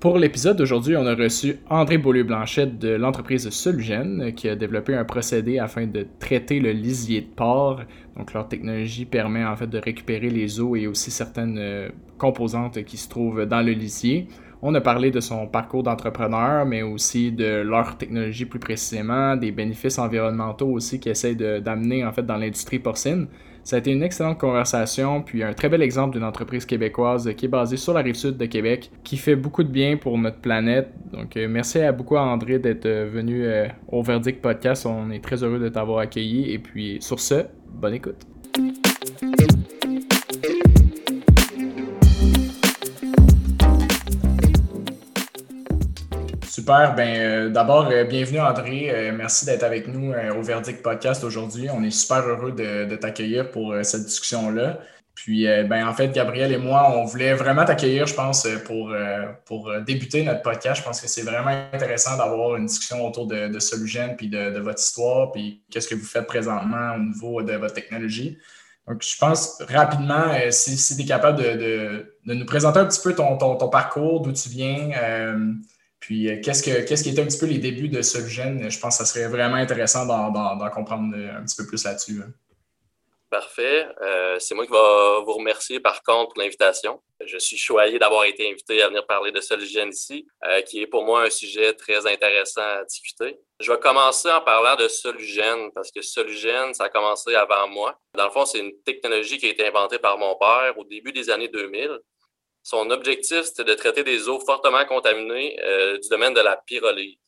Pour 0.00 0.16
l'épisode 0.16 0.56
d'aujourd'hui, 0.56 0.96
on 0.96 1.04
a 1.06 1.16
reçu 1.16 1.56
André 1.68 1.98
Beaulieu-Blanchette 1.98 2.78
de 2.78 2.90
l'entreprise 2.90 3.50
Solugen 3.50 4.32
qui 4.32 4.48
a 4.48 4.54
développé 4.54 4.94
un 4.94 5.04
procédé 5.04 5.58
afin 5.58 5.88
de 5.88 6.06
traiter 6.20 6.60
le 6.60 6.70
lisier 6.70 7.22
de 7.22 7.26
porc. 7.26 7.80
Donc 8.16 8.32
leur 8.32 8.46
technologie 8.46 9.06
permet 9.06 9.44
en 9.44 9.56
fait 9.56 9.66
de 9.66 9.78
récupérer 9.78 10.30
les 10.30 10.60
eaux 10.60 10.76
et 10.76 10.86
aussi 10.86 11.10
certaines 11.10 11.58
euh, 11.58 11.88
composantes 12.16 12.84
qui 12.84 12.96
se 12.96 13.08
trouvent 13.08 13.44
dans 13.44 13.60
le 13.60 13.72
lisier. 13.72 14.28
On 14.62 14.72
a 14.76 14.80
parlé 14.80 15.10
de 15.10 15.18
son 15.18 15.48
parcours 15.48 15.82
d'entrepreneur, 15.82 16.64
mais 16.64 16.82
aussi 16.82 17.32
de 17.32 17.62
leur 17.62 17.98
technologie 17.98 18.44
plus 18.44 18.60
précisément, 18.60 19.34
des 19.34 19.50
bénéfices 19.50 19.98
environnementaux 19.98 20.68
aussi 20.68 21.00
qu'ils 21.00 21.10
essayent 21.10 21.34
d'amener 21.34 22.04
en 22.04 22.12
fait 22.12 22.24
dans 22.24 22.36
l'industrie 22.36 22.78
porcine. 22.78 23.26
Ça 23.68 23.76
a 23.76 23.80
été 23.80 23.90
une 23.90 24.02
excellente 24.02 24.38
conversation, 24.38 25.20
puis 25.20 25.42
un 25.42 25.52
très 25.52 25.68
bel 25.68 25.82
exemple 25.82 26.14
d'une 26.14 26.24
entreprise 26.24 26.64
québécoise 26.64 27.30
qui 27.36 27.44
est 27.44 27.48
basée 27.48 27.76
sur 27.76 27.92
la 27.92 28.00
rive 28.00 28.14
sud 28.14 28.38
de 28.38 28.46
Québec, 28.46 28.90
qui 29.04 29.18
fait 29.18 29.36
beaucoup 29.36 29.62
de 29.62 29.68
bien 29.68 29.98
pour 29.98 30.16
notre 30.16 30.38
planète. 30.38 30.88
Donc, 31.12 31.36
euh, 31.36 31.48
merci 31.50 31.80
à 31.80 31.92
beaucoup 31.92 32.16
à 32.16 32.22
André 32.22 32.58
d'être 32.58 32.86
euh, 32.86 33.10
venu 33.12 33.44
euh, 33.44 33.68
au 33.88 34.00
Verdict 34.00 34.40
Podcast. 34.40 34.86
On 34.86 35.10
est 35.10 35.22
très 35.22 35.44
heureux 35.44 35.58
de 35.58 35.68
t'avoir 35.68 35.98
accueilli. 35.98 36.50
Et 36.50 36.58
puis, 36.58 36.96
sur 37.02 37.20
ce, 37.20 37.44
bonne 37.70 37.92
écoute. 37.92 38.26
Super. 46.58 46.96
Ben, 46.96 47.20
euh, 47.20 47.50
d'abord, 47.50 47.86
euh, 47.88 48.02
bienvenue 48.02 48.40
André. 48.40 48.90
Euh, 48.90 49.12
merci 49.16 49.46
d'être 49.46 49.62
avec 49.62 49.86
nous 49.86 50.12
au 50.12 50.42
Verdict 50.42 50.82
Podcast 50.82 51.22
aujourd'hui. 51.22 51.68
On 51.70 51.84
est 51.84 51.92
super 51.92 52.26
heureux 52.26 52.50
de, 52.50 52.96
t'accueillir 52.96 53.52
pour 53.52 53.76
cette 53.84 54.06
discussion-là. 54.06 54.80
Puis, 55.14 55.46
ben, 55.68 55.86
en 55.86 55.94
fait, 55.94 56.08
Gabriel 56.08 56.50
et 56.50 56.56
moi, 56.56 56.92
on 56.96 57.04
voulait 57.04 57.34
vraiment 57.34 57.64
t'accueillir, 57.64 58.08
je 58.08 58.14
pense, 58.14 58.44
pour, 58.64 58.92
pour 59.44 59.72
débuter 59.86 60.24
notre 60.24 60.42
podcast. 60.42 60.80
Je 60.80 60.84
pense 60.84 61.00
que 61.00 61.06
c'est 61.06 61.22
vraiment 61.22 61.68
intéressant 61.72 62.16
d'avoir 62.16 62.56
une 62.56 62.66
discussion 62.66 63.06
autour 63.06 63.28
de, 63.28 63.46
de 63.46 63.58
Solugen, 63.60 64.16
puis 64.16 64.28
de, 64.28 64.58
votre 64.58 64.80
histoire, 64.80 65.30
puis 65.30 65.62
qu'est-ce 65.70 65.86
que 65.86 65.94
vous 65.94 66.04
faites 66.04 66.26
présentement 66.26 66.96
au 66.96 66.98
niveau 66.98 67.40
de 67.40 67.52
votre 67.52 67.74
technologie. 67.74 68.36
Donc, 68.88 69.04
je 69.04 69.16
pense 69.16 69.62
rapidement, 69.68 70.34
si, 70.50 70.96
tu 70.96 71.02
es 71.02 71.06
capable 71.06 71.40
de, 71.40 72.16
nous 72.24 72.46
présenter 72.46 72.80
un 72.80 72.86
petit 72.86 73.00
peu 73.00 73.14
ton, 73.14 73.36
ton 73.36 73.68
parcours, 73.68 74.22
d'où 74.22 74.32
tu 74.32 74.48
viens, 74.48 74.90
puis, 76.08 76.26
euh, 76.30 76.40
qu'est-ce, 76.42 76.62
que, 76.62 76.88
qu'est-ce 76.88 77.02
qui 77.02 77.10
était 77.10 77.20
un 77.20 77.26
petit 77.26 77.36
peu 77.36 77.44
les 77.44 77.58
débuts 77.58 77.90
de 77.90 78.00
Solugen? 78.00 78.70
Je 78.70 78.80
pense 78.80 78.96
que 78.96 79.04
ça 79.04 79.12
serait 79.12 79.28
vraiment 79.28 79.56
intéressant 79.56 80.06
d'en, 80.06 80.70
comprendre 80.70 81.14
un 81.14 81.44
petit 81.44 81.54
peu 81.54 81.66
plus 81.66 81.84
là-dessus. 81.84 82.22
Hein. 82.24 82.32
Parfait. 83.28 83.86
Euh, 84.00 84.38
c'est 84.38 84.54
moi 84.54 84.64
qui 84.64 84.72
vais 84.72 85.22
vous 85.26 85.34
remercier 85.34 85.80
par 85.80 86.02
contre 86.02 86.32
pour 86.32 86.42
l'invitation. 86.42 87.02
Je 87.22 87.36
suis 87.36 87.58
choyé 87.58 87.98
d'avoir 87.98 88.24
été 88.24 88.50
invité 88.50 88.80
à 88.80 88.88
venir 88.88 89.04
parler 89.06 89.32
de 89.32 89.42
Solugen 89.42 89.90
ici, 89.90 90.26
euh, 90.46 90.62
qui 90.62 90.80
est 90.80 90.86
pour 90.86 91.04
moi 91.04 91.24
un 91.24 91.30
sujet 91.30 91.74
très 91.74 92.06
intéressant 92.06 92.62
à 92.62 92.84
discuter. 92.84 93.38
Je 93.60 93.70
vais 93.70 93.78
commencer 93.78 94.30
en 94.30 94.40
parlant 94.40 94.76
de 94.82 94.88
Solugen, 94.88 95.70
parce 95.74 95.92
que 95.92 96.00
Solugen, 96.00 96.72
ça 96.72 96.84
a 96.84 96.88
commencé 96.88 97.34
avant 97.34 97.68
moi. 97.68 98.00
Dans 98.14 98.24
le 98.24 98.30
fond, 98.30 98.46
c'est 98.46 98.60
une 98.60 98.80
technologie 98.82 99.36
qui 99.36 99.44
a 99.44 99.50
été 99.50 99.66
inventée 99.66 99.98
par 99.98 100.16
mon 100.16 100.34
père 100.38 100.72
au 100.78 100.84
début 100.84 101.12
des 101.12 101.28
années 101.28 101.48
2000 101.48 102.00
son 102.62 102.90
objectif, 102.90 103.42
c'était 103.42 103.64
de 103.64 103.74
traiter 103.74 104.04
des 104.04 104.28
eaux 104.28 104.40
fortement 104.40 104.84
contaminées 104.84 105.58
euh, 105.62 105.98
du 105.98 106.08
domaine 106.08 106.34
de 106.34 106.40
la 106.40 106.56
pyrolyse. 106.56 107.18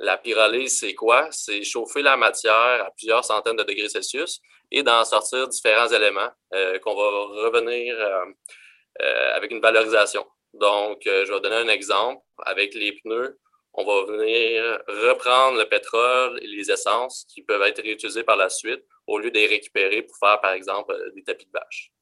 La 0.00 0.16
pyrolyse, 0.16 0.80
c'est 0.80 0.94
quoi? 0.94 1.28
C'est 1.30 1.62
chauffer 1.62 2.02
la 2.02 2.16
matière 2.16 2.84
à 2.86 2.90
plusieurs 2.96 3.24
centaines 3.24 3.56
de 3.56 3.62
degrés 3.62 3.88
Celsius 3.88 4.40
et 4.70 4.82
d'en 4.82 5.04
sortir 5.04 5.48
différents 5.48 5.88
éléments 5.88 6.30
euh, 6.54 6.78
qu'on 6.80 6.94
va 6.94 7.08
revenir 7.46 7.96
euh, 7.98 9.34
avec 9.34 9.50
une 9.50 9.60
valorisation. 9.60 10.26
Donc, 10.54 11.02
je 11.04 11.32
vais 11.32 11.40
donner 11.40 11.56
un 11.56 11.68
exemple. 11.68 12.22
Avec 12.44 12.74
les 12.74 12.92
pneus, 12.92 13.38
on 13.74 13.84
va 13.84 14.12
venir 14.12 14.82
reprendre 14.88 15.58
le 15.58 15.68
pétrole 15.68 16.38
et 16.42 16.46
les 16.46 16.70
essences 16.70 17.24
qui 17.32 17.42
peuvent 17.42 17.62
être 17.62 17.82
réutilisées 17.82 18.24
par 18.24 18.36
la 18.36 18.48
suite 18.48 18.84
au 19.06 19.18
lieu 19.18 19.30
de 19.30 19.38
les 19.38 19.46
récupérer 19.46 20.02
pour 20.02 20.16
faire, 20.16 20.40
par 20.40 20.52
exemple, 20.52 20.96
des 21.14 21.22
tapis 21.22 21.46
de 21.46 21.52
vache. 21.52 21.92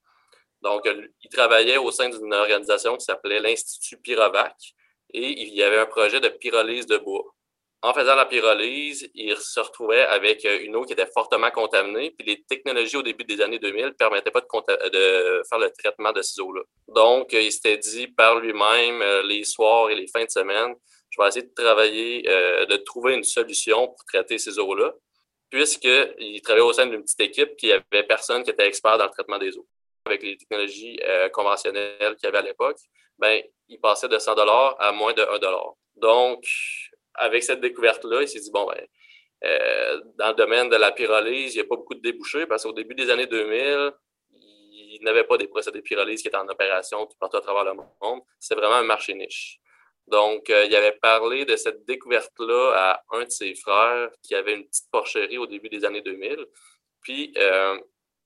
Donc, 0.62 0.88
il 1.22 1.30
travaillait 1.30 1.76
au 1.76 1.90
sein 1.90 2.08
d'une 2.08 2.32
organisation 2.32 2.96
qui 2.96 3.04
s'appelait 3.04 3.40
l'Institut 3.40 3.98
Pyrovac 3.98 4.54
et 5.12 5.42
il 5.42 5.54
y 5.54 5.62
avait 5.62 5.78
un 5.78 5.86
projet 5.86 6.20
de 6.20 6.28
pyrolyse 6.28 6.86
de 6.86 6.98
bois. 6.98 7.24
En 7.82 7.92
faisant 7.92 8.16
la 8.16 8.26
pyrolyse, 8.26 9.08
il 9.14 9.36
se 9.36 9.60
retrouvait 9.60 10.02
avec 10.02 10.44
une 10.44 10.74
eau 10.74 10.84
qui 10.84 10.94
était 10.94 11.06
fortement 11.06 11.50
contaminée, 11.50 12.10
puis 12.10 12.26
les 12.26 12.42
technologies 12.42 12.96
au 12.96 13.02
début 13.02 13.24
des 13.24 13.40
années 13.40 13.58
2000 13.58 13.84
ne 13.84 13.90
permettaient 13.90 14.30
pas 14.30 14.40
de, 14.40 15.42
faire 15.48 15.58
le 15.58 15.70
traitement 15.70 16.12
de 16.12 16.22
ces 16.22 16.40
eaux-là. 16.40 16.62
Donc, 16.88 17.32
il 17.32 17.52
s'était 17.52 17.76
dit 17.76 18.08
par 18.08 18.40
lui-même, 18.40 19.02
euh, 19.02 19.22
les 19.22 19.44
soirs 19.44 19.90
et 19.90 19.94
les 19.94 20.08
fins 20.08 20.24
de 20.24 20.30
semaine, 20.30 20.74
je 21.10 21.20
vais 21.20 21.28
essayer 21.28 21.46
de 21.46 21.54
travailler, 21.54 22.24
euh, 22.28 22.66
de 22.66 22.76
trouver 22.76 23.14
une 23.14 23.24
solution 23.24 23.86
pour 23.88 24.04
traiter 24.06 24.38
ces 24.38 24.58
eaux-là, 24.58 24.92
puisqu'il 25.50 26.40
travaillait 26.42 26.66
au 26.66 26.72
sein 26.72 26.86
d'une 26.86 27.02
petite 27.02 27.20
équipe 27.20 27.56
qui 27.56 27.70
avait 27.70 28.02
personne 28.08 28.42
qui 28.42 28.50
était 28.50 28.66
expert 28.66 28.98
dans 28.98 29.04
le 29.04 29.10
traitement 29.10 29.38
des 29.38 29.56
eaux 29.56 29.66
avec 30.06 30.22
les 30.22 30.36
technologies 30.36 30.98
euh, 31.04 31.28
conventionnelles 31.28 32.16
qu'il 32.16 32.24
y 32.24 32.26
avait 32.26 32.38
à 32.38 32.42
l'époque, 32.42 32.78
ben, 33.18 33.42
il 33.68 33.80
passait 33.80 34.08
de 34.08 34.18
100 34.18 34.34
à 34.78 34.92
moins 34.92 35.12
de 35.12 35.22
1 35.22 35.38
Donc, 35.96 36.44
avec 37.14 37.42
cette 37.42 37.60
découverte-là, 37.60 38.22
il 38.22 38.28
s'est 38.28 38.40
dit, 38.40 38.50
bon, 38.50 38.66
ben, 38.66 38.86
euh, 39.44 40.00
dans 40.16 40.28
le 40.28 40.34
domaine 40.34 40.68
de 40.68 40.76
la 40.76 40.92
pyrolyse, 40.92 41.54
il 41.54 41.58
n'y 41.58 41.64
a 41.64 41.68
pas 41.68 41.76
beaucoup 41.76 41.94
de 41.94 42.00
débouchés 42.00 42.46
parce 42.46 42.62
qu'au 42.62 42.72
début 42.72 42.94
des 42.94 43.10
années 43.10 43.26
2000, 43.26 43.92
il 44.32 45.00
n'avait 45.02 45.24
pas 45.24 45.36
des 45.36 45.46
procédés 45.46 45.82
pyrolyse 45.82 46.22
qui 46.22 46.28
étaient 46.28 46.36
en 46.36 46.48
opération 46.48 47.06
tout 47.06 47.16
partout 47.18 47.36
à 47.36 47.40
travers 47.40 47.64
le 47.64 47.74
monde. 47.74 48.22
C'est 48.38 48.54
vraiment 48.54 48.76
un 48.76 48.82
marché 48.82 49.14
niche. 49.14 49.60
Donc, 50.06 50.50
euh, 50.50 50.64
il 50.64 50.74
avait 50.74 50.96
parlé 51.02 51.44
de 51.44 51.56
cette 51.56 51.84
découverte-là 51.84 52.72
à 52.74 53.02
un 53.12 53.24
de 53.24 53.30
ses 53.30 53.54
frères 53.54 54.10
qui 54.22 54.34
avait 54.34 54.54
une 54.54 54.66
petite 54.66 54.88
porcherie 54.90 55.38
au 55.38 55.46
début 55.46 55.68
des 55.68 55.84
années 55.84 56.02
2000. 56.02 56.46
Puis, 57.02 57.34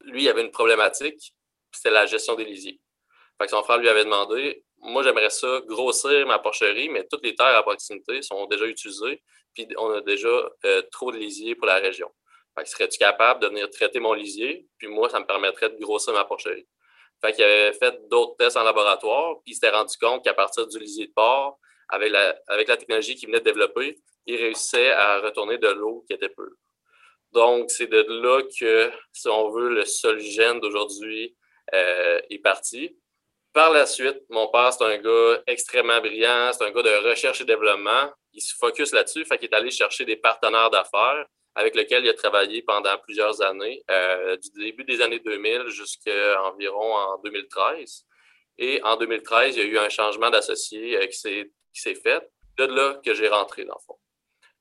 lui, 0.02 0.24
il 0.24 0.28
avait 0.28 0.42
une 0.42 0.50
problématique 0.50 1.34
c'était 1.72 1.90
la 1.90 2.06
gestion 2.06 2.34
des 2.34 2.44
lisiers. 2.44 2.80
Fait 3.38 3.46
que 3.46 3.50
son 3.50 3.62
frère 3.62 3.78
lui 3.78 3.88
avait 3.88 4.04
demandé 4.04 4.64
Moi, 4.78 5.02
j'aimerais 5.02 5.30
ça 5.30 5.60
grossir 5.66 6.26
ma 6.26 6.38
porcherie, 6.38 6.88
mais 6.88 7.06
toutes 7.10 7.24
les 7.24 7.34
terres 7.34 7.56
à 7.56 7.62
proximité 7.62 8.22
sont 8.22 8.46
déjà 8.46 8.66
utilisées, 8.66 9.22
puis 9.54 9.66
on 9.78 9.90
a 9.90 10.00
déjà 10.00 10.50
euh, 10.64 10.82
trop 10.92 11.12
de 11.12 11.16
lisiers 11.16 11.54
pour 11.54 11.66
la 11.66 11.76
région. 11.76 12.10
Fait 12.56 12.64
que 12.64 12.70
serais-tu 12.70 12.98
capable 12.98 13.40
de 13.40 13.48
venir 13.48 13.70
traiter 13.70 14.00
mon 14.00 14.12
lisier, 14.12 14.66
puis 14.78 14.88
moi, 14.88 15.08
ça 15.08 15.20
me 15.20 15.26
permettrait 15.26 15.70
de 15.70 15.78
grossir 15.78 16.12
ma 16.12 16.24
porcherie? 16.24 16.66
Fait 17.20 17.32
qu'il 17.32 17.44
avait 17.44 17.72
fait 17.72 18.08
d'autres 18.08 18.36
tests 18.36 18.56
en 18.56 18.62
laboratoire, 18.62 19.36
puis 19.44 19.52
il 19.52 19.54
s'était 19.54 19.70
rendu 19.70 19.94
compte 19.98 20.24
qu'à 20.24 20.34
partir 20.34 20.66
du 20.66 20.78
lisier 20.78 21.06
de 21.06 21.12
porc, 21.12 21.58
avec 21.88 22.12
la, 22.12 22.36
avec 22.46 22.68
la 22.68 22.76
technologie 22.76 23.14
qu'il 23.14 23.28
venait 23.28 23.40
de 23.40 23.44
développer, 23.44 23.98
il 24.26 24.36
réussissait 24.36 24.90
à 24.90 25.20
retourner 25.20 25.58
de 25.58 25.68
l'eau 25.68 26.04
qui 26.06 26.14
était 26.14 26.28
pure. 26.28 26.54
Donc, 27.32 27.70
c'est 27.70 27.86
de 27.86 28.02
là 28.08 28.42
que, 28.42 28.90
si 29.12 29.28
on 29.28 29.50
veut, 29.50 29.68
le 29.70 29.84
seul 29.84 30.18
gène 30.18 30.60
d'aujourd'hui 30.60 31.36
euh, 31.74 32.20
est 32.28 32.38
parti. 32.38 32.96
Par 33.52 33.72
la 33.72 33.86
suite, 33.86 34.22
mon 34.28 34.48
père, 34.48 34.72
c'est 34.72 34.84
un 34.84 34.98
gars 34.98 35.42
extrêmement 35.46 36.00
brillant, 36.00 36.52
c'est 36.52 36.64
un 36.64 36.70
gars 36.70 36.82
de 36.82 37.08
recherche 37.08 37.40
et 37.40 37.44
développement. 37.44 38.12
Il 38.32 38.40
se 38.40 38.54
focus 38.54 38.92
là-dessus, 38.92 39.24
fait 39.24 39.38
qu'il 39.38 39.48
est 39.48 39.54
allé 39.54 39.70
chercher 39.70 40.04
des 40.04 40.16
partenaires 40.16 40.70
d'affaires 40.70 41.26
avec 41.54 41.74
lesquels 41.74 42.04
il 42.04 42.08
a 42.08 42.14
travaillé 42.14 42.62
pendant 42.62 42.96
plusieurs 42.98 43.42
années, 43.42 43.82
euh, 43.90 44.36
du 44.36 44.64
début 44.64 44.84
des 44.84 45.00
années 45.00 45.18
2000 45.18 45.68
jusqu'à 45.68 46.42
environ 46.44 46.94
en 46.94 47.18
2013. 47.18 48.06
Et 48.58 48.80
en 48.82 48.96
2013, 48.96 49.56
il 49.56 49.62
y 49.62 49.66
a 49.66 49.68
eu 49.68 49.78
un 49.78 49.88
changement 49.88 50.30
d'associé 50.30 50.96
euh, 50.96 51.06
qui 51.06 51.18
s'est 51.72 51.94
fait. 51.94 52.30
De 52.56 52.64
là 52.64 53.00
que 53.04 53.14
j'ai 53.14 53.28
rentré, 53.28 53.64
dans 53.64 53.74
le 53.74 53.84
fond. 53.86 53.98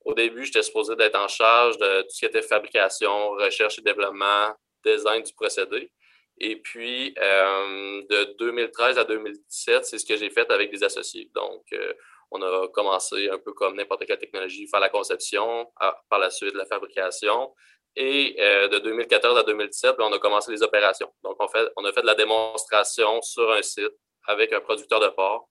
Au 0.06 0.14
début, 0.14 0.46
j'étais 0.46 0.64
supposé 0.64 0.96
d'être 0.96 1.20
en 1.20 1.28
charge 1.28 1.78
de 1.78 2.02
tout 2.04 2.10
ce 2.10 2.20
qui 2.20 2.26
était 2.26 2.42
fabrication, 2.42 3.32
recherche 3.32 3.78
et 3.80 3.82
développement, 3.82 4.56
design 4.86 5.22
du 5.22 5.34
procédé. 5.34 5.92
Et 6.40 6.56
puis, 6.56 7.14
euh, 7.18 8.02
de 8.10 8.36
2013 8.40 8.98
à 8.98 9.04
2017, 9.04 9.86
c'est 9.86 9.98
ce 9.98 10.06
que 10.06 10.16
j'ai 10.16 10.30
fait 10.30 10.50
avec 10.52 10.72
des 10.72 10.84
associés. 10.84 11.30
Donc, 11.36 11.66
euh, 11.74 11.94
on 12.32 12.42
a 12.42 12.68
commencé 12.70 13.30
un 13.30 13.40
peu 13.40 13.52
comme 13.54 13.76
n'importe 13.76 14.06
quelle 14.06 14.20
technologie, 14.20 14.68
faire 14.68 14.80
la 14.80 14.90
conception, 14.90 15.70
par 16.10 16.20
la 16.20 16.30
suite 16.30 16.54
la 16.54 16.66
fabrication. 16.66 17.54
Et 17.96 18.38
euh, 18.40 18.68
de 18.70 18.80
2014 18.80 19.38
à 19.38 19.44
2017, 19.44 19.96
on 20.00 20.14
a 20.14 20.20
commencé 20.20 20.52
les 20.52 20.64
opérations. 20.64 21.12
Donc, 21.24 21.36
on, 21.40 21.48
fait, 21.50 21.68
on 21.76 21.84
a 21.84 21.92
fait 21.92 22.02
de 22.02 22.08
la 22.08 22.16
démonstration 22.16 23.22
sur 23.22 23.52
un 23.52 23.62
site 23.62 23.92
avec 24.28 24.54
un 24.54 24.62
producteur 24.62 25.00
de 25.00 25.08
porc 25.08 25.50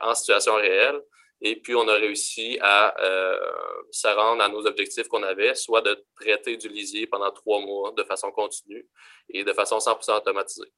en 0.00 0.14
situation 0.14 0.54
réelle. 0.54 1.00
Et 1.46 1.56
puis, 1.56 1.74
on 1.74 1.86
a 1.88 1.92
réussi 1.92 2.58
à 2.62 2.98
euh, 3.04 3.38
se 3.90 4.08
rendre 4.08 4.42
à 4.42 4.48
nos 4.48 4.66
objectifs 4.66 5.08
qu'on 5.08 5.22
avait, 5.22 5.54
soit 5.54 5.82
de 5.82 6.02
traiter 6.18 6.56
du 6.56 6.68
lisier 6.68 7.06
pendant 7.06 7.30
trois 7.30 7.60
mois 7.60 7.92
de 7.92 8.02
façon 8.02 8.32
continue 8.32 8.88
et 9.28 9.44
de 9.44 9.52
façon 9.52 9.76
100% 9.76 10.16
automatisée. 10.16 10.72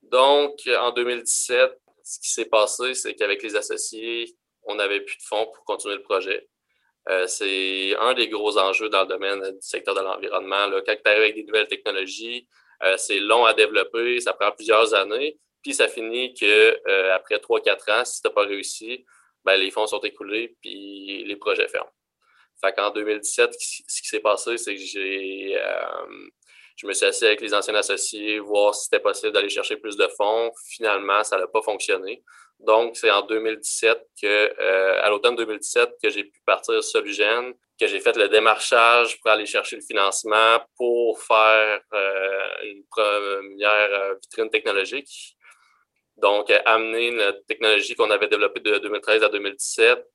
Donc, 0.00 0.66
en 0.66 0.92
2017, 0.92 1.78
ce 2.04 2.20
qui 2.20 2.30
s'est 2.30 2.46
passé, 2.46 2.94
c'est 2.94 3.14
qu'avec 3.14 3.42
les 3.42 3.54
associés, 3.54 4.34
on 4.62 4.76
n'avait 4.76 5.00
plus 5.00 5.18
de 5.18 5.22
fonds 5.22 5.44
pour 5.44 5.62
continuer 5.64 5.96
le 5.96 6.02
projet. 6.02 6.48
Euh, 7.10 7.26
c'est 7.26 7.94
un 7.98 8.14
des 8.14 8.28
gros 8.28 8.56
enjeux 8.56 8.88
dans 8.88 9.02
le 9.02 9.08
domaine 9.08 9.40
du 9.42 9.60
secteur 9.60 9.94
de 9.94 10.00
l'environnement. 10.00 10.70
Quand 10.86 10.94
tu 10.94 11.10
arrives 11.10 11.22
avec 11.22 11.34
des 11.34 11.44
nouvelles 11.44 11.68
technologies, 11.68 12.48
euh, 12.82 12.96
c'est 12.96 13.18
long 13.18 13.44
à 13.44 13.52
développer, 13.52 14.20
ça 14.20 14.32
prend 14.32 14.52
plusieurs 14.52 14.94
années. 14.94 15.38
Puis 15.62 15.74
ça 15.74 15.86
finit 15.86 16.32
que 16.34 16.78
euh, 16.88 17.14
après 17.14 17.36
3-4 17.36 18.00
ans, 18.00 18.04
si 18.04 18.22
tu 18.22 18.28
n'as 18.28 18.34
pas 18.34 18.44
réussi, 18.44 19.04
ben, 19.44 19.56
les 19.56 19.70
fonds 19.70 19.86
sont 19.86 20.00
écoulés, 20.00 20.56
puis 20.60 21.24
les 21.24 21.36
projets 21.36 21.68
ferment. 21.68 21.90
Fait 22.60 22.72
qu'en 22.72 22.90
2017, 22.90 23.54
ce 23.58 24.02
qui 24.02 24.08
s'est 24.08 24.20
passé, 24.20 24.56
c'est 24.56 24.74
que 24.74 24.80
j'ai, 24.80 25.56
euh, 25.56 26.28
je 26.76 26.86
me 26.86 26.92
suis 26.92 27.06
assis 27.06 27.26
avec 27.26 27.40
les 27.40 27.54
anciens 27.54 27.74
associés, 27.74 28.38
voir 28.38 28.74
si 28.74 28.84
c'était 28.84 29.00
possible 29.00 29.32
d'aller 29.32 29.48
chercher 29.48 29.76
plus 29.76 29.96
de 29.96 30.06
fonds. 30.16 30.52
Finalement, 30.68 31.24
ça 31.24 31.38
n'a 31.38 31.48
pas 31.48 31.62
fonctionné. 31.62 32.22
Donc, 32.60 32.96
c'est 32.96 33.10
en 33.10 33.22
2017 33.22 33.98
que, 34.22 34.26
euh, 34.60 35.02
à 35.02 35.10
l'automne 35.10 35.34
2017, 35.34 35.90
que 36.00 36.08
j'ai 36.10 36.22
pu 36.24 36.40
partir 36.46 36.82
Solugène, 36.84 37.52
que 37.80 37.88
j'ai 37.88 37.98
fait 37.98 38.16
le 38.16 38.28
démarchage 38.28 39.20
pour 39.20 39.32
aller 39.32 39.46
chercher 39.46 39.74
le 39.76 39.82
financement 39.82 40.60
pour 40.76 41.20
faire 41.20 41.80
euh, 41.92 42.62
une 42.62 42.84
première 42.88 44.14
vitrine 44.22 44.50
technologique. 44.50 45.36
Donc, 46.22 46.52
amener 46.64 47.08
une 47.08 47.34
technologie 47.48 47.96
qu'on 47.96 48.10
avait 48.10 48.28
développée 48.28 48.60
de 48.60 48.78
2013 48.78 49.24
à 49.24 49.28
2017 49.28 50.06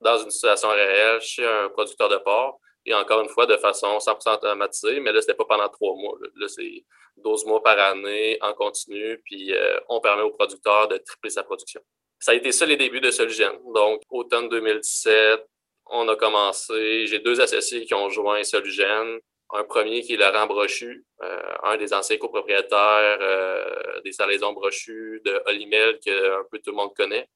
dans 0.00 0.18
une 0.18 0.30
situation 0.30 0.68
réelle 0.70 1.20
chez 1.20 1.46
un 1.46 1.68
producteur 1.68 2.08
de 2.08 2.16
porc. 2.16 2.58
Et 2.84 2.92
encore 2.94 3.20
une 3.20 3.28
fois, 3.28 3.46
de 3.46 3.56
façon 3.56 3.98
100% 3.98 4.34
automatisée, 4.34 4.98
mais 4.98 5.12
là, 5.12 5.20
ce 5.20 5.28
n'était 5.28 5.36
pas 5.36 5.44
pendant 5.44 5.68
trois 5.68 5.94
mois. 5.94 6.18
Là, 6.34 6.48
c'est 6.48 6.84
12 7.18 7.46
mois 7.46 7.62
par 7.62 7.78
année 7.78 8.38
en 8.40 8.52
continu, 8.54 9.20
puis 9.24 9.54
euh, 9.54 9.78
on 9.88 10.00
permet 10.00 10.22
au 10.22 10.30
producteur 10.30 10.88
de 10.88 10.96
tripler 10.96 11.30
sa 11.30 11.44
production. 11.44 11.80
Ça 12.18 12.32
a 12.32 12.34
été 12.34 12.50
ça 12.50 12.66
les 12.66 12.76
débuts 12.76 13.00
de 13.00 13.12
Solugène. 13.12 13.56
Donc, 13.72 14.02
automne 14.10 14.48
2017, 14.48 15.46
on 15.86 16.08
a 16.08 16.16
commencé. 16.16 17.06
J'ai 17.06 17.20
deux 17.20 17.40
associés 17.40 17.84
qui 17.84 17.94
ont 17.94 18.08
joint 18.08 18.42
Solugène. 18.42 19.18
Un 19.50 19.64
premier 19.64 20.02
qui 20.02 20.14
est 20.14 20.16
Laurent 20.16 20.46
Brochu, 20.46 21.04
euh, 21.22 21.54
un 21.62 21.76
des 21.76 21.92
anciens 21.92 22.16
copropriétaires 22.16 23.18
euh, 23.20 24.00
des 24.12 24.16
salaisons 24.16 24.52
Brochu, 24.52 25.20
de 25.24 25.42
Olimel, 25.46 25.98
que 26.04 26.40
un 26.40 26.44
peu 26.50 26.58
tout 26.58 26.70
le 26.70 26.76
monde 26.76 26.94
connaît. 26.94 27.26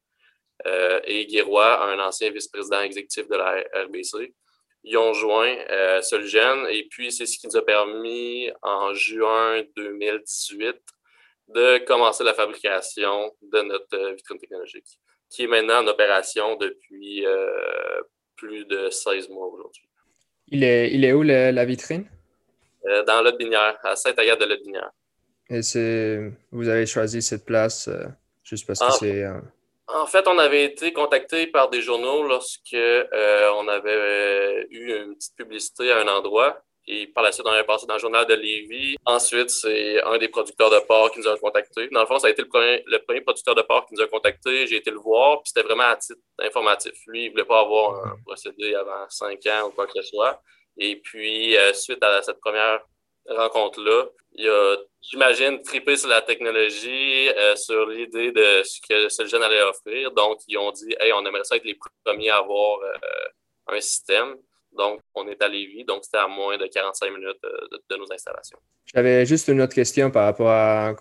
Euh, 0.66 1.00
et 1.04 1.26
Guérois, 1.26 1.86
un 1.86 1.98
ancien 1.98 2.30
vice-président 2.30 2.80
exécutif 2.80 3.28
de 3.28 3.36
la 3.36 3.64
RBC. 3.84 4.34
Ils 4.84 4.96
ont 4.96 5.12
joint 5.12 5.54
euh, 5.70 6.00
Solgen 6.02 6.66
et 6.70 6.86
puis 6.88 7.10
c'est 7.10 7.26
ce 7.26 7.38
qui 7.38 7.46
nous 7.46 7.56
a 7.56 7.64
permis 7.64 8.50
en 8.62 8.94
juin 8.94 9.62
2018 9.76 10.76
de 11.48 11.78
commencer 11.84 12.24
la 12.24 12.34
fabrication 12.34 13.34
de 13.42 13.62
notre 13.62 13.96
euh, 13.96 14.12
vitrine 14.14 14.38
technologique, 14.38 14.98
qui 15.30 15.44
est 15.44 15.46
maintenant 15.46 15.82
en 15.82 15.86
opération 15.86 16.56
depuis 16.56 17.24
plus 18.36 18.64
de 18.66 18.90
16 18.90 19.28
mois 19.30 19.46
aujourd'hui. 19.46 19.88
Il 20.48 20.62
est, 20.62 20.92
il 20.92 21.04
est 21.04 21.12
où 21.12 21.22
la 21.22 21.64
vitrine? 21.64 22.08
dans 23.08 23.20
Lotbinière, 23.20 23.76
à 23.82 23.96
Saint-Agathe 23.96 24.40
de 24.40 24.44
Lotbinière. 24.44 24.92
Et 25.48 25.60
vous 26.50 26.68
avez 26.68 26.86
choisi 26.86 27.22
cette 27.22 27.44
place 27.44 27.88
juste 28.42 28.66
parce 28.66 28.80
que 28.80 28.84
ah. 28.84 28.96
c'est 28.98 29.24
en 29.88 30.06
fait, 30.06 30.26
on 30.26 30.38
avait 30.38 30.64
été 30.64 30.92
contacté 30.92 31.46
par 31.46 31.70
des 31.70 31.80
journaux 31.80 32.24
lorsque 32.24 32.74
euh, 32.74 33.50
on 33.56 33.68
avait 33.68 33.90
euh, 33.90 34.64
eu 34.70 34.92
une 34.92 35.14
petite 35.14 35.36
publicité 35.36 35.92
à 35.92 36.00
un 36.00 36.08
endroit. 36.08 36.60
Et 36.88 37.06
par 37.08 37.22
la 37.22 37.32
suite, 37.32 37.46
on 37.46 37.50
avait 37.50 37.66
passé 37.66 37.86
dans 37.86 37.94
le 37.94 38.00
journal 38.00 38.26
de 38.26 38.34
Lévis. 38.34 38.96
Ensuite, 39.04 39.50
c'est 39.50 40.00
un 40.02 40.18
des 40.18 40.28
producteurs 40.28 40.70
de 40.70 40.78
porc 40.86 41.12
qui 41.12 41.20
nous 41.20 41.28
a 41.28 41.36
contactés. 41.38 41.88
Dans 41.88 42.00
le 42.00 42.06
fond, 42.06 42.18
ça 42.18 42.28
a 42.28 42.30
été 42.30 42.42
le 42.42 42.48
premier, 42.48 42.82
le 42.86 42.98
premier 42.98 43.20
producteur 43.20 43.54
de 43.54 43.62
porc 43.62 43.86
qui 43.86 43.94
nous 43.94 44.02
a 44.02 44.06
contactés. 44.06 44.66
J'ai 44.66 44.76
été 44.76 44.90
le 44.90 44.98
voir, 44.98 45.42
puis 45.42 45.52
c'était 45.52 45.66
vraiment 45.66 45.88
à 45.88 45.96
titre 45.96 46.20
informatif. 46.38 46.92
Lui, 47.08 47.24
il 47.24 47.26
ne 47.26 47.30
voulait 47.32 47.44
pas 47.44 47.60
avoir 47.60 48.06
un 48.06 48.16
procédé 48.24 48.74
avant 48.74 49.08
cinq 49.08 49.46
ans 49.46 49.68
ou 49.68 49.70
quoi 49.70 49.86
que 49.86 49.92
ce 49.96 50.02
soit. 50.02 50.40
Et 50.78 50.96
puis, 50.96 51.56
euh, 51.56 51.72
suite 51.72 52.02
à 52.02 52.22
cette 52.22 52.40
première 52.40 52.82
rencontre-là. 53.28 54.06
Il 54.34 54.48
a, 54.48 54.76
j'imagine, 55.10 55.60
trippé 55.62 55.96
sur 55.96 56.08
la 56.08 56.22
technologie, 56.22 57.28
euh, 57.28 57.56
sur 57.56 57.88
l'idée 57.88 58.32
de 58.32 58.62
ce 58.64 58.80
que 58.88 59.08
ce 59.08 59.26
jeune 59.26 59.42
allait 59.42 59.62
offrir. 59.62 60.12
Donc, 60.12 60.38
ils 60.48 60.58
ont 60.58 60.72
dit, 60.72 60.94
hey, 61.00 61.12
on 61.12 61.24
aimerait 61.24 61.44
ça 61.44 61.56
être 61.56 61.64
les 61.64 61.78
premiers 62.04 62.30
à 62.30 62.38
avoir 62.38 62.80
euh, 62.80 63.74
un 63.74 63.80
système. 63.80 64.34
Donc, 64.76 65.00
on 65.14 65.26
est 65.28 65.40
à 65.42 65.48
Lévis. 65.48 65.84
Donc, 65.84 66.04
c'était 66.04 66.18
à 66.18 66.28
moins 66.28 66.58
de 66.58 66.66
45 66.66 67.10
minutes 67.10 67.36
euh, 67.44 67.78
de, 67.88 67.96
nos 67.96 68.12
installations. 68.12 68.58
J'avais 68.94 69.24
juste 69.24 69.48
une 69.48 69.60
autre 69.62 69.74
question 69.74 70.10
par 70.10 70.24
rapport 70.24 70.50
à 70.50 70.94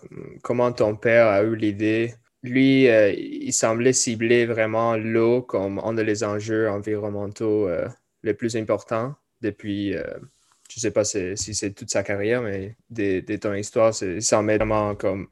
comment 0.43 0.71
ton 0.71 0.95
père 0.95 1.27
a 1.27 1.41
eu 1.41 1.55
l'idée. 1.55 2.13
Lui, 2.41 2.83
il 2.85 3.51
semblait 3.53 3.93
cibler 3.93 4.45
vraiment 4.45 4.95
l'eau 4.95 5.41
comme 5.41 5.79
un 5.79 5.93
des 5.93 6.23
enjeux 6.23 6.69
environnementaux 6.69 7.67
les 8.21 8.33
plus 8.35 8.55
importants 8.55 9.15
depuis 9.41 9.95
je 10.75 10.81
sais 10.81 10.92
pas 10.92 11.06
si, 11.06 11.38
c'est 11.38 11.74
toute 11.74 11.89
sa 11.89 12.04
carrière, 12.04 12.42
mais 12.42 12.75
de, 12.89 13.38
ton 13.38 13.54
histoire, 13.54 13.94
ça 13.94 14.06
semble 14.19 14.56
vraiment 14.56 14.94
comme 14.95 15.30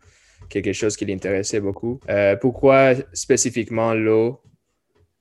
quelque 0.50 0.72
chose 0.72 0.96
qui 0.96 1.06
l'intéressait 1.06 1.60
beaucoup. 1.60 2.00
Euh, 2.10 2.38
pourquoi 2.38 2.94
spécifiquement 3.12 3.94
l'eau 3.94 4.40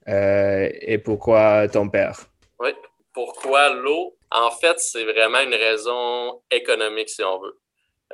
euh, 0.09 0.69
et 0.81 0.99
pourquoi 0.99 1.67
ton 1.67 1.89
père? 1.89 2.21
Oui, 2.61 2.71
pourquoi 3.13 3.75
l'eau? 3.75 4.17
En 4.31 4.53
fait, 4.53 4.79
c'est 4.79 5.05
vraiment 5.05 5.41
une 5.41 5.55
raison 5.55 6.41
économique, 6.53 7.09
si 7.09 7.25
on 7.25 7.41
veut. 7.41 7.59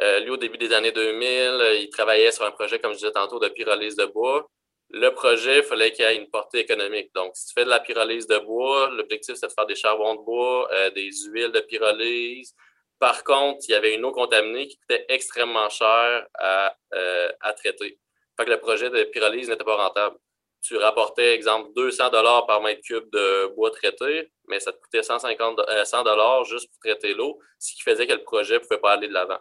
Euh, 0.01 0.21
lui, 0.21 0.31
au 0.31 0.39
début 0.39 0.57
des 0.57 0.73
années 0.73 0.93
2000, 0.93 1.83
il 1.83 1.91
travaillait 1.91 2.33
sur 2.33 2.47
un 2.47 2.53
projet, 2.53 2.79
comme 2.79 2.93
je 2.93 2.99
disais 2.99 3.13
tantôt, 3.13 3.39
de 3.39 3.49
pyrolyse 3.49 3.97
de 3.97 4.07
bois 4.07 4.49
le 4.91 5.11
projet, 5.11 5.59
il 5.59 5.63
fallait 5.63 5.93
qu'il 5.93 6.05
y 6.05 6.09
ait 6.09 6.17
une 6.17 6.31
portée 6.31 6.61
économique. 6.61 7.13
Donc, 7.15 7.37
si 7.37 7.49
tu 7.49 7.53
fais 7.55 7.65
de 7.65 7.71
la 7.71 7.81
pyrolyse 7.81 8.27
de 8.27 8.39
bois, 8.39 8.91
l'objectif, 8.91 9.35
c'est 9.37 9.49
de 9.49 9.53
faire 9.53 9.67
des 9.67 9.75
charbons 9.75 10.15
de 10.15 10.23
bois, 10.23 10.69
euh, 10.73 10.91
des 10.91 11.11
huiles 11.31 11.53
de 11.53 11.61
pyrolyse. 11.61 12.55
Par 12.99 13.23
contre, 13.23 13.61
il 13.69 13.73
y 13.73 13.75
avait 13.75 13.95
une 13.95 14.05
eau 14.05 14.13
contaminée 14.13 14.67
qui 14.67 14.79
coûtait 14.79 15.05
extrêmement 15.09 15.69
cher 15.69 16.27
à, 16.35 16.75
euh, 16.95 17.29
traiter. 17.57 17.99
Fait 18.37 18.45
que 18.45 18.51
le 18.51 18.59
projet 18.61 18.89
de 18.91 19.05
pyrolyse 19.05 19.49
n'était 19.51 19.65
pas 19.65 19.77
rentable. 19.77 20.17
Tu 20.63 20.77
rapportais, 20.77 21.35
exemple, 21.35 21.71
200 21.77 22.11
dollars 22.11 22.47
par 22.47 22.61
mètre 22.63 22.81
cube 22.83 23.09
de 23.13 23.47
bois 23.55 23.71
traité, 23.71 24.33
mais 24.49 24.59
ça 24.59 24.73
te 24.73 24.81
coûtait 24.81 25.03
150, 25.03 25.61
100 25.85 25.99
euh, 25.99 26.03
dollars 26.03 26.45
juste 26.45 26.69
pour 26.71 26.79
traiter 26.81 27.15
l'eau, 27.15 27.39
ce 27.59 27.75
qui 27.75 27.83
faisait 27.83 28.07
que 28.07 28.15
le 28.15 28.25
projet 28.25 28.55
ne 28.55 28.59
pouvait 28.61 28.81
pas 28.81 28.93
aller 28.93 29.07
de 29.09 29.13
l'avant. 29.13 29.39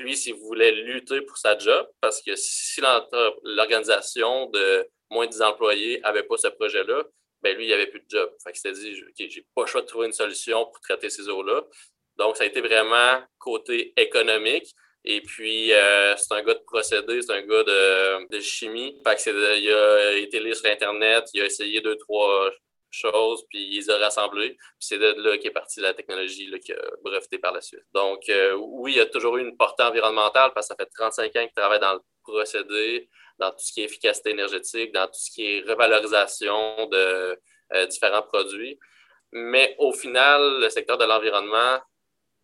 Lui, 0.00 0.16
s'il 0.16 0.34
voulait 0.34 0.72
lutter 0.72 1.20
pour 1.22 1.36
sa 1.36 1.56
job, 1.58 1.86
parce 2.00 2.22
que 2.22 2.34
si 2.36 2.80
l'organisation 2.80 4.46
de 4.46 4.88
moins 5.10 5.26
de 5.26 5.32
10 5.32 5.42
employés 5.42 6.00
n'avait 6.00 6.22
pas 6.24 6.36
ce 6.36 6.48
projet-là, 6.48 7.04
ben 7.42 7.56
lui, 7.56 7.64
il 7.64 7.68
n'y 7.68 7.74
avait 7.74 7.86
plus 7.86 8.00
de 8.00 8.06
job. 8.08 8.30
Fait 8.42 8.52
que 8.52 8.58
s'est 8.58 8.72
dit, 8.72 9.02
OK, 9.02 9.26
j'ai 9.28 9.46
pas 9.54 9.62
le 9.62 9.66
choix 9.66 9.82
de 9.82 9.86
trouver 9.86 10.06
une 10.06 10.12
solution 10.12 10.64
pour 10.64 10.80
traiter 10.80 11.10
ces 11.10 11.28
eaux-là. 11.28 11.62
Donc, 12.16 12.36
ça 12.36 12.44
a 12.44 12.46
été 12.46 12.60
vraiment 12.60 13.22
côté 13.38 13.92
économique. 13.96 14.74
Et 15.04 15.20
puis, 15.20 15.72
euh, 15.72 16.16
c'est 16.16 16.34
un 16.34 16.42
gars 16.42 16.54
de 16.54 16.64
procédé, 16.66 17.22
c'est 17.22 17.32
un 17.32 17.42
gars 17.42 17.62
de, 17.62 18.40
chimie. 18.40 19.00
Il 19.04 19.72
a 19.72 20.12
été 20.16 20.40
lire 20.40 20.56
sur 20.56 20.68
Internet, 20.68 21.24
il 21.32 21.42
a 21.42 21.44
essayé 21.44 21.80
deux, 21.80 21.96
trois 21.96 22.50
choses, 22.96 23.44
puis 23.48 23.62
ils 23.62 23.76
les 23.76 23.90
a 23.90 23.98
rassemblés. 23.98 24.50
Puis 24.50 24.58
c'est 24.80 24.98
de 24.98 25.14
là 25.18 25.38
qu'est 25.38 25.50
partie 25.50 25.80
la 25.80 25.94
technologie 25.94 26.46
là, 26.48 26.58
qui 26.58 26.72
a 26.72 26.82
breveté 27.02 27.38
par 27.38 27.52
la 27.52 27.60
suite. 27.60 27.84
Donc, 27.92 28.28
euh, 28.28 28.54
oui, 28.54 28.92
il 28.92 28.96
y 28.98 29.00
a 29.00 29.06
toujours 29.06 29.36
eu 29.36 29.42
une 29.42 29.56
portée 29.56 29.82
environnementale 29.82 30.52
parce 30.54 30.68
que 30.68 30.74
ça 30.74 30.76
fait 30.76 30.90
35 30.94 31.36
ans 31.36 31.44
qu'il 31.44 31.52
travaille 31.54 31.80
dans 31.80 31.94
le 31.94 32.00
procédé, 32.22 33.08
dans 33.38 33.50
tout 33.50 33.58
ce 33.58 33.72
qui 33.72 33.82
est 33.82 33.84
efficacité 33.84 34.30
énergétique, 34.30 34.92
dans 34.92 35.06
tout 35.06 35.18
ce 35.18 35.30
qui 35.30 35.46
est 35.46 35.60
revalorisation 35.68 36.86
de 36.86 37.38
euh, 37.74 37.86
différents 37.86 38.22
produits. 38.22 38.78
Mais 39.32 39.74
au 39.78 39.92
final, 39.92 40.60
le 40.60 40.68
secteur 40.70 40.98
de 40.98 41.04
l'environnement, 41.04 41.78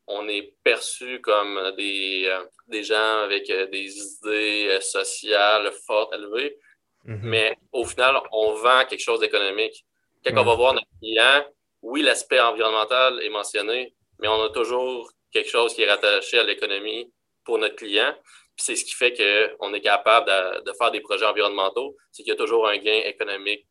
on 0.07 0.29
est 0.29 0.55
perçu 0.65 1.21
comme 1.21 1.73
des, 1.77 2.25
euh, 2.27 2.45
des 2.67 2.83
gens 2.83 3.21
avec 3.23 3.47
des 3.47 3.99
idées 3.99 4.79
sociales 4.81 5.71
fortes, 5.87 6.13
élevées. 6.15 6.59
Mm-hmm. 7.07 7.21
Mais 7.23 7.59
au 7.73 7.85
final, 7.85 8.21
on 8.33 8.55
vend 8.55 8.85
quelque 8.85 9.03
chose 9.03 9.21
d'économique. 9.21 9.85
Quand 10.25 10.41
on 10.41 10.45
va 10.45 10.55
voir 10.55 10.75
notre 10.75 10.87
client, 11.01 11.45
oui, 11.83 12.03
l'aspect 12.03 12.41
environnemental 12.41 13.21
est 13.23 13.29
mentionné, 13.29 13.95
mais 14.21 14.29
on 14.29 14.43
a 14.45 14.51
toujours 14.51 15.11
quelque 15.33 15.51
chose 15.51 15.75
qui 15.75 15.83
est 15.83 15.91
rattaché 15.91 16.39
à 16.39 16.45
l'économie 16.45 17.13
pour 17.45 17.59
notre 17.59 17.77
client. 17.77 18.15
c'est 18.57 18.77
ce 18.77 18.85
qui 18.85 18.95
fait 18.95 19.15
qu'on 19.15 19.75
est 19.75 19.81
capable 19.81 20.31
de, 20.65 20.73
faire 20.79 20.91
des 20.91 21.01
projets 21.01 21.27
environnementaux, 21.27 21.97
c'est 22.13 22.23
qu'il 22.23 22.31
y 22.31 22.35
a 22.35 22.39
toujours 22.39 22.69
un 22.69 22.77
gain 22.77 23.01
économique 23.05 23.67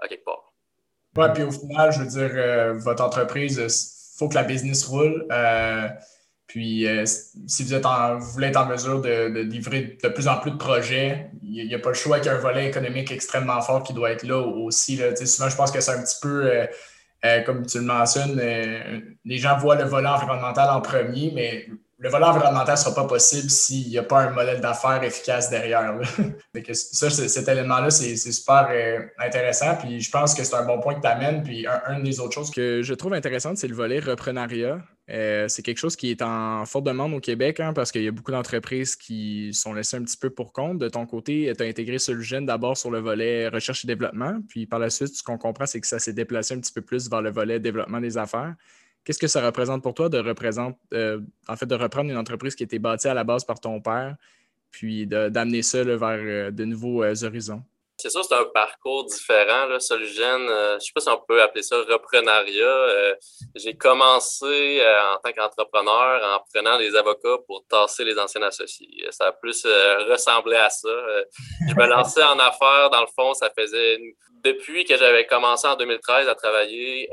à 0.00 0.08
quelque 0.08 0.24
part. 0.24 0.52
Oui, 1.16 1.26
puis 1.34 1.42
au 1.44 1.52
final, 1.52 1.92
je 1.92 2.00
veux 2.00 2.06
dire, 2.06 2.30
euh, 2.34 2.72
votre 2.78 3.04
entreprise, 3.04 3.58
il 3.58 4.18
faut 4.18 4.28
que 4.28 4.34
la 4.34 4.42
business 4.42 4.84
roule. 4.86 5.26
Euh, 5.30 5.88
puis, 6.52 6.86
euh, 6.86 7.06
si 7.06 7.64
vous, 7.64 7.72
êtes 7.72 7.86
en, 7.86 8.18
voulez 8.18 8.48
être 8.48 8.58
en 8.58 8.66
mesure 8.66 9.00
de, 9.00 9.40
livrer 9.40 9.96
de 10.02 10.08
plus 10.10 10.28
en 10.28 10.36
plus 10.36 10.50
de 10.50 10.58
projets, 10.58 11.30
il 11.42 11.66
n'y 11.66 11.74
a, 11.74 11.78
pas 11.78 11.88
le 11.88 11.94
choix 11.94 12.20
qu'il 12.20 12.30
y 12.30 12.34
ait 12.34 12.36
un 12.36 12.40
volet 12.40 12.68
économique 12.68 13.10
extrêmement 13.10 13.62
fort 13.62 13.82
qui 13.82 13.94
doit 13.94 14.10
être 14.10 14.22
là 14.22 14.36
aussi. 14.36 14.96
Là. 14.96 15.16
Souvent, 15.16 15.48
je 15.48 15.56
pense 15.56 15.70
que 15.70 15.80
c'est 15.80 15.92
un 15.92 16.02
petit 16.02 16.18
peu, 16.20 16.44
euh, 16.44 16.66
euh, 17.24 17.40
comme 17.40 17.64
tu 17.64 17.78
le 17.78 17.84
mentionnes, 17.84 18.38
les 19.24 19.38
gens 19.38 19.56
voient 19.56 19.76
le 19.76 19.84
volet 19.84 20.08
environnemental 20.08 20.68
en 20.68 20.82
premier, 20.82 21.32
mais 21.34 21.68
le 21.98 22.10
volet 22.10 22.26
environnemental 22.26 22.74
ne 22.74 22.78
sera 22.78 22.94
pas 22.94 23.06
possible 23.06 23.48
s'il 23.48 23.88
n'y 23.88 23.96
a 23.96 24.02
pas 24.02 24.20
un 24.20 24.30
modèle 24.32 24.60
d'affaires 24.60 25.02
efficace 25.02 25.48
derrière. 25.48 25.98
ça, 26.74 27.08
cet 27.08 27.48
élément-là, 27.48 27.88
c'est 27.88 28.14
super 28.14 28.68
intéressant. 29.18 29.74
Puis 29.76 30.02
je 30.02 30.10
pense 30.10 30.34
que 30.34 30.44
c'est 30.44 30.54
un 30.54 30.66
bon 30.66 30.80
point 30.80 30.96
que 30.96 31.00
tu 31.00 31.08
amènes. 31.08 31.42
Puis 31.42 31.66
un, 31.66 32.00
des 32.00 32.20
autres 32.20 32.34
choses 32.34 32.50
que 32.50 32.82
je 32.82 32.92
trouve 32.92 33.14
intéressante, 33.14 33.56
c'est 33.56 33.68
le 33.68 33.74
volet 33.74 34.00
reprenariat. 34.00 34.82
Euh, 35.10 35.48
c'est 35.48 35.62
quelque 35.62 35.78
chose 35.78 35.96
qui 35.96 36.10
est 36.10 36.22
en 36.22 36.64
forte 36.64 36.86
demande 36.86 37.12
au 37.12 37.20
Québec 37.20 37.58
hein, 37.58 37.72
parce 37.72 37.90
qu'il 37.90 38.02
y 38.02 38.08
a 38.08 38.12
beaucoup 38.12 38.30
d'entreprises 38.30 38.94
qui 38.94 39.52
sont 39.52 39.74
laissées 39.74 39.96
un 39.96 40.04
petit 40.04 40.16
peu 40.16 40.30
pour 40.30 40.52
compte. 40.52 40.78
De 40.78 40.88
ton 40.88 41.06
côté, 41.06 41.52
tu 41.56 41.62
as 41.62 41.66
intégré 41.66 41.98
Solugen 41.98 42.46
d'abord 42.46 42.76
sur 42.76 42.90
le 42.90 43.00
volet 43.00 43.48
recherche 43.48 43.84
et 43.84 43.88
développement, 43.88 44.40
puis 44.48 44.66
par 44.66 44.78
la 44.78 44.90
suite, 44.90 45.14
ce 45.16 45.22
qu'on 45.22 45.38
comprend, 45.38 45.66
c'est 45.66 45.80
que 45.80 45.88
ça 45.88 45.98
s'est 45.98 46.12
déplacé 46.12 46.54
un 46.54 46.60
petit 46.60 46.72
peu 46.72 46.82
plus 46.82 47.10
vers 47.10 47.20
le 47.20 47.30
volet 47.30 47.58
développement 47.58 48.00
des 48.00 48.16
affaires. 48.16 48.54
Qu'est-ce 49.04 49.18
que 49.18 49.26
ça 49.26 49.44
représente 49.44 49.82
pour 49.82 49.94
toi 49.94 50.08
de, 50.08 50.18
représenter, 50.18 50.78
euh, 50.94 51.18
de 51.48 51.74
reprendre 51.74 52.08
une 52.08 52.16
entreprise 52.16 52.54
qui 52.54 52.62
a 52.62 52.66
été 52.66 52.78
bâtie 52.78 53.08
à 53.08 53.14
la 53.14 53.24
base 53.24 53.44
par 53.44 53.58
ton 53.58 53.80
père, 53.80 54.16
puis 54.70 55.06
d'amener 55.08 55.62
ça 55.62 55.82
vers 55.82 55.98
euh, 56.00 56.50
de 56.52 56.64
nouveaux 56.64 57.02
horizons? 57.24 57.64
C'est 58.02 58.10
ça, 58.10 58.20
c'est 58.24 58.34
un 58.34 58.46
parcours 58.46 59.04
différent. 59.04 59.66
Là. 59.66 59.78
Solugène, 59.78 60.48
euh, 60.48 60.70
je 60.70 60.74
ne 60.74 60.80
sais 60.80 60.92
pas 60.92 61.00
si 61.02 61.08
on 61.08 61.20
peut 61.20 61.40
appeler 61.40 61.62
ça 61.62 61.76
reprenariat. 61.76 62.66
Euh, 62.66 63.14
j'ai 63.54 63.76
commencé 63.76 64.80
euh, 64.80 65.14
en 65.14 65.18
tant 65.18 65.30
qu'entrepreneur 65.30 66.20
en 66.34 66.44
prenant 66.52 66.78
des 66.78 66.96
avocats 66.96 67.38
pour 67.46 67.64
tasser 67.68 68.02
les 68.02 68.18
anciens 68.18 68.42
associés. 68.42 69.06
Ça 69.10 69.26
a 69.26 69.32
plus 69.32 69.64
ressemblé 70.10 70.56
à 70.56 70.68
ça. 70.68 70.88
je 71.68 71.74
me 71.76 71.86
lançais 71.86 72.24
en 72.24 72.40
affaires, 72.40 72.90
dans 72.90 73.02
le 73.02 73.06
fond, 73.14 73.34
ça 73.34 73.52
faisait 73.56 74.00
depuis 74.42 74.84
que 74.84 74.96
j'avais 74.96 75.24
commencé 75.24 75.68
en 75.68 75.76
2013 75.76 76.26
à 76.26 76.34
travailler 76.34 77.08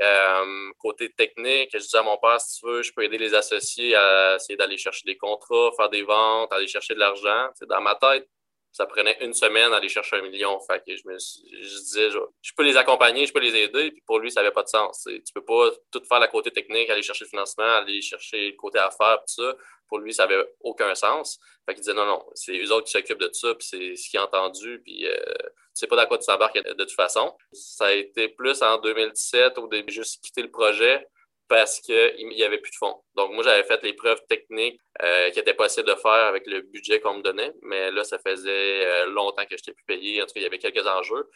côté 0.78 1.12
technique, 1.12 1.70
je 1.72 1.78
disais 1.78 1.98
à 1.98 2.02
mon 2.02 2.16
père, 2.16 2.40
si 2.40 2.58
tu 2.58 2.66
veux, 2.66 2.82
je 2.82 2.92
peux 2.92 3.04
aider 3.04 3.18
les 3.18 3.32
associés 3.34 3.94
à 3.94 4.34
essayer 4.34 4.56
d'aller 4.56 4.76
chercher 4.76 5.02
des 5.06 5.16
contrats, 5.16 5.70
faire 5.76 5.88
des 5.88 6.02
ventes, 6.02 6.52
aller 6.52 6.66
chercher 6.66 6.94
de 6.94 6.98
l'argent. 6.98 7.48
C'est 7.54 7.68
dans 7.68 7.80
ma 7.80 7.94
tête, 7.94 8.26
ça 8.72 8.86
prenait 8.86 9.16
une 9.20 9.34
semaine 9.34 9.72
à 9.72 9.76
aller 9.76 9.88
chercher 9.88 10.16
un 10.16 10.22
million. 10.22 10.58
Fait 10.60 10.82
que 10.86 10.96
je 10.96 11.06
me 11.06 11.18
je 11.18 11.78
disais, 11.78 12.10
je, 12.10 12.52
peux 12.56 12.62
les 12.62 12.76
accompagner, 12.76 13.26
je 13.26 13.32
peux 13.32 13.40
les 13.40 13.54
aider. 13.56 13.90
Puis 13.90 14.02
pour 14.06 14.18
lui, 14.18 14.30
ça 14.30 14.40
n'avait 14.40 14.52
pas 14.52 14.62
de 14.62 14.68
sens. 14.68 15.04
Tu 15.06 15.32
peux 15.34 15.44
pas 15.44 15.70
tout 15.90 16.02
faire 16.08 16.20
la 16.20 16.28
côté 16.28 16.50
technique, 16.50 16.88
aller 16.90 17.02
chercher 17.02 17.24
le 17.24 17.30
financement, 17.30 17.64
aller 17.64 18.00
chercher 18.00 18.50
le 18.50 18.56
côté 18.56 18.78
affaires, 18.78 19.18
tout 19.26 19.42
ça. 19.42 19.56
Pour 19.88 19.98
lui, 19.98 20.14
ça 20.14 20.26
n'avait 20.26 20.44
aucun 20.60 20.94
sens. 20.94 21.40
Fait 21.66 21.74
qu'il 21.74 21.82
disait, 21.82 21.94
non, 21.94 22.06
non, 22.06 22.24
c'est 22.34 22.56
eux 22.56 22.72
autres 22.72 22.86
qui 22.86 22.92
s'occupent 22.92 23.20
de 23.20 23.30
ça, 23.32 23.54
puis 23.56 23.66
c'est 23.66 23.96
ce 23.96 24.08
qu'il 24.08 24.20
a 24.20 24.24
entendu, 24.24 24.80
puis 24.84 25.04
euh, 25.04 25.16
tu 25.16 25.56
sais 25.74 25.88
pas 25.88 25.96
dans 25.96 26.06
quoi 26.06 26.18
tu 26.18 26.26
t'embarques 26.26 26.62
de 26.62 26.84
toute 26.84 26.92
façon. 26.92 27.36
Ça 27.52 27.86
a 27.86 27.92
été 27.92 28.28
plus 28.28 28.62
en 28.62 28.78
2017, 28.78 29.58
au 29.58 29.66
début, 29.66 29.92
juste 29.92 30.22
quitter 30.22 30.42
le 30.42 30.50
projet 30.50 31.04
parce 31.50 31.80
qu'il 31.80 32.28
n'y 32.28 32.44
avait 32.44 32.58
plus 32.58 32.70
de 32.70 32.76
fonds. 32.76 33.02
Donc, 33.16 33.32
moi, 33.32 33.42
j'avais 33.42 33.64
fait 33.64 33.82
les 33.82 33.92
preuves 33.92 34.24
techniques 34.28 34.80
euh, 35.02 35.30
qui 35.30 35.40
étaient 35.40 35.52
possibles 35.52 35.88
de 35.88 35.96
faire 35.96 36.28
avec 36.28 36.46
le 36.46 36.60
budget 36.60 37.00
qu'on 37.00 37.14
me 37.14 37.22
donnait, 37.22 37.52
mais 37.62 37.90
là, 37.90 38.04
ça 38.04 38.20
faisait 38.20 38.86
euh, 38.86 39.06
longtemps 39.06 39.42
que 39.42 39.56
je 39.56 39.62
n'étais 39.62 39.72
plus 39.72 39.84
payé. 39.84 40.22
En 40.22 40.26
tout 40.26 40.34
cas, 40.34 40.40
il 40.40 40.44
y 40.44 40.46
avait 40.46 40.60
quelques 40.60 40.86
enjeux. 40.86 41.28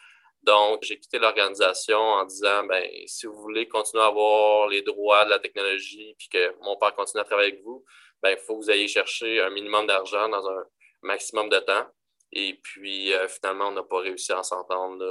Donc, 0.44 0.84
j'ai 0.84 1.00
quitté 1.00 1.18
l'organisation 1.18 1.98
en 1.98 2.24
disant, 2.26 2.62
ben, 2.62 2.88
si 3.06 3.26
vous 3.26 3.34
voulez 3.40 3.66
continuer 3.66 4.04
à 4.04 4.06
avoir 4.06 4.68
les 4.68 4.82
droits 4.82 5.24
de 5.24 5.30
la 5.30 5.40
technologie 5.40 6.14
puis 6.16 6.28
que 6.28 6.54
mon 6.62 6.76
père 6.76 6.94
continue 6.94 7.20
à 7.20 7.24
travailler 7.24 7.50
avec 7.50 7.64
vous, 7.64 7.84
ben, 8.22 8.30
il 8.30 8.38
faut 8.38 8.56
que 8.56 8.62
vous 8.62 8.70
ayez 8.70 8.86
chercher 8.86 9.40
un 9.40 9.50
minimum 9.50 9.88
d'argent 9.88 10.28
dans 10.28 10.48
un 10.48 10.64
maximum 11.02 11.48
de 11.48 11.58
temps. 11.58 11.86
Et 12.30 12.60
puis, 12.62 13.12
euh, 13.12 13.26
finalement, 13.26 13.66
on 13.66 13.72
n'a 13.72 13.82
pas 13.82 13.98
réussi 13.98 14.30
à 14.30 14.44
s'entendre. 14.44 15.04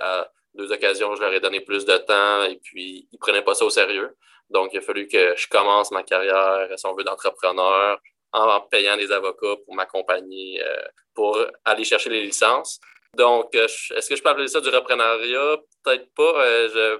à 0.00 0.30
deux 0.52 0.70
occasions, 0.70 1.14
je 1.14 1.22
leur 1.22 1.32
ai 1.32 1.40
donné 1.40 1.60
plus 1.60 1.86
de 1.86 1.96
temps 1.96 2.44
et 2.44 2.56
puis 2.62 3.08
ils 3.10 3.14
ne 3.14 3.18
prenaient 3.18 3.42
pas 3.42 3.54
ça 3.54 3.64
au 3.64 3.70
sérieux. 3.70 4.14
Donc, 4.50 4.70
il 4.72 4.78
a 4.78 4.82
fallu 4.82 5.08
que 5.08 5.34
je 5.36 5.48
commence 5.48 5.90
ma 5.90 6.02
carrière, 6.02 6.68
si 6.76 6.86
on 6.86 6.94
veut, 6.94 7.04
d'entrepreneur 7.04 7.98
en 8.34 8.60
payant 8.60 8.96
des 8.96 9.10
avocats 9.12 9.56
pour 9.64 9.74
m'accompagner, 9.74 10.60
euh, 10.60 10.82
pour 11.14 11.38
aller 11.64 11.84
chercher 11.84 12.10
les 12.10 12.22
licences. 12.24 12.80
Donc, 13.16 13.54
euh, 13.54 13.66
est-ce 13.96 14.08
que 14.08 14.16
je 14.16 14.22
peux 14.22 14.28
appeler 14.28 14.48
ça 14.48 14.60
du 14.60 14.68
reprenariat? 14.70 15.56
Peut-être 15.84 16.12
pas. 16.16 16.44
Euh, 16.44 16.98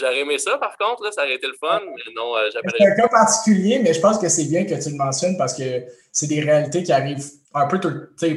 j'aurais 0.00 0.20
aimé 0.20 0.38
ça, 0.38 0.56
par 0.56 0.76
contre, 0.78 1.04
là, 1.04 1.12
ça 1.12 1.24
aurait 1.24 1.34
été 1.34 1.46
le 1.46 1.54
fun, 1.60 1.80
mais 1.84 2.12
non, 2.16 2.34
C'est 2.50 2.86
un 2.86 2.96
cas 2.96 3.08
particulier, 3.08 3.78
mais 3.80 3.92
je 3.92 4.00
pense 4.00 4.18
que 4.18 4.28
c'est 4.28 4.46
bien 4.46 4.64
que 4.64 4.82
tu 4.82 4.90
le 4.90 4.96
mentionnes 4.96 5.36
parce 5.36 5.54
que 5.54 5.84
c'est 6.10 6.26
des 6.26 6.40
réalités 6.40 6.82
qui 6.82 6.92
arrivent 6.92 7.22
un 7.54 7.66
peu, 7.66 7.78
tout, 7.78 7.92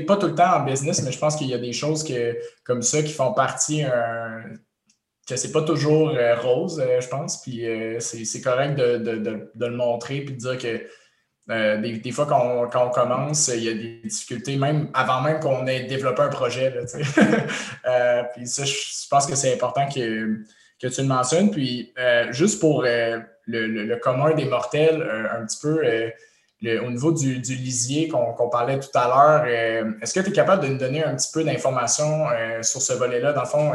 pas 0.05 0.17
tout 0.17 0.27
le 0.27 0.35
temps 0.35 0.57
en 0.57 0.65
business, 0.65 1.01
mais 1.03 1.13
je 1.13 1.19
pense 1.19 1.37
qu'il 1.37 1.47
y 1.47 1.53
a 1.53 1.57
des 1.57 1.71
choses 1.71 2.03
que, 2.03 2.37
comme 2.65 2.81
ça 2.81 3.01
qui 3.01 3.13
font 3.13 3.33
partie 3.33 3.83
un, 3.83 4.43
que 5.27 5.35
c'est 5.35 5.51
pas 5.51 5.63
toujours 5.63 6.09
euh, 6.09 6.35
rose, 6.35 6.79
euh, 6.79 7.01
je 7.01 7.07
pense. 7.07 7.41
Puis 7.41 7.67
euh, 7.67 7.99
c'est 7.99 8.41
correct 8.41 8.75
de, 8.75 9.49
le 9.55 9.71
montrer 9.71 10.21
puis 10.21 10.35
de 10.35 10.39
dire 10.39 10.57
que 10.57 10.87
des, 11.47 12.11
fois, 12.11 12.25
quand 12.25 12.85
on, 12.85 12.89
commence, 12.89 13.49
il 13.49 13.63
y 13.63 13.69
a 13.69 13.73
des 13.73 14.01
difficultés, 14.03 14.55
même 14.55 14.89
avant 14.93 15.21
même 15.21 15.39
qu'on 15.39 15.67
ait 15.67 15.83
développé 15.83 16.23
un 16.23 16.29
projet. 16.29 16.71
puis 18.33 18.47
ça, 18.47 18.65
je 18.65 19.07
pense 19.09 19.27
que 19.27 19.35
c'est 19.35 19.53
important 19.53 19.87
que, 19.87 20.39
que, 20.81 20.87
tu 20.87 21.01
le 21.01 21.07
mentionnes. 21.07 21.51
Puis 21.51 21.93
juste 22.31 22.59
pour 22.59 22.81
le, 22.81 23.95
commun 23.97 24.33
des 24.33 24.45
mortels, 24.45 25.07
un 25.31 25.45
petit 25.45 25.59
peu. 25.61 25.83
au 26.83 26.89
niveau 26.89 27.11
du, 27.11 27.35
lisier 27.35 28.07
qu'on 28.07 28.49
parlait 28.49 28.79
tout 28.79 28.97
à 28.97 29.07
l'heure, 29.07 29.45
est-ce 30.01 30.15
que 30.15 30.21
tu 30.21 30.31
es 30.31 30.33
capable 30.33 30.63
de 30.63 30.69
nous 30.69 30.79
donner 30.79 31.03
un 31.03 31.15
petit 31.15 31.31
peu 31.31 31.43
d'informations 31.43 32.25
sur 32.63 32.81
ce 32.81 32.93
volet-là? 32.93 33.33
Dans 33.33 33.43
le 33.43 33.47
fond, 33.47 33.73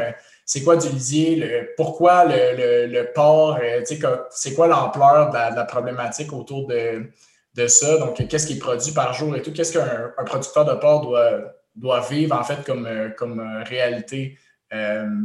c'est 0.53 0.65
quoi 0.65 0.75
du 0.75 0.89
lisier, 0.89 1.69
pourquoi 1.77 2.25
le, 2.25 2.87
le, 2.87 3.13
port, 3.13 3.57
euh, 3.63 3.85
c'est 3.85 4.53
quoi 4.53 4.67
l'ampleur 4.67 5.31
de, 5.31 5.55
la, 5.55 5.65
problématique 5.65 6.33
autour 6.33 6.67
de, 6.67 7.67
ça? 7.69 7.99
Donc, 7.99 8.17
qu'est-ce 8.29 8.49
qui 8.49 8.55
est 8.55 8.59
produit 8.59 8.93
par 8.93 9.13
jour 9.13 9.37
et 9.37 9.43
tout? 9.43 9.53
Qu'est-ce 9.53 9.79
qu'un 9.79 10.25
producteur 10.25 10.65
de 10.65 10.75
porc 10.75 11.03
doit, 11.03 11.31
doit 11.77 12.01
vivre 12.01 12.35
en 12.35 12.43
fait 12.43 12.67
comme, 12.67 12.85
euh, 12.87 13.11
comme 13.11 13.39
euh, 13.39 13.63
réalité 13.63 14.37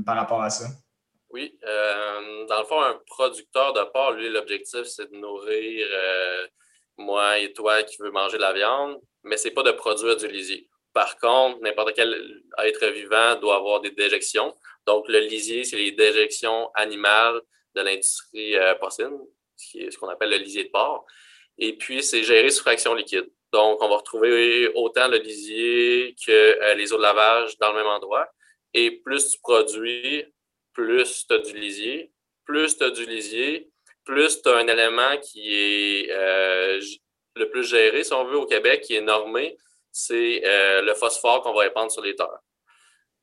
par 0.06 0.16
rapport 0.16 0.44
à 0.44 0.52
ça? 0.52 0.66
Oui, 1.32 1.58
dans 2.48 2.60
le 2.60 2.66
fond, 2.66 2.80
un 2.80 3.00
producteur 3.08 3.74
de 3.74 3.82
porc, 3.92 4.12
lui, 4.12 4.30
l'objectif, 4.30 4.84
c'est 4.84 5.12
de 5.12 5.18
nourrir 5.18 5.88
moi 6.98 7.40
et 7.40 7.52
toi 7.52 7.82
qui 7.82 7.98
veut 8.00 8.12
manger 8.12 8.38
de 8.38 8.44
la 8.44 8.54
viande, 8.54 9.00
mais 9.24 9.38
c'est 9.38 9.52
pas 9.52 9.64
de 9.64 9.72
produire 9.72 10.18
du 10.18 10.28
lisier. 10.28 10.70
Par 10.94 11.18
contre, 11.18 11.60
n'importe 11.62 11.94
quel 11.96 12.16
être 12.64 12.86
vivant 12.88 13.36
doit 13.42 13.58
avoir 13.58 13.82
des 13.82 13.92
déjections. 13.92 14.56
Donc, 14.86 15.08
le 15.08 15.20
lisier, 15.20 15.64
c'est 15.64 15.78
les 15.78 15.92
déjections 15.92 16.70
animales 16.76 17.42
de 17.76 17.82
l'industrie 17.82 18.56
euh, 18.56 18.76
porcine, 18.76 19.18
ce 19.58 19.98
qu'on 19.98 20.10
appelle 20.10 20.30
le 20.30 20.38
lisier 20.38 20.66
de 20.66 20.70
porc. 20.70 21.06
Et 21.58 21.76
puis, 21.78 22.04
c'est 22.04 22.24
géré 22.24 22.50
sous 22.50 22.62
fraction 22.62 22.94
liquide. 22.94 23.30
Donc, 23.52 23.82
on 23.82 23.90
va 23.90 23.98
retrouver 23.98 24.70
autant 24.76 25.08
le 25.08 25.18
lisier 25.18 26.16
que 26.26 26.32
euh, 26.32 26.74
les 26.76 26.92
eaux 26.94 26.98
de 26.98 27.02
lavage 27.02 27.58
dans 27.58 27.72
le 27.72 27.78
même 27.78 27.88
endroit. 27.88 28.28
Et 28.74 28.92
plus 28.92 29.32
tu 29.32 29.40
produis, 29.40 30.26
plus 30.74 31.26
tu 31.28 31.34
as 31.34 31.40
du 31.40 31.58
lisier. 31.58 32.12
Plus 32.46 32.78
tu 32.78 32.84
as 32.84 32.92
du 32.92 33.06
lisier, 33.06 33.72
plus 34.04 34.42
tu 34.44 34.50
as 34.50 34.58
un 34.58 34.68
élément 34.68 35.18
qui 35.18 35.56
est 35.56 36.12
euh, 36.12 36.80
le 37.36 37.50
plus 37.50 37.64
géré, 37.64 38.04
si 38.04 38.14
on 38.14 38.24
veut, 38.26 38.38
au 38.38 38.46
Québec, 38.46 38.82
qui 38.82 38.96
est 38.96 39.02
normé, 39.02 39.58
c'est 39.92 40.44
le 40.44 40.94
phosphore 40.94 41.42
qu'on 41.42 41.54
va 41.54 41.62
répandre 41.62 41.92
sur 41.92 42.04
les 42.04 42.16
terres. 42.16 42.40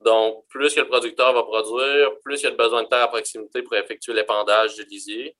Donc, 0.04 0.47
plus 0.49 0.75
que 0.75 0.80
le 0.80 0.88
producteur 0.88 1.32
va 1.32 1.42
produire, 1.42 2.11
plus 2.25 2.40
il 2.42 2.44
y 2.44 2.47
a 2.49 2.50
besoin 2.50 2.82
de 2.82 2.88
terre 2.88 3.02
à 3.02 3.09
proximité 3.09 3.62
pour 3.62 3.76
effectuer 3.76 4.12
l'épandage 4.12 4.75
du 4.75 4.85
lisier. 4.85 5.37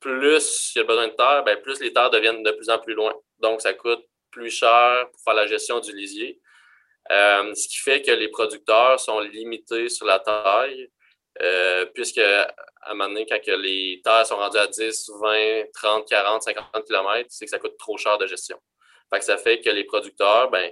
Plus 0.00 0.72
il 0.74 0.78
y 0.78 0.82
a 0.82 0.84
besoin 0.84 1.08
de 1.08 1.12
terre, 1.12 1.44
bien, 1.44 1.56
plus 1.56 1.80
les 1.80 1.92
terres 1.92 2.10
deviennent 2.10 2.42
de 2.42 2.50
plus 2.52 2.70
en 2.70 2.78
plus 2.78 2.94
loin. 2.94 3.14
Donc, 3.38 3.60
ça 3.60 3.74
coûte 3.74 4.04
plus 4.30 4.50
cher 4.50 5.08
pour 5.10 5.20
faire 5.22 5.34
la 5.34 5.46
gestion 5.46 5.80
du 5.80 5.94
lisier. 5.94 6.40
Euh, 7.10 7.54
ce 7.54 7.68
qui 7.68 7.78
fait 7.78 8.02
que 8.02 8.12
les 8.12 8.28
producteurs 8.28 9.00
sont 9.00 9.20
limités 9.20 9.88
sur 9.88 10.06
la 10.06 10.18
taille, 10.18 10.90
euh, 11.42 11.86
puisque 11.94 12.18
à 12.18 12.52
un 12.86 12.94
moment 12.94 13.08
donné, 13.08 13.26
quand 13.26 13.40
les 13.46 14.00
terres 14.04 14.26
sont 14.26 14.36
rendues 14.36 14.58
à 14.58 14.66
10, 14.66 15.10
20, 15.20 15.64
30, 15.72 16.08
40, 16.08 16.42
50 16.42 16.84
km, 16.86 17.26
c'est 17.28 17.44
que 17.44 17.50
ça 17.50 17.58
coûte 17.58 17.76
trop 17.78 17.96
cher 17.96 18.18
de 18.18 18.26
gestion. 18.26 18.58
Fait 19.12 19.20
ça 19.22 19.36
fait 19.36 19.60
que 19.60 19.70
les 19.70 19.84
producteurs, 19.84 20.50
ben, 20.50 20.70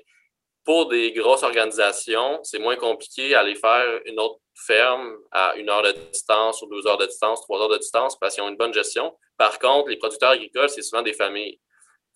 pour 0.68 0.86
des 0.86 1.12
grosses 1.12 1.44
organisations, 1.44 2.40
c'est 2.42 2.58
moins 2.58 2.76
compliqué 2.76 3.30
d'aller 3.30 3.54
faire 3.54 4.02
une 4.04 4.20
autre 4.20 4.38
ferme 4.54 5.16
à 5.30 5.54
une 5.56 5.70
heure 5.70 5.80
de 5.80 5.92
distance 6.12 6.60
ou 6.60 6.66
deux 6.66 6.86
heures 6.86 6.98
de 6.98 7.06
distance, 7.06 7.40
trois 7.40 7.58
heures 7.62 7.70
de 7.70 7.78
distance 7.78 8.18
parce 8.18 8.34
qu'ils 8.34 8.44
ont 8.44 8.50
une 8.50 8.58
bonne 8.58 8.74
gestion. 8.74 9.16
Par 9.38 9.58
contre, 9.58 9.88
les 9.88 9.96
producteurs 9.96 10.32
agricoles, 10.32 10.68
c'est 10.68 10.82
souvent 10.82 11.00
des 11.00 11.14
familles. 11.14 11.58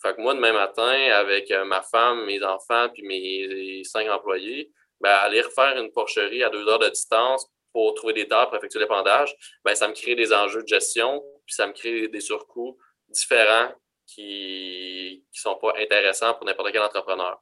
Fait 0.03 0.15
que 0.15 0.21
moi, 0.21 0.35
demain 0.35 0.53
matin, 0.53 0.93
avec 1.15 1.51
euh, 1.51 1.65
ma 1.65 1.81
femme, 1.81 2.27
mes 2.27 2.45
enfants 2.45 2.91
puis 2.93 3.03
mes 3.05 3.85
cinq 3.85 4.07
employés, 4.11 4.71
ben, 5.01 5.09
aller 5.09 5.41
refaire 5.41 5.79
une 5.79 5.91
porcherie 5.91 6.43
à 6.43 6.51
deux 6.51 6.69
heures 6.69 6.79
de 6.79 6.91
distance 6.91 7.47
pour 7.73 7.95
trouver 7.95 8.13
des 8.13 8.29
terres 8.29 8.49
pour 8.49 8.59
effectuer 8.59 8.81
l'épandage, 8.81 9.35
ben, 9.65 9.75
ça 9.75 9.89
me 9.89 9.95
crée 9.95 10.15
des 10.15 10.31
enjeux 10.31 10.63
de 10.63 10.69
gestion, 10.69 11.25
puis 11.47 11.55
ça 11.55 11.67
me 11.67 11.73
crée 11.73 12.09
des 12.09 12.21
surcoûts 12.21 12.77
différents 13.09 13.73
qui 14.07 15.25
ne 15.27 15.41
sont 15.41 15.55
pas 15.55 15.73
intéressants 15.79 16.35
pour 16.35 16.45
n'importe 16.45 16.71
quel 16.71 16.83
entrepreneur. 16.83 17.41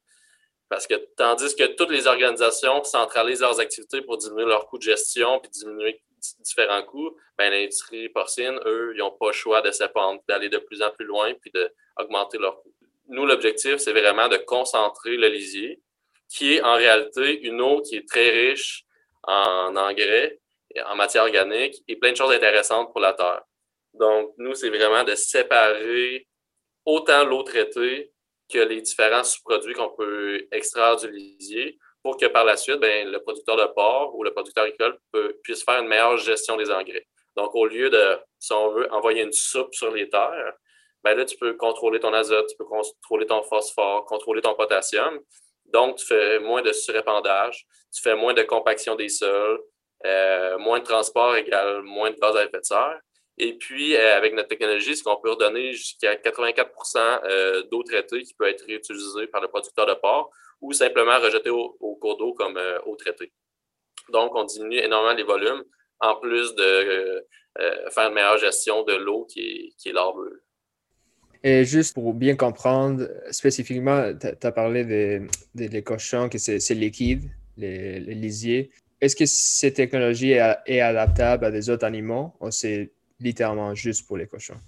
Parce 0.71 0.87
que 0.87 0.95
tandis 1.17 1.57
que 1.57 1.65
toutes 1.65 1.91
les 1.91 2.07
organisations 2.07 2.85
centralisent 2.85 3.41
leurs 3.41 3.59
activités 3.59 4.03
pour 4.03 4.17
diminuer 4.17 4.45
leurs 4.45 4.69
coûts 4.69 4.79
de 4.79 4.85
gestion 4.85 5.41
puis 5.41 5.51
diminuer 5.51 6.01
différents 6.39 6.85
coûts, 6.85 7.17
ben, 7.37 7.51
l'industrie 7.51 8.09
porcine, 8.09 8.59
eux, 8.65 8.93
ils 8.95 8.99
n'ont 8.99 9.11
pas 9.11 9.27
le 9.27 9.33
choix 9.33 9.63
de 9.63 9.73
s'épandre, 9.73 10.23
d'aller 10.29 10.49
de 10.49 10.59
plus 10.59 10.81
en 10.81 10.91
plus 10.93 11.05
loin 11.05 11.35
puis 11.35 11.51
d'augmenter 11.51 12.39
leurs 12.39 12.63
coûts. 12.63 12.73
Nous, 13.09 13.27
l'objectif, 13.27 13.79
c'est 13.79 13.93
vraiment 13.93 14.29
de 14.29 14.37
concentrer 14.37 15.17
le 15.17 15.27
lisier, 15.27 15.83
qui 16.29 16.55
est 16.55 16.63
en 16.63 16.75
réalité 16.75 17.41
une 17.41 17.61
eau 17.61 17.83
qui 17.83 17.97
est 17.97 18.09
très 18.09 18.31
riche 18.31 18.85
en 19.25 19.75
engrais, 19.75 20.39
en 20.87 20.95
matière 20.95 21.25
organique 21.25 21.83
et 21.89 21.97
plein 21.97 22.13
de 22.13 22.17
choses 22.17 22.31
intéressantes 22.31 22.93
pour 22.93 23.01
la 23.01 23.13
terre. 23.13 23.43
Donc, 23.95 24.35
nous, 24.39 24.55
c'est 24.55 24.71
vraiment 24.71 25.03
de 25.03 25.17
séparer 25.17 26.29
autant 26.85 27.25
l'eau 27.25 27.43
traitée 27.43 28.13
que 28.53 28.59
les 28.59 28.81
différents 28.81 29.25
sous-produits 29.25 29.75
qu'on 29.75 29.91
peut 29.91 30.47
extraire 30.53 30.97
du 30.97 31.11
lisier 31.11 31.79
pour 32.03 32.17
que 32.17 32.27
par 32.27 32.45
la 32.45 32.57
suite, 32.57 32.81
ben, 32.81 33.09
le 33.11 33.19
producteur 33.21 33.57
de 33.57 33.67
porc 33.75 34.15
ou 34.15 34.25
le 34.25 34.33
producteur 34.33 34.65
agricole 34.65 34.99
puisse 35.43 35.65
faire 35.65 35.81
une 35.81 35.89
meilleure 35.89 36.17
gestion 36.17 36.57
des 36.57 36.71
engrais. 36.71 37.07
Donc, 37.37 37.55
au 37.55 37.67
lieu 37.67 37.91
de, 37.91 38.19
si 38.39 38.53
on 38.53 38.71
veut, 38.71 38.93
envoyer 38.93 39.23
une 39.23 39.33
soupe 39.33 39.75
sur 39.75 39.91
les 39.91 40.09
terres, 40.09 40.55
ben 41.03 41.17
là, 41.17 41.25
tu 41.25 41.37
peux 41.37 41.55
contrôler 41.55 42.01
ton 42.01 42.13
azote, 42.13 42.47
tu 42.49 42.57
peux 42.57 42.65
contrôler 42.65 43.27
ton 43.27 43.43
phosphore, 43.43 44.05
contrôler 44.05 44.43
ton 44.43 44.55
potassium. 44.55 45.19
Donc, 45.67 45.97
tu 45.97 46.07
fais 46.07 46.39
moins 46.41 46.63
de 46.63 46.73
surépandage, 46.73 47.67
tu 47.95 48.03
fais 48.03 48.17
moins 48.17 48.35
de 48.35 48.43
compaction 48.43 48.97
des 48.97 49.09
sols, 49.09 49.61
euh, 50.05 50.59
moins 50.59 50.79
de 50.79 50.85
transport 50.85 51.37
égale 51.37 51.83
moins 51.83 52.11
de 52.11 52.17
gaz 52.17 52.37
à 52.37 52.45
effet 52.45 52.59
de 52.59 52.65
serre. 52.65 53.01
Et 53.43 53.55
puis, 53.55 53.97
euh, 53.97 54.19
avec 54.19 54.35
notre 54.35 54.49
technologie, 54.49 54.95
ce 54.95 55.03
qu'on 55.03 55.17
peut 55.17 55.31
redonner 55.31 55.73
jusqu'à 55.73 56.15
84% 56.15 57.21
euh, 57.25 57.63
d'eau 57.71 57.83
traitée 57.83 58.23
qui 58.23 58.35
peut 58.35 58.47
être 58.47 58.67
réutilisée 58.67 59.29
par 59.29 59.41
le 59.41 59.49
producteur 59.49 59.87
de 59.87 59.95
porc 59.95 60.31
ou 60.61 60.75
simplement 60.75 61.19
rejetée 61.19 61.49
au, 61.49 61.71
cours 61.99 62.19
d'eau 62.19 62.35
comme 62.35 62.61
eau 62.85 62.97
traitée. 62.97 63.33
Donc, 64.11 64.35
on 64.35 64.45
diminue 64.45 64.77
énormément 64.77 65.15
les 65.15 65.23
volumes, 65.23 65.65
en 66.01 66.17
plus 66.17 66.55
de 66.55 67.25
faire 67.91 68.09
une 68.09 68.15
meilleure 68.15 68.37
gestion 68.37 68.83
de 68.83 68.93
l'eau 68.93 69.25
qui 69.25 69.73
est, 69.87 69.89
est 69.89 69.95
Et 71.43 71.65
juste 71.65 71.95
pour 71.95 72.13
bien 72.13 72.37
comprendre, 72.37 73.09
spécifiquement, 73.31 74.13
tu 74.21 74.47
as 74.47 74.53
parlé 74.53 74.85
des, 75.55 75.83
cochons, 75.83 76.29
que 76.29 76.37
c'est 76.37 76.75
liquide, 76.75 77.23
les, 77.57 78.01
les 78.01 78.15
lisiers. 78.15 78.71
Est-ce 79.01 79.17
que 79.17 79.25
cette 79.25 79.75
technologie 79.75 80.33
est, 80.33 80.81
adaptable 80.81 81.47
à 81.47 81.51
des 81.51 81.71
autres 81.71 81.87
animaux 81.87 82.35
littéralement 83.21 83.75
juste 83.75 84.07
pour 84.07 84.17
les 84.17 84.27
cochons? 84.27 84.59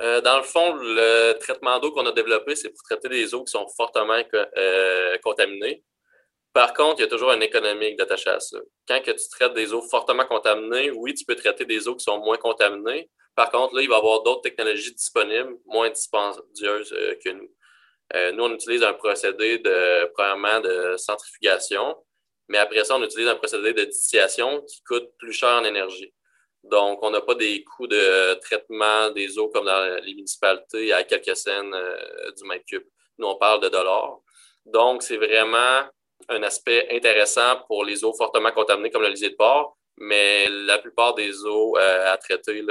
Euh, 0.00 0.20
dans 0.20 0.38
le 0.38 0.42
fond, 0.42 0.74
le 0.74 1.34
traitement 1.34 1.78
d'eau 1.78 1.92
qu'on 1.92 2.06
a 2.06 2.12
développé, 2.12 2.56
c'est 2.56 2.70
pour 2.70 2.82
traiter 2.82 3.08
des 3.08 3.34
eaux 3.34 3.44
qui 3.44 3.52
sont 3.52 3.66
fortement 3.76 4.20
euh, 4.56 5.18
contaminées. 5.18 5.84
Par 6.52 6.74
contre, 6.74 7.00
il 7.00 7.02
y 7.02 7.06
a 7.06 7.08
toujours 7.08 7.30
un 7.30 7.40
économique 7.40 7.96
d'attaché 7.96 8.30
à 8.30 8.40
ça. 8.40 8.58
Quand 8.88 9.00
que 9.00 9.10
tu 9.12 9.28
traites 9.30 9.54
des 9.54 9.72
eaux 9.72 9.82
fortement 9.82 10.26
contaminées, 10.26 10.90
oui, 10.90 11.14
tu 11.14 11.24
peux 11.24 11.36
traiter 11.36 11.64
des 11.64 11.88
eaux 11.88 11.94
qui 11.94 12.04
sont 12.04 12.18
moins 12.18 12.36
contaminées. 12.36 13.10
Par 13.34 13.50
contre, 13.50 13.74
là, 13.74 13.82
il 13.82 13.88
va 13.88 13.96
y 13.96 13.98
avoir 13.98 14.22
d'autres 14.22 14.42
technologies 14.42 14.94
disponibles, 14.94 15.56
moins 15.66 15.88
dispendieuses 15.88 16.92
euh, 16.92 17.14
que 17.24 17.30
nous. 17.30 17.50
nous, 18.34 18.44
on 18.44 18.54
utilise 18.54 18.82
un 18.82 18.92
procédé 18.92 19.58
de, 19.58 20.10
premièrement, 20.14 20.60
de 20.60 20.96
centrifugation, 20.96 21.96
mais 22.48 22.58
après 22.58 22.84
ça, 22.84 22.96
on 22.96 23.02
utilise 23.02 23.28
un 23.28 23.36
procédé 23.36 23.72
de 23.72 23.84
distillation 23.84 24.62
qui 24.62 24.82
coûte 24.82 25.10
plus 25.18 25.32
cher 25.32 25.50
en 25.60 25.64
énergie. 25.64 26.12
Donc, 26.62 27.00
on 27.02 27.10
n'a 27.10 27.20
pas 27.20 27.34
des 27.34 27.64
coûts 27.64 27.88
de 27.88 28.34
traitement 28.40 29.10
des 29.10 29.38
eaux 29.38 29.48
comme 29.48 29.66
dans 29.66 30.00
les 30.02 30.14
municipalités 30.14 30.92
à 30.92 31.02
quelques 31.02 31.36
cents 31.36 31.72
euh, 31.72 32.30
du 32.36 32.44
mètre 32.44 32.64
cube. 32.64 32.84
Nous, 33.18 33.26
on 33.26 33.36
parle 33.36 33.60
de 33.60 33.68
dollars. 33.68 34.20
Donc, 34.64 35.02
c'est 35.02 35.16
vraiment 35.16 35.82
un 36.28 36.42
aspect 36.44 36.88
intéressant 36.90 37.64
pour 37.66 37.84
les 37.84 38.04
eaux 38.04 38.14
fortement 38.14 38.52
contaminées 38.52 38.90
comme 38.90 39.02
le 39.02 39.08
lisier 39.08 39.30
de 39.30 39.34
porc, 39.34 39.76
mais 39.98 40.48
la 40.48 40.78
plupart 40.78 41.14
des 41.14 41.44
eaux 41.44 41.76
euh, 41.76 42.12
à 42.12 42.16
traiter, 42.16 42.64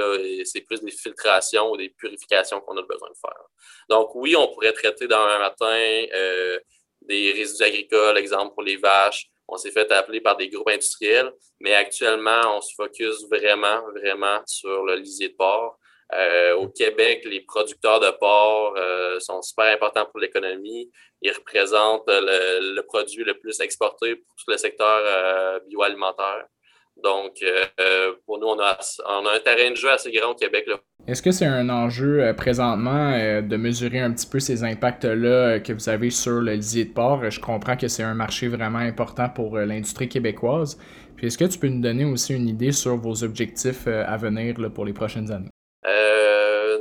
c'est 0.44 0.62
plus 0.62 0.80
des 0.80 0.90
filtrations 0.90 1.70
ou 1.70 1.76
des 1.76 1.90
purifications 1.90 2.60
qu'on 2.60 2.76
a 2.78 2.82
besoin 2.82 3.10
de 3.10 3.16
faire. 3.20 3.44
Donc, 3.90 4.14
oui, 4.14 4.34
on 4.34 4.48
pourrait 4.48 4.72
traiter 4.72 5.06
dans 5.06 5.20
un 5.20 5.38
matin 5.38 6.06
euh, 6.14 6.58
des 7.02 7.32
résidus 7.32 7.62
agricoles, 7.62 8.16
exemple 8.16 8.54
pour 8.54 8.62
les 8.62 8.76
vaches, 8.76 9.28
on 9.52 9.58
s'est 9.58 9.70
fait 9.70 9.90
appeler 9.92 10.22
par 10.22 10.36
des 10.36 10.48
groupes 10.48 10.70
industriels, 10.70 11.30
mais 11.60 11.74
actuellement, 11.74 12.56
on 12.56 12.60
se 12.62 12.74
focus 12.74 13.26
vraiment, 13.30 13.82
vraiment 13.94 14.40
sur 14.46 14.82
le 14.84 14.96
lisier 14.96 15.28
de 15.28 15.34
porc. 15.34 15.78
Euh, 16.14 16.54
au 16.56 16.68
Québec, 16.68 17.22
les 17.26 17.42
producteurs 17.42 18.00
de 18.00 18.10
porc 18.18 18.74
euh, 18.76 19.20
sont 19.20 19.42
super 19.42 19.66
importants 19.66 20.06
pour 20.06 20.20
l'économie. 20.20 20.90
Ils 21.20 21.32
représentent 21.32 22.08
le, 22.08 22.80
produit 22.80 23.24
le 23.24 23.38
plus 23.38 23.60
exporté 23.60 24.16
pour 24.16 24.34
tout 24.36 24.50
le 24.50 24.56
secteur 24.56 25.00
euh, 25.04 25.60
bioalimentaire. 25.68 26.46
Donc, 26.96 27.42
pour 28.26 28.38
nous, 28.38 28.48
on 28.48 28.60
a, 28.60 28.78
un 29.06 29.40
terrain 29.40 29.70
de 29.70 29.76
jeu 29.76 29.90
assez 29.90 30.12
grand 30.12 30.32
au 30.32 30.34
Québec 30.34 30.68
est-ce 31.08 31.20
que 31.20 31.32
c'est 31.32 31.46
un 31.46 31.68
enjeu 31.68 32.22
euh, 32.22 32.32
présentement 32.32 33.12
euh, 33.12 33.42
de 33.42 33.56
mesurer 33.56 33.98
un 33.98 34.12
petit 34.12 34.26
peu 34.26 34.38
ces 34.38 34.62
impacts-là 34.62 35.54
euh, 35.54 35.58
que 35.58 35.72
vous 35.72 35.88
avez 35.88 36.10
sur 36.10 36.40
le 36.40 36.52
lisier 36.52 36.84
de 36.84 36.92
porc? 36.92 37.28
Je 37.28 37.40
comprends 37.40 37.76
que 37.76 37.88
c'est 37.88 38.04
un 38.04 38.14
marché 38.14 38.46
vraiment 38.46 38.78
important 38.78 39.28
pour 39.28 39.56
l'industrie 39.58 40.08
québécoise. 40.08 40.78
Puis 41.16 41.26
est-ce 41.26 41.36
que 41.36 41.44
tu 41.44 41.58
peux 41.58 41.66
nous 41.66 41.80
donner 41.80 42.04
aussi 42.04 42.34
une 42.34 42.48
idée 42.48 42.70
sur 42.70 42.96
vos 42.96 43.24
objectifs 43.24 43.88
à 43.88 44.16
venir 44.16 44.54
pour 44.74 44.84
les 44.84 44.92
prochaines 44.92 45.30
années? 45.30 45.50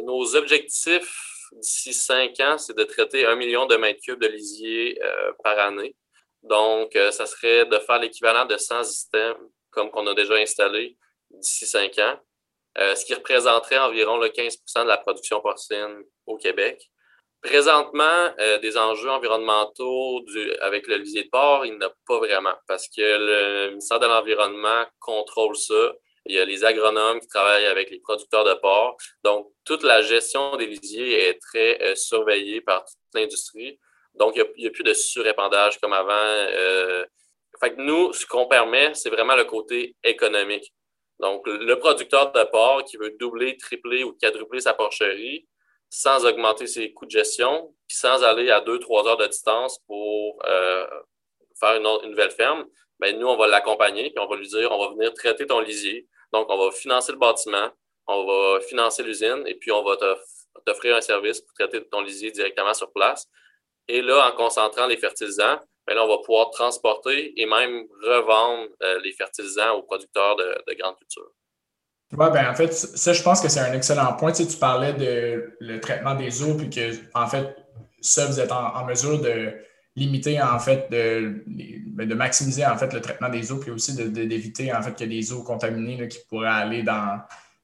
nos 0.03 0.35
objectifs 0.35 1.49
d'ici 1.61 1.93
cinq 1.93 2.39
ans, 2.39 2.57
c'est 2.57 2.75
de 2.75 2.83
traiter 2.83 3.25
un 3.25 3.35
million 3.35 3.65
de 3.65 3.75
mètres 3.75 3.99
cubes 4.01 4.19
de 4.19 4.27
lisier 4.27 4.99
par 5.43 5.59
année. 5.59 5.95
Donc, 6.43 6.97
ça 7.11 7.25
serait 7.25 7.65
de 7.65 7.77
faire 7.77 7.99
l'équivalent 7.99 8.45
de 8.45 8.57
100 8.57 8.83
systèmes 8.83 9.35
comme 9.69 9.89
qu'on 9.91 10.07
a 10.07 10.13
déjà 10.15 10.35
installés 10.35 10.97
d'ici 11.29 11.65
cinq 11.65 11.99
ans. 11.99 12.19
Euh, 12.77 12.95
ce 12.95 13.05
qui 13.05 13.13
représenterait 13.13 13.79
environ 13.79 14.17
le 14.17 14.29
15% 14.29 14.83
de 14.83 14.87
la 14.87 14.97
production 14.97 15.41
porcine 15.41 16.03
au 16.25 16.37
Québec. 16.37 16.89
Présentement, 17.41 18.33
euh, 18.39 18.59
des 18.59 18.77
enjeux 18.77 19.09
environnementaux 19.09 20.23
avec 20.61 20.87
le 20.87 20.97
lisier 20.97 21.23
de 21.23 21.29
porc, 21.29 21.65
il 21.65 21.77
n'y 21.77 21.83
a 21.83 21.91
pas 22.07 22.19
vraiment 22.19 22.53
parce 22.67 22.87
que 22.87 23.01
le 23.01 23.69
ministère 23.71 23.99
de 23.99 24.05
l'Environnement 24.05 24.85
contrôle 24.99 25.55
ça. 25.57 25.93
Il 26.27 26.35
y 26.35 26.39
a 26.39 26.45
les 26.45 26.63
agronomes 26.63 27.19
qui 27.19 27.27
travaillent 27.27 27.65
avec 27.65 27.89
les 27.89 27.99
producteurs 27.99 28.45
de 28.45 28.53
porc. 28.53 28.95
Donc, 29.23 29.51
toute 29.65 29.83
la 29.83 30.01
gestion 30.03 30.55
des 30.55 30.67
lisiers 30.67 31.29
est 31.29 31.39
très 31.41 31.81
euh, 31.81 31.95
surveillée 31.95 32.61
par 32.61 32.85
toute 32.85 32.99
l'industrie. 33.15 33.79
Donc, 34.13 34.35
il 34.35 34.45
n'y 34.57 34.67
a, 34.67 34.69
plus 34.69 34.83
de 34.83 34.93
surépandage 34.93 35.79
comme 35.79 35.93
avant. 35.93 36.45
fait 37.59 37.75
que 37.75 37.81
nous, 37.81 38.13
ce 38.13 38.25
qu'on 38.25 38.45
permet, 38.45 38.93
c'est 38.93 39.09
vraiment 39.09 39.35
le 39.35 39.45
côté 39.45 39.95
économique. 40.03 40.71
Donc, 41.21 41.43
le 41.47 41.75
producteur 41.75 42.31
de 42.31 42.43
porc 42.45 42.83
qui 42.85 42.97
veut 42.97 43.11
doubler, 43.19 43.55
tripler 43.55 44.03
ou 44.03 44.13
quadrupler 44.13 44.59
sa 44.59 44.73
porcherie 44.73 45.47
sans 45.91 46.25
augmenter 46.25 46.67
ses 46.67 46.93
coûts 46.93 47.05
de 47.05 47.11
gestion, 47.11 47.75
puis 47.87 47.97
sans 47.97 48.23
aller 48.23 48.49
à 48.49 48.61
deux, 48.61 48.79
trois 48.79 49.05
heures 49.07 49.17
de 49.17 49.27
distance 49.27 49.77
pour 49.87 50.41
euh, 50.47 50.87
faire 51.59 51.75
une, 51.75 52.09
nouvelle 52.09 52.31
ferme, 52.31 52.65
bien, 52.99 53.11
nous, 53.13 53.27
on 53.27 53.35
va 53.35 53.47
l'accompagner, 53.47 54.09
puis 54.09 54.19
on 54.19 54.27
va 54.27 54.37
lui 54.37 54.47
dire, 54.47 54.71
on 54.71 54.79
va 54.79 54.93
venir 54.93 55.13
traiter 55.13 55.45
ton 55.45 55.59
lisier. 55.59 56.07
Donc, 56.31 56.47
on 56.49 56.57
va 56.57 56.71
financer 56.71 57.11
le 57.11 57.17
bâtiment, 57.17 57.69
on 58.07 58.25
va 58.25 58.61
financer 58.61 59.03
l'usine, 59.03 59.43
et 59.45 59.55
puis 59.55 59.71
on 59.73 59.83
va 59.83 59.97
t'offrir 60.65 60.95
un 60.95 61.01
service 61.01 61.41
pour 61.41 61.53
traiter 61.53 61.85
ton 61.85 62.01
lisier 62.01 62.31
directement 62.31 62.73
sur 62.73 62.91
place. 62.93 63.27
Et 63.89 64.01
là, 64.01 64.29
en 64.29 64.31
concentrant 64.31 64.87
les 64.87 64.97
fertilisants, 64.97 65.59
ben 65.87 65.97
on 65.97 66.07
va 66.07 66.17
pouvoir 66.25 66.49
transporter 66.51 67.39
et 67.39 67.45
même 67.45 67.85
revendre 68.03 68.69
euh, 68.83 68.99
les 69.03 69.11
fertilisants 69.13 69.73
aux 69.77 69.83
producteurs 69.83 70.35
de, 70.35 70.63
de 70.67 70.77
grandes 70.77 70.97
cultures. 70.97 71.31
Oui, 72.13 72.27
ben 72.33 72.49
en 72.49 72.53
fait, 72.53 72.73
ça, 72.73 73.13
je 73.13 73.23
pense 73.23 73.39
que 73.39 73.47
c'est 73.47 73.61
un 73.61 73.73
excellent 73.73 74.13
point. 74.13 74.33
Tu, 74.33 74.45
parlais 74.59 74.93
de 74.93 75.55
le 75.59 75.79
traitement 75.79 76.13
des 76.13 76.43
eaux, 76.43 76.55
puis 76.55 76.69
que, 76.69 76.91
en 77.13 77.27
fait, 77.27 77.55
ça, 78.01 78.25
vous 78.25 78.39
êtes 78.39 78.51
en, 78.51 78.85
mesure 78.85 79.21
de 79.21 79.53
limiter, 79.95 80.41
en 80.41 80.59
fait, 80.59 80.89
de, 80.91 81.43
ben, 81.47 82.07
de, 82.07 82.13
maximiser, 82.13 82.65
en 82.65 82.77
fait, 82.77 82.93
le 82.93 82.99
traitement 82.99 83.29
des 83.29 83.51
eaux, 83.51 83.59
puis 83.59 83.71
aussi 83.71 83.95
d'éviter, 83.95 84.73
en 84.73 84.81
fait, 84.81 84.93
qu'il 84.93 85.11
y 85.11 85.17
ait 85.17 85.21
des 85.21 85.31
eaux 85.31 85.43
contaminées 85.43 86.05
qui 86.09 86.19
pourraient 86.27 86.49
aller 86.49 86.83
dans, 86.83 87.21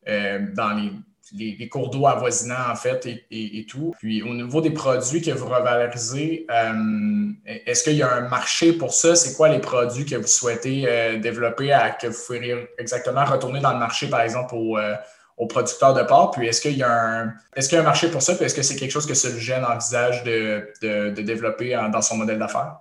euh, 0.07 0.39
dans 0.55 0.73
les 0.73 0.91
les, 1.33 1.67
cours 1.67 1.89
d'eau 1.89 2.07
avoisinants, 2.07 2.71
en 2.71 2.75
fait, 2.75 3.05
et, 3.31 3.65
tout. 3.69 3.93
Puis, 3.99 4.21
au 4.23 4.33
niveau 4.33 4.61
des 4.61 4.71
produits 4.71 5.21
que 5.21 5.31
vous 5.31 5.47
revalorisez, 5.47 6.45
euh, 6.49 7.31
est-ce 7.45 7.83
qu'il 7.83 7.95
y 7.95 8.03
a 8.03 8.13
un 8.13 8.29
marché 8.29 8.73
pour 8.73 8.93
ça? 8.93 9.15
C'est 9.15 9.35
quoi 9.35 9.49
les 9.49 9.59
produits 9.59 10.05
que 10.05 10.15
vous 10.15 10.27
souhaitez 10.27 10.85
euh, 10.87 11.19
développer, 11.19 11.71
à, 11.71 11.91
que 11.91 12.07
vous 12.07 12.19
pourriez 12.25 12.67
exactement 12.77 13.25
retourner 13.25 13.59
dans 13.59 13.73
le 13.73 13.79
marché, 13.79 14.07
par 14.07 14.21
exemple, 14.21 14.55
euh, 14.55 14.95
aux, 15.37 15.47
producteurs 15.47 15.93
de 15.93 16.03
porc? 16.03 16.31
Puis, 16.31 16.47
est-ce 16.47 16.61
qu'il 16.61 16.77
y, 16.77 16.83
a 16.83 16.91
un, 16.91 17.33
est-ce 17.55 17.69
qu'il 17.69 17.77
y 17.77 17.79
a 17.79 17.81
un 17.81 17.85
marché 17.85 18.09
pour 18.09 18.21
ça? 18.21 18.35
Puis, 18.35 18.45
est-ce 18.45 18.55
que 18.55 18.63
c'est 18.63 18.75
quelque 18.75 18.91
chose 18.91 19.05
que 19.05 19.13
Solugène 19.13 19.65
envisage 19.65 20.23
de, 20.23 20.71
de, 20.81 21.09
de 21.09 21.21
développer 21.21 21.77
dans 21.91 22.01
son 22.01 22.17
modèle 22.17 22.39
d'affaires? 22.39 22.77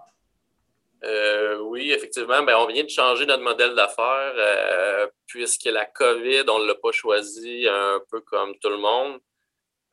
Oui, 1.76 1.92
effectivement, 1.92 2.42
ben, 2.42 2.56
on 2.56 2.66
vient 2.66 2.84
de 2.84 2.88
changer 2.88 3.26
notre 3.26 3.42
modèle 3.42 3.74
d'affaires 3.74 4.34
euh, 4.36 5.06
puisque 5.26 5.66
la 5.66 5.84
COVID, 5.84 6.44
on 6.48 6.60
ne 6.60 6.66
l'a 6.66 6.74
pas 6.74 6.92
choisi 6.92 7.66
un 7.68 8.00
peu 8.10 8.20
comme 8.22 8.58
tout 8.58 8.70
le 8.70 8.78
monde. 8.78 9.18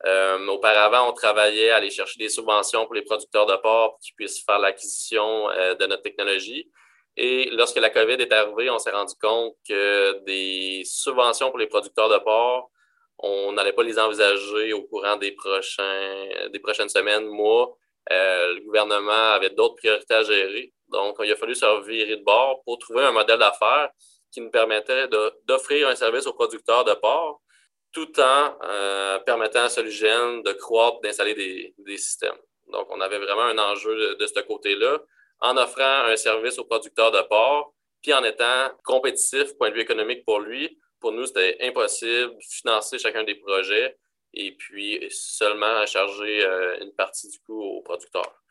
Euh, 0.06 0.46
auparavant, 0.48 1.08
on 1.08 1.12
travaillait 1.12 1.70
à 1.70 1.76
aller 1.76 1.90
chercher 1.90 2.18
des 2.18 2.28
subventions 2.28 2.84
pour 2.84 2.94
les 2.94 3.02
producteurs 3.02 3.46
de 3.46 3.56
porc 3.56 3.92
pour 3.92 4.00
qu'ils 4.00 4.14
puissent 4.14 4.44
faire 4.44 4.58
l'acquisition 4.58 5.50
euh, 5.50 5.74
de 5.74 5.86
notre 5.86 6.02
technologie. 6.02 6.70
Et 7.16 7.50
lorsque 7.52 7.76
la 7.76 7.90
COVID 7.90 8.14
est 8.14 8.32
arrivée, 8.32 8.70
on 8.70 8.78
s'est 8.78 8.90
rendu 8.90 9.14
compte 9.20 9.54
que 9.68 10.24
des 10.24 10.82
subventions 10.84 11.50
pour 11.50 11.58
les 11.58 11.68
producteurs 11.68 12.08
de 12.08 12.18
porc, 12.18 12.70
on 13.18 13.52
n'allait 13.52 13.72
pas 13.72 13.84
les 13.84 13.98
envisager 13.98 14.72
au 14.72 14.82
courant 14.82 15.16
des, 15.16 15.32
prochains, 15.32 16.48
des 16.52 16.58
prochaines 16.58 16.88
semaines, 16.88 17.26
mois. 17.26 17.76
le 18.10 18.60
gouvernement 18.64 19.32
avait 19.34 19.50
d'autres 19.50 19.76
priorités 19.76 20.14
à 20.14 20.22
gérer. 20.24 20.74
Donc, 20.94 21.16
il 21.24 21.32
a 21.32 21.36
fallu 21.36 21.54
se 21.54 21.66
revirer 21.66 22.16
de 22.16 22.22
bord 22.22 22.62
pour 22.64 22.78
trouver 22.78 23.02
un 23.02 23.12
modèle 23.12 23.38
d'affaires 23.38 23.90
qui 24.30 24.40
nous 24.40 24.50
permettait 24.50 25.08
d'offrir 25.44 25.88
un 25.88 25.94
service 25.94 26.26
aux 26.26 26.32
producteurs 26.32 26.84
de 26.84 26.94
porc 26.94 27.40
tout 27.92 28.20
en 28.20 29.20
permettant 29.24 29.64
à 29.64 29.68
Solugène 29.68 30.42
de 30.42 30.52
croître, 30.52 31.00
d'installer 31.00 31.72
des, 31.78 31.96
systèmes. 31.96 32.36
Donc, 32.66 32.88
on 32.90 33.00
avait 33.00 33.18
vraiment 33.18 33.44
un 33.44 33.58
enjeu 33.58 34.16
de, 34.16 34.26
ce 34.26 34.40
côté-là, 34.40 34.98
en 35.40 35.56
offrant 35.56 36.04
un 36.06 36.16
service 36.16 36.58
au 36.58 36.64
producteur 36.64 37.12
de 37.12 37.20
porc, 37.22 37.72
puis 38.02 38.12
en 38.12 38.24
étant 38.24 38.70
compétitif 38.84 39.56
point 39.56 39.70
de 39.70 39.74
vue 39.76 39.82
économique 39.82 40.24
pour 40.24 40.40
lui. 40.40 40.78
Pour 41.00 41.12
nous, 41.12 41.26
c'était 41.26 41.56
impossible 41.60 42.34
de 42.34 42.44
financer 42.50 42.98
chacun 42.98 43.24
des 43.24 43.36
projets 43.36 43.96
et 44.32 44.52
puis 44.56 45.06
seulement 45.10 45.86
charger 45.86 46.44
une 46.80 46.92
partie 46.94 47.28
du 47.28 47.38
coût 47.40 47.62
au 47.62 47.82
producteur. 47.82 48.43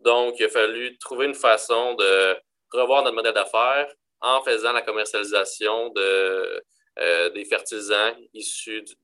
Donc, 0.00 0.38
il 0.38 0.46
a 0.46 0.48
fallu 0.48 0.96
trouver 0.98 1.26
une 1.26 1.34
façon 1.34 1.94
de 1.94 2.36
revoir 2.72 3.02
notre 3.02 3.16
modèle 3.16 3.34
d'affaires 3.34 3.92
en 4.20 4.42
faisant 4.42 4.72
la 4.72 4.82
commercialisation 4.82 5.90
de, 5.90 6.64
euh, 6.98 7.30
des 7.30 7.44
fertilisants 7.44 8.14
issus 8.32 8.82
du, 8.82 8.94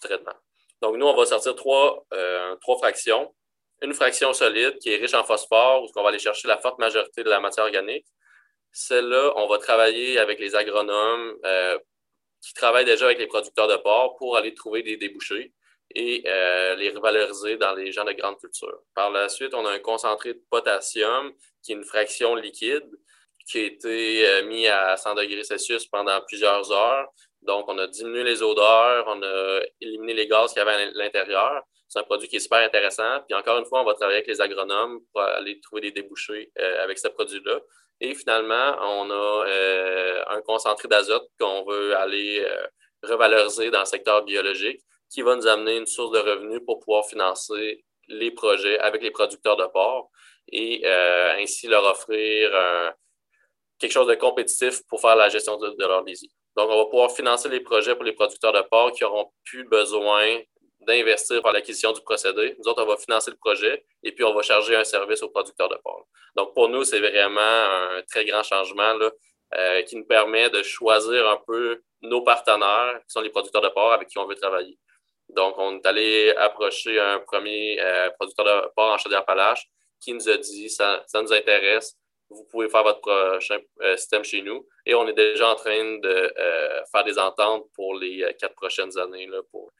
traitement. 0.00 0.34
Donc, 0.80 0.96
nous, 0.96 1.06
on 1.06 1.14
va 1.14 1.26
sortir 1.26 1.54
trois, 1.54 2.06
euh, 2.14 2.56
trois 2.56 2.78
fractions. 2.78 3.34
Une 3.82 3.94
fraction 3.94 4.32
solide 4.32 4.78
qui 4.78 4.90
est 4.90 4.96
riche 4.96 5.14
en 5.14 5.24
phosphore, 5.24 5.84
où 5.84 5.88
on 5.96 6.02
va 6.02 6.08
aller 6.08 6.18
chercher 6.18 6.48
la 6.48 6.58
forte 6.58 6.78
majorité 6.78 7.22
de 7.22 7.30
la 7.30 7.40
matière 7.40 7.64
organique. 7.64 8.06
Celle-là, 8.72 9.32
on 9.36 9.46
va 9.46 9.58
travailler 9.58 10.18
avec 10.18 10.38
les 10.38 10.54
agronomes 10.54 11.36
euh, 11.44 11.78
qui 12.40 12.54
travaillent 12.54 12.84
déjà 12.84 13.06
avec 13.06 13.18
les 13.18 13.26
producteurs 13.26 13.68
de 13.68 13.76
porc 13.76 14.16
pour 14.16 14.36
aller 14.36 14.54
trouver 14.54 14.82
des 14.82 14.96
débouchés 14.96 15.52
et 15.94 16.22
euh, 16.26 16.74
les 16.76 16.90
revaloriser 16.90 17.56
dans 17.56 17.74
les 17.74 17.92
gens 17.92 18.04
de 18.04 18.12
grande 18.12 18.38
culture. 18.38 18.80
Par 18.94 19.10
la 19.10 19.28
suite, 19.28 19.54
on 19.54 19.64
a 19.66 19.70
un 19.70 19.78
concentré 19.78 20.34
de 20.34 20.42
potassium 20.50 21.32
qui 21.62 21.72
est 21.72 21.76
une 21.76 21.84
fraction 21.84 22.34
liquide 22.34 22.88
qui 23.48 23.58
a 23.58 23.62
été 23.62 24.28
euh, 24.28 24.42
mis 24.44 24.66
à 24.68 24.96
100 24.96 25.14
degrés 25.14 25.42
Celsius 25.42 25.86
pendant 25.86 26.20
plusieurs 26.26 26.70
heures. 26.70 27.08
Donc, 27.40 27.64
on 27.68 27.78
a 27.78 27.86
diminué 27.86 28.22
les 28.22 28.42
odeurs, 28.42 29.06
on 29.08 29.22
a 29.22 29.60
éliminé 29.80 30.12
les 30.12 30.26
gaz 30.26 30.52
qu'il 30.52 30.58
y 30.58 30.62
avait 30.68 30.82
à 30.82 30.90
l'intérieur. 30.92 31.62
C'est 31.88 31.98
un 31.98 32.02
produit 32.02 32.28
qui 32.28 32.36
est 32.36 32.40
super 32.40 32.58
intéressant. 32.58 33.20
Puis 33.26 33.34
encore 33.34 33.58
une 33.58 33.64
fois, 33.64 33.80
on 33.80 33.84
va 33.84 33.94
travailler 33.94 34.18
avec 34.18 34.28
les 34.28 34.42
agronomes 34.42 35.00
pour 35.12 35.22
aller 35.22 35.58
trouver 35.60 35.80
des 35.80 35.92
débouchés 35.92 36.52
euh, 36.58 36.84
avec 36.84 36.98
ce 36.98 37.08
produit-là. 37.08 37.60
Et 38.00 38.14
finalement, 38.14 38.76
on 38.82 39.10
a 39.10 39.44
un 40.28 40.40
concentré 40.42 40.86
d'azote 40.86 41.28
qu'on 41.40 41.64
veut 41.64 41.96
aller 41.96 42.46
revaloriser 43.02 43.72
dans 43.72 43.80
le 43.80 43.86
secteur 43.86 44.24
biologique 44.24 44.80
qui 45.10 45.22
va 45.22 45.36
nous 45.36 45.46
amener 45.46 45.76
une 45.76 45.86
source 45.86 46.12
de 46.12 46.18
revenus 46.18 46.60
pour 46.64 46.80
pouvoir 46.80 47.06
financer 47.06 47.84
les 48.08 48.30
projets 48.30 48.78
avec 48.78 49.02
les 49.02 49.10
producteurs 49.10 49.56
de 49.56 49.66
porc 49.66 50.10
et 50.50 50.82
euh, 50.84 51.36
ainsi 51.38 51.66
leur 51.66 51.84
offrir 51.84 52.50
quelque 53.78 53.92
chose 53.92 54.06
de 54.06 54.14
compétitif 54.14 54.82
pour 54.88 55.00
faire 55.00 55.16
la 55.16 55.28
gestion 55.28 55.56
de, 55.56 55.74
leur 55.78 56.02
lisier. 56.04 56.30
Donc, 56.56 56.68
on 56.70 56.76
va 56.76 56.84
pouvoir 56.86 57.10
financer 57.12 57.48
les 57.48 57.60
projets 57.60 57.94
pour 57.94 58.04
les 58.04 58.12
producteurs 58.12 58.52
de 58.52 58.62
porc 58.62 58.92
qui 58.92 59.04
auront 59.04 59.30
plus 59.44 59.64
besoin 59.64 60.40
d'investir 60.80 61.42
par 61.42 61.52
l'acquisition 61.52 61.92
du 61.92 62.00
procédé. 62.00 62.56
Nous 62.58 62.68
autres, 62.68 62.82
on 62.82 62.86
va 62.86 62.96
financer 62.96 63.30
le 63.30 63.36
projet 63.36 63.84
et 64.02 64.12
puis 64.12 64.24
on 64.24 64.34
va 64.34 64.42
charger 64.42 64.74
un 64.74 64.84
service 64.84 65.22
aux 65.22 65.28
producteurs 65.28 65.68
de 65.68 65.76
porc. 65.76 66.06
Donc, 66.36 66.54
pour 66.54 66.68
nous, 66.68 66.84
c'est 66.84 67.00
vraiment 67.00 67.40
un 67.40 68.02
très 68.08 68.24
grand 68.24 68.42
changement 68.42 68.94
là, 68.94 69.10
euh, 69.54 69.82
qui 69.82 69.96
nous 69.96 70.06
permet 70.06 70.50
de 70.50 70.62
choisir 70.62 71.28
un 71.28 71.40
peu 71.46 71.80
nos 72.02 72.22
partenaires, 72.22 73.00
qui 73.06 73.12
sont 73.12 73.20
les 73.20 73.30
producteurs 73.30 73.62
de 73.62 73.68
porc 73.68 73.92
avec 73.92 74.08
qui 74.08 74.18
on 74.18 74.26
veut 74.26 74.34
travailler. 74.34 74.78
Donc, 75.30 75.54
on 75.58 75.76
est 75.76 75.86
allé 75.86 76.32
approcher 76.36 76.98
un 76.98 77.18
premier 77.20 77.78
euh, 77.80 78.10
producteur 78.18 78.44
de 78.44 78.68
porc 78.74 78.92
en 78.92 78.98
Chaudière-Appalaches 78.98 79.68
qui 80.00 80.14
nous 80.14 80.28
a 80.28 80.36
dit 80.36 80.70
ça, 80.70 81.02
ça 81.06 81.20
nous 81.20 81.32
intéresse, 81.32 81.96
vous 82.30 82.46
pouvez 82.50 82.68
faire 82.68 82.82
votre 82.82 83.00
prochain 83.00 83.58
euh, 83.82 83.96
système 83.96 84.24
chez 84.24 84.42
nous. 84.42 84.66
Et 84.86 84.94
on 84.94 85.06
est 85.06 85.14
déjà 85.14 85.48
en 85.50 85.54
train 85.54 85.98
de 85.98 86.08
euh, 86.38 86.84
faire 86.92 87.04
des 87.04 87.18
ententes 87.18 87.66
pour 87.74 87.94
les 87.94 88.24
quatre 88.38 88.54
prochaines 88.54 88.96
années 88.98 89.26
là, 89.26 89.40
pour 89.50 89.70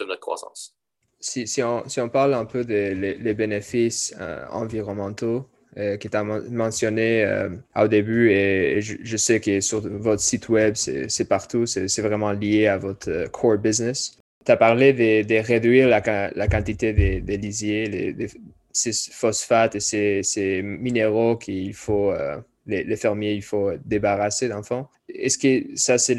notre 0.00 0.20
croissance. 0.20 0.74
Si, 1.20 1.46
si, 1.48 1.62
on, 1.62 1.86
si, 1.88 2.00
on, 2.00 2.08
parle 2.08 2.34
un 2.34 2.44
peu 2.44 2.64
des 2.64 3.34
bénéfices 3.34 4.14
environnementaux, 4.50 5.46
tu 5.74 6.08
as 6.12 6.22
mentionné 6.22 7.48
au 7.74 7.88
début, 7.88 8.30
et, 8.30 8.80
je, 8.80 8.98
je, 9.02 9.16
sais 9.16 9.40
que 9.40 9.60
sur 9.60 9.80
votre 9.80 10.22
site 10.22 10.48
web, 10.48 10.74
c'est 10.76 11.28
partout, 11.28 11.66
c'est 11.66 12.02
vraiment 12.02 12.30
lié 12.30 12.68
à 12.68 12.78
votre 12.78 13.28
core 13.32 13.58
business 13.58 14.18
tu 14.48 14.52
as 14.52 14.56
parlé 14.56 14.94
de, 14.94 15.46
réduire 15.46 15.88
la, 15.88 16.48
quantité 16.48 16.94
des, 16.94 17.36
lisiers, 17.36 17.84
les, 17.84 18.28
ces 18.72 18.92
phosphates 19.12 19.74
et 19.74 20.22
ces, 20.22 20.62
minéraux 20.62 21.36
qu'il 21.36 21.74
faut, 21.74 22.10
euh, 22.10 22.38
les, 22.64 22.96
fermiers, 22.96 23.34
il 23.34 23.42
faut 23.42 23.72
débarrasser 23.84 24.48
d'enfants. 24.48 24.88
Est-ce 25.06 25.36
que 25.36 25.76
ça, 25.76 25.98
c'est 25.98 26.14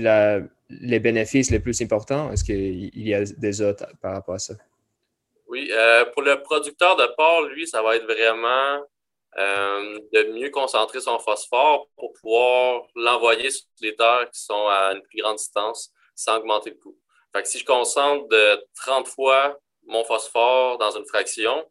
les 0.69 0.99
bénéfices 0.99 1.49
les 1.49 1.59
plus 1.59 1.81
importants? 1.81 2.31
Est-ce 2.31 2.43
qu'il 2.43 3.07
y 3.07 3.15
a 3.15 3.23
des 3.23 3.61
autres 3.63 3.87
par 3.99 4.13
rapport 4.13 4.35
à 4.35 4.39
ça? 4.39 4.53
Oui, 5.47 5.71
euh, 5.71 6.05
pour 6.13 6.21
le 6.21 6.39
producteur 6.43 6.95
de 6.97 7.07
porc, 7.17 7.45
lui, 7.45 7.65
ça 7.65 7.81
va 7.81 7.95
être 7.95 8.05
vraiment 8.05 8.85
euh, 9.39 9.99
de 10.13 10.39
mieux 10.39 10.51
concentrer 10.51 11.01
son 11.01 11.17
phosphore 11.17 11.89
pour 11.97 12.13
pouvoir 12.13 12.83
l'envoyer 12.95 13.49
sur 13.49 13.65
les 13.81 13.95
terres 13.95 14.29
qui 14.31 14.39
sont 14.39 14.67
à 14.67 14.93
une 14.93 15.01
plus 15.01 15.19
grande 15.19 15.37
distance 15.37 15.91
sans 16.13 16.37
augmenter 16.37 16.69
le 16.69 16.75
coût. 16.75 16.95
Fait 17.33 17.43
que 17.43 17.47
si 17.47 17.59
je 17.59 17.65
concentre 17.65 18.27
de 18.29 18.65
30 18.75 19.07
fois 19.07 19.57
mon 19.85 20.03
phosphore 20.03 20.77
dans 20.77 20.91
une 20.91 21.05
fraction, 21.05 21.63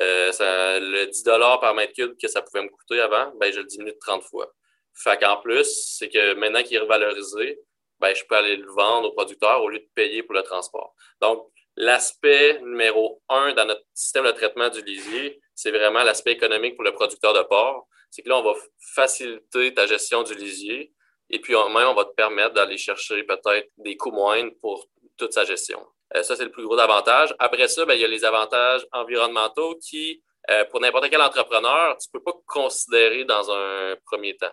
euh, 0.00 0.32
le 0.80 1.06
10 1.06 1.22
par 1.60 1.74
mètre 1.74 1.92
cube 1.92 2.14
que 2.20 2.28
ça 2.28 2.42
pouvait 2.42 2.62
me 2.62 2.68
coûter 2.68 3.00
avant, 3.00 3.32
ben, 3.36 3.52
je 3.52 3.60
le 3.60 3.66
diminue 3.66 3.92
de 3.92 3.98
30 4.00 4.22
fois. 4.24 4.52
Fait 4.94 5.18
qu'en 5.18 5.38
plus, 5.38 5.96
c'est 5.98 6.08
que 6.08 6.34
maintenant 6.34 6.62
qu'il 6.62 6.76
est 6.76 6.80
revalorisé, 6.80 7.58
ben, 8.00 8.14
je 8.14 8.24
peux 8.24 8.34
aller 8.34 8.56
le 8.56 8.70
vendre 8.70 9.08
au 9.08 9.12
producteur 9.12 9.62
au 9.62 9.68
lieu 9.68 9.78
de 9.78 9.88
payer 9.94 10.22
pour 10.22 10.34
le 10.34 10.42
transport. 10.42 10.94
Donc, 11.20 11.48
l'aspect 11.76 12.60
numéro 12.60 13.22
un 13.28 13.52
dans 13.54 13.66
notre 13.66 13.84
système 13.94 14.24
de 14.24 14.32
traitement 14.32 14.68
du 14.68 14.82
lisier, 14.82 15.40
c'est 15.54 15.70
vraiment 15.70 16.02
l'aspect 16.02 16.32
économique 16.32 16.74
pour 16.74 16.84
le 16.84 16.92
producteur 16.92 17.32
de 17.32 17.42
porc. 17.42 17.86
C'est 18.10 18.22
que 18.22 18.28
là, 18.28 18.38
on 18.38 18.42
va 18.42 18.54
faciliter 18.94 19.74
ta 19.74 19.86
gestion 19.86 20.22
du 20.22 20.34
lisier 20.34 20.92
et 21.30 21.40
puis, 21.40 21.54
même, 21.54 21.88
on 21.88 21.94
va 21.94 22.04
te 22.04 22.14
permettre 22.14 22.54
d'aller 22.54 22.76
chercher 22.76 23.22
peut-être 23.24 23.68
des 23.78 23.96
coûts 23.96 24.12
moindres 24.12 24.52
pour 24.60 24.86
toute 25.16 25.32
sa 25.32 25.44
gestion. 25.44 25.84
Euh, 26.16 26.22
ça, 26.22 26.36
c'est 26.36 26.44
le 26.44 26.50
plus 26.50 26.64
gros 26.64 26.78
avantage. 26.78 27.34
Après 27.38 27.68
ça, 27.68 27.84
ben, 27.84 27.94
il 27.94 28.00
y 28.00 28.04
a 28.04 28.08
les 28.08 28.24
avantages 28.24 28.86
environnementaux 28.92 29.76
qui, 29.76 30.22
euh, 30.50 30.64
pour 30.66 30.80
n'importe 30.80 31.08
quel 31.10 31.22
entrepreneur, 31.22 31.96
tu 31.98 32.08
ne 32.12 32.18
peux 32.18 32.24
pas 32.24 32.38
considérer 32.46 33.24
dans 33.24 33.50
un 33.50 33.96
premier 34.04 34.36
temps. 34.36 34.52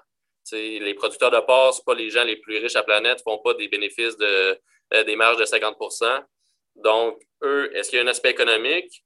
les 0.52 0.94
producteurs 0.96 1.32
de 1.32 1.40
porc, 1.40 1.76
ce 1.76 1.82
pas 1.84 1.94
les 1.94 2.10
gens 2.10 2.24
les 2.24 2.38
plus 2.38 2.58
riches 2.58 2.76
à 2.76 2.80
la 2.80 2.84
planète, 2.84 3.20
ne 3.20 3.24
font 3.32 3.38
pas 3.40 3.54
des 3.54 3.68
bénéfices 3.68 4.18
de, 4.18 4.60
euh, 4.94 5.04
des 5.04 5.16
marges 5.16 5.38
de 5.38 5.46
50% 5.46 6.24
Donc, 6.76 7.22
eux, 7.44 7.70
est-ce 7.76 7.90
qu'il 7.90 8.00
y 8.00 8.02
a 8.02 8.06
un 8.06 8.08
aspect 8.08 8.32
économique? 8.32 9.04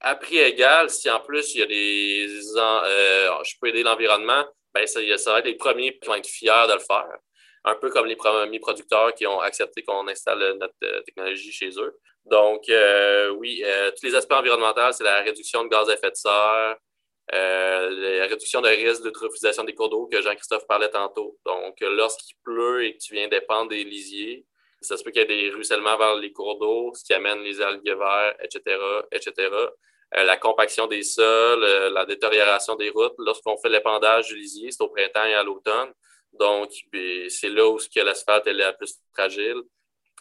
À 0.00 0.14
prix 0.14 0.38
égal, 0.38 0.88
si 0.90 1.10
en 1.10 1.20
plus 1.20 1.54
il 1.54 1.58
y 1.58 1.62
a 1.62 1.66
des. 1.66 2.28
je 2.28 3.54
peux 3.60 3.68
aider 3.68 3.82
l'environnement, 3.82 4.44
ben, 4.78 5.16
ça, 5.18 5.32
va 5.32 5.38
être 5.40 5.46
les 5.46 5.56
premiers 5.56 5.98
qui 6.22 6.30
fiers 6.30 6.66
de 6.68 6.74
le 6.74 6.78
faire. 6.78 7.18
Un 7.64 7.74
peu 7.74 7.90
comme 7.90 8.06
les 8.06 8.16
premiers 8.16 8.60
producteurs 8.60 9.14
qui 9.14 9.26
ont 9.26 9.40
accepté 9.40 9.82
qu'on 9.82 10.06
installe 10.08 10.56
notre 10.58 10.74
euh, 10.84 11.02
technologie 11.02 11.52
chez 11.52 11.70
eux. 11.78 11.98
Donc, 12.24 12.68
euh, 12.68 13.30
oui, 13.30 13.62
euh, 13.64 13.90
tous 13.90 14.06
les 14.06 14.14
aspects 14.14 14.32
environnementaux, 14.32 14.92
c'est 14.92 15.04
la 15.04 15.22
réduction 15.22 15.64
de 15.64 15.68
gaz 15.68 15.88
à 15.90 15.94
effet 15.94 16.10
de 16.10 16.16
serre, 16.16 16.76
la 17.30 18.26
réduction 18.26 18.60
de 18.60 18.68
risque 18.68 19.02
d'eutrophisation 19.02 19.64
des 19.64 19.74
cours 19.74 19.90
d'eau 19.90 20.06
que 20.06 20.22
Jean-Christophe 20.22 20.66
parlait 20.66 20.90
tantôt. 20.90 21.38
Donc, 21.44 21.76
lorsqu'il 21.80 22.36
pleut 22.44 22.84
et 22.84 22.94
que 22.94 22.98
tu 22.98 23.14
viens 23.14 23.28
dépendre 23.28 23.70
des 23.70 23.84
lisiers, 23.84 24.46
ça 24.80 24.96
se 24.96 25.02
peut 25.02 25.10
qu'il 25.10 25.22
y 25.22 25.24
ait 25.24 25.26
des 25.26 25.50
ruissellements 25.50 25.98
vers 25.98 26.14
les 26.14 26.32
cours 26.32 26.58
d'eau, 26.58 26.92
ce 26.94 27.04
qui 27.04 27.12
amène 27.12 27.40
les 27.40 27.60
algues 27.60 27.84
verts, 27.84 28.36
etc., 28.42 28.76
etc. 29.10 29.50
Euh, 30.14 30.24
la 30.24 30.38
compaction 30.38 30.86
des 30.86 31.02
sols, 31.02 31.62
euh, 31.62 31.90
la 31.90 32.06
détérioration 32.06 32.76
des 32.76 32.88
routes. 32.90 33.14
Lorsqu'on 33.18 33.58
fait 33.58 33.68
l'épandage 33.68 34.28
du 34.28 34.36
lisier, 34.36 34.70
c'est 34.70 34.82
au 34.82 34.88
printemps 34.88 35.24
et 35.24 35.34
à 35.34 35.42
l'automne. 35.42 35.92
Donc, 36.32 36.70
ben, 36.92 37.28
c'est 37.28 37.50
là 37.50 37.68
où 37.68 37.78
l'asphalte 37.96 38.46
est 38.46 38.54
la 38.54 38.72
plus 38.72 38.94
fragile. 39.12 39.60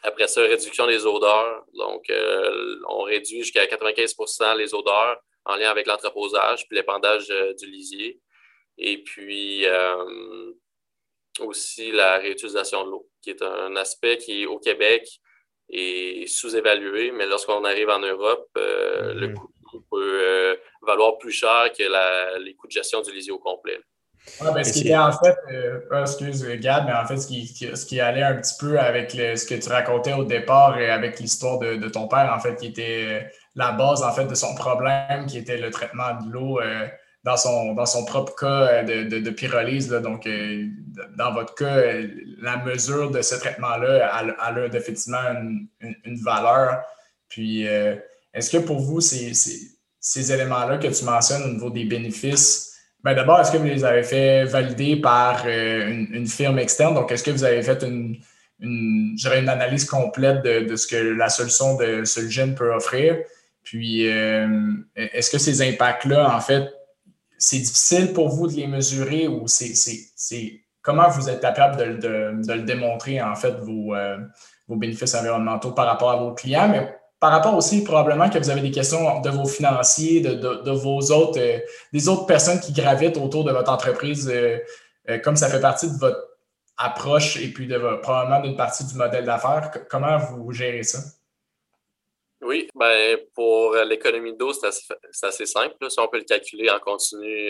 Après 0.04 0.28
ça, 0.28 0.42
réduction 0.42 0.88
des 0.88 1.06
odeurs. 1.06 1.64
Donc, 1.74 2.10
euh, 2.10 2.80
on 2.90 3.04
réduit 3.04 3.44
jusqu'à 3.44 3.66
95 3.66 4.16
les 4.58 4.74
odeurs 4.74 5.20
en 5.46 5.56
lien 5.56 5.70
avec 5.70 5.88
l'entreposage 5.88 6.68
puis 6.68 6.76
l'épandage 6.76 7.30
du 7.58 7.68
lisier. 7.68 8.20
Et 8.78 9.02
puis, 9.02 9.66
aussi 11.40 11.92
la 11.92 12.18
réutilisation 12.18 12.86
de 12.86 12.92
l'eau, 12.92 13.10
qui 13.22 13.30
est 13.32 13.42
un 13.42 13.76
aspect 13.76 14.18
qui, 14.18 14.46
au 14.46 14.60
Québec, 14.60 15.08
est 15.70 16.28
sous-évalué, 16.28 17.12
mais 17.12 17.26
lorsqu'on 17.26 17.64
arrive 17.64 17.90
en 17.90 18.00
Europe, 18.00 18.50
le 18.56 19.28
mm-hmm. 19.28 19.34
coût 19.34 19.54
peut 19.90 20.22
euh, 20.22 20.56
valoir 20.82 21.18
plus 21.18 21.32
cher 21.32 21.72
que 21.78 21.84
les 22.44 22.54
coûts 22.56 22.68
de 22.68 22.72
gestion 22.72 23.02
du 23.02 23.12
lisier 23.12 23.32
au 23.32 23.40
complet. 23.40 23.80
Ben, 24.42 24.64
ce 24.64 24.74
qui 24.74 24.90
est 24.90 24.98
en 24.98 25.12
fait, 25.12 25.38
euh, 25.54 25.80
ah, 25.90 26.02
excuse 26.02 26.46
Gad, 26.60 26.84
mais 26.86 26.94
en 26.94 27.06
fait, 27.06 27.18
ce 27.18 27.28
qui, 27.28 27.48
ce 27.48 27.86
qui 27.86 28.02
allait 28.02 28.24
un 28.24 28.36
petit 28.36 28.56
peu 28.60 28.78
avec 28.78 29.12
ce 29.12 29.46
que 29.46 29.56
tu 29.56 29.70
racontais 29.70 30.14
au 30.14 30.26
départ 30.26 30.78
et 30.78 30.90
avec 30.90 31.20
l'histoire 31.20 31.60
de, 31.60 31.88
ton 31.88 32.08
père, 32.10 32.34
en 32.36 32.40
fait, 32.40 32.56
qui 32.56 32.68
était 32.68 33.06
euh, 33.08 33.22
la 33.56 33.72
base 33.72 34.04
en 34.04 34.12
fait 34.12 34.26
de 34.26 34.36
son 34.36 34.54
problème, 34.56 35.28
qui 35.28 35.38
était 35.38 35.58
le 35.58 35.72
traitement 35.72 36.20
de 36.22 36.32
l'eau 36.32 36.60
dans 37.24 37.38
son, 37.38 37.74
dans 37.74 37.86
son 37.86 38.04
propre 38.06 38.36
cas 38.36 38.84
de, 38.84 39.04
de, 39.04 39.30
pyrolyse. 39.32 39.90
donc, 39.90 40.28
dans 41.18 41.34
votre 41.34 41.56
cas, 41.56 41.82
la 42.42 42.58
mesure 42.58 43.12
de 43.12 43.22
ce 43.22 43.36
traitement-là, 43.36 44.08
a, 44.08 44.50
a, 44.52 44.66
effectivement 44.68 45.18
une, 45.18 45.68
une, 45.82 46.18
valeur. 46.18 46.84
Puis, 47.30 47.64
est-ce 48.38 48.52
que 48.52 48.58
pour 48.58 48.80
vous, 48.80 49.02
ces, 49.02 49.34
ces 50.08 50.32
éléments-là 50.32 50.78
que 50.78 50.88
tu 50.88 51.04
mentionnes 51.04 51.44
au 51.44 51.50
niveau 51.50 51.70
des 51.70 51.84
bénéfices, 51.84 52.74
ben 53.04 53.14
d'abord, 53.14 53.42
est-ce 53.42 53.52
que 53.52 53.58
vous 53.58 53.66
les 53.66 53.84
avez 53.84 54.04
fait 54.04 54.46
valider 54.46 54.96
par 54.96 55.44
euh, 55.46 56.06
une, 56.12 56.28
firme 56.28 56.60
externe? 56.60 56.96
Donc, 56.96 57.12
est-ce 57.12 57.24
que 57.24 57.32
vous 57.32 57.44
avez 57.44 57.62
fait 57.62 57.84
une, 57.84 58.18
une, 58.62 59.18
analyse 59.50 59.84
complète 59.84 60.44
de, 60.44 60.76
ce 60.78 60.88
que 60.88 60.96
la 60.96 61.28
solution 61.28 61.76
de 61.76 62.06
Solgen 62.06 62.56
peut 62.56 62.74
offrir? 62.74 63.18
Puis, 63.64 64.10
euh, 64.10 64.72
est-ce 64.96 65.30
que 65.30 65.38
ces 65.38 65.62
impacts-là, 65.62 66.34
en 66.34 66.40
fait, 66.40 66.74
c'est 67.38 67.60
difficile 67.60 68.14
pour 68.14 68.30
vous 68.30 68.48
de 68.48 68.54
les 68.54 68.68
mesurer 68.68 69.28
ou 69.28 69.46
c'est 69.48 69.74
comment 70.82 71.10
vous 71.10 71.30
êtes 71.30 71.42
capable 71.42 72.00
de, 72.00 72.54
le 72.54 72.62
démontrer, 72.62 73.22
en 73.22 73.36
fait, 73.36 73.56
vos, 73.60 73.94
euh, 73.94 74.18
vos 74.70 74.78
bénéfices 74.78 75.16
environnementaux 75.16 75.74
par 75.74 75.86
rapport 75.86 76.12
à 76.12 76.16
vos 76.16 76.34
clients? 76.34 76.88
Par 77.20 77.32
rapport 77.32 77.56
aussi, 77.56 77.84
probablement 77.84 78.30
que 78.30 78.38
vous 78.38 78.50
avez 78.50 78.62
des 78.62 78.72
questions 78.72 79.22
de 79.22 79.30
vos 79.30 79.48
financiers, 79.48 80.22
de, 80.22 80.72
vos 80.72 81.00
autres, 81.12 81.40
euh, 81.40 81.60
des 81.92 82.08
autres 82.08 82.28
personnes 82.28 82.60
qui 82.60 82.74
gravitent 82.74 83.18
autour 83.18 83.44
de 83.44 83.52
votre 83.52 83.72
entreprise, 83.72 84.30
euh, 84.30 84.60
euh, 85.10 85.18
comme 85.20 85.36
ça 85.36 85.50
fait 85.50 85.62
partie 85.62 85.88
de 85.88 85.98
votre 85.98 86.20
approche 86.78 87.38
et 87.38 87.52
puis 87.52 87.66
de 87.66 87.78
probablement 88.02 88.42
d'une 88.42 88.56
partie 88.56 88.86
du 88.86 88.94
modèle 88.94 89.26
d'affaires. 89.26 89.72
Comment 89.90 90.18
vous 90.18 90.52
gérez 90.52 90.84
ça? 90.84 91.00
Oui, 92.42 92.70
ben 92.76 93.18
pour 93.34 93.76
l'économie 93.78 94.38
d'eau, 94.38 94.54
c'est 94.54 94.68
assez, 95.26 95.48
simple. 95.48 95.90
Si 95.90 96.00
on 96.00 96.08
peut 96.08 96.20
le 96.20 96.24
calculer 96.24 96.70
en 96.70 96.78
continu 96.78 97.50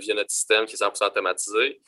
via 0.00 0.14
notre 0.14 0.30
système 0.30 0.64
qui 0.64 0.74
est 0.74 0.82
100% 0.82 1.08
automatisé. 1.08 1.82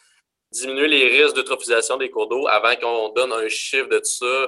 Diminuer 0.53 0.89
les 0.89 1.23
risques 1.23 1.37
d'eutrophisation 1.37 1.97
des 1.97 2.11
cours 2.11 2.29
d'eau 2.29 2.47
avant 2.49 2.77
qu'on 2.77 3.09
donne 3.15 3.33
un 3.33 3.49
chiffre 3.49 3.89
de 3.89 3.97
tout 3.97 4.05
ça, 4.05 4.47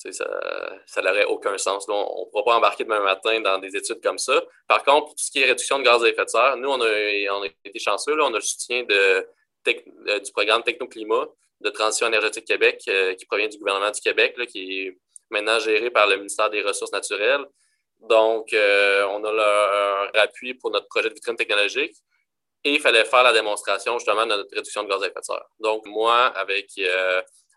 ça 0.00 1.02
n'aurait 1.02 1.24
aucun 1.26 1.56
sens. 1.58 1.86
on 1.88 2.24
ne 2.24 2.30
pourra 2.30 2.44
pas 2.44 2.56
embarquer 2.56 2.84
demain 2.84 3.00
matin 3.00 3.40
dans 3.40 3.58
des 3.58 3.76
études 3.76 4.02
comme 4.02 4.18
ça. 4.18 4.42
Par 4.66 4.82
contre, 4.82 5.06
pour 5.06 5.14
tout 5.14 5.24
ce 5.24 5.30
qui 5.30 5.40
est 5.40 5.46
réduction 5.46 5.78
de 5.78 5.84
gaz 5.84 6.02
à 6.02 6.08
effet 6.08 6.24
de 6.24 6.30
serre, 6.30 6.56
nous, 6.56 6.70
on 6.70 6.80
a, 6.80 7.46
été 7.64 7.78
chanceux. 7.78 8.20
on 8.20 8.32
a 8.32 8.38
le 8.38 8.40
soutien 8.40 8.84
euh, 8.90 9.22
du 9.66 10.32
programme 10.32 10.62
Technoclimat 10.62 11.26
de 11.60 11.70
transition 11.70 12.06
énergétique 12.06 12.46
Québec 12.46 12.82
euh, 12.88 13.14
qui 13.14 13.26
provient 13.26 13.48
du 13.48 13.58
gouvernement 13.58 13.90
du 13.90 14.00
Québec, 14.00 14.34
qui 14.48 14.86
est 14.86 14.98
maintenant 15.28 15.58
géré 15.58 15.90
par 15.90 16.06
le 16.06 16.16
ministère 16.16 16.48
des 16.48 16.62
Ressources 16.62 16.92
naturelles. 16.92 17.44
Donc, 18.00 18.54
euh, 18.54 19.04
on 19.10 19.22
a 19.24 19.32
leur, 19.32 20.10
appui 20.16 20.54
pour 20.54 20.70
notre 20.70 20.88
projet 20.88 21.10
de 21.10 21.14
vitrine 21.14 21.36
technologique. 21.36 21.94
Et 22.64 22.74
il 22.74 22.80
fallait 22.80 23.04
faire 23.04 23.22
la 23.22 23.32
démonstration 23.32 23.98
justement 23.98 24.24
de 24.24 24.34
notre 24.34 24.54
réduction 24.54 24.82
de 24.82 24.88
gaz 24.88 25.02
à 25.02 25.06
effet 25.06 25.20
de 25.20 25.24
serre. 25.24 25.46
Donc, 25.60 25.86
moi, 25.86 26.26
avec 26.26 26.68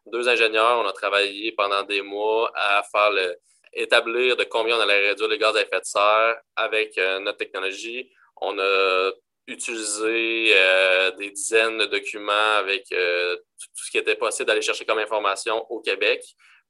deux 0.05 0.27
ingénieurs, 0.27 0.79
on 0.83 0.87
a 0.87 0.93
travaillé 0.93 1.51
pendant 1.53 1.83
des 1.83 2.01
mois 2.01 2.51
à 2.55 2.83
faire 2.91 3.11
le, 3.11 3.37
établir 3.75 4.35
de 4.35 4.43
combien 4.43 4.77
on 4.77 4.81
allait 4.81 5.09
réduire 5.09 5.27
les 5.27 5.37
gaz 5.37 5.55
à 5.55 5.61
effet 5.61 5.79
de 5.79 5.85
serre 5.85 6.35
avec 6.55 6.97
euh, 6.97 7.19
notre 7.19 7.37
technologie. 7.37 8.09
On 8.41 8.57
a 8.59 9.11
utilisé 9.47 10.53
euh, 10.55 11.11
des 11.11 11.31
dizaines 11.31 11.77
de 11.77 11.85
documents 11.85 12.55
avec 12.57 12.91
euh, 12.91 13.35
tout, 13.35 13.83
ce 13.83 13.91
qui 13.91 13.97
était 13.97 14.15
possible 14.15 14.47
d'aller 14.47 14.61
chercher 14.61 14.85
comme 14.85 14.99
information 14.99 15.65
au 15.69 15.81
Québec 15.81 16.23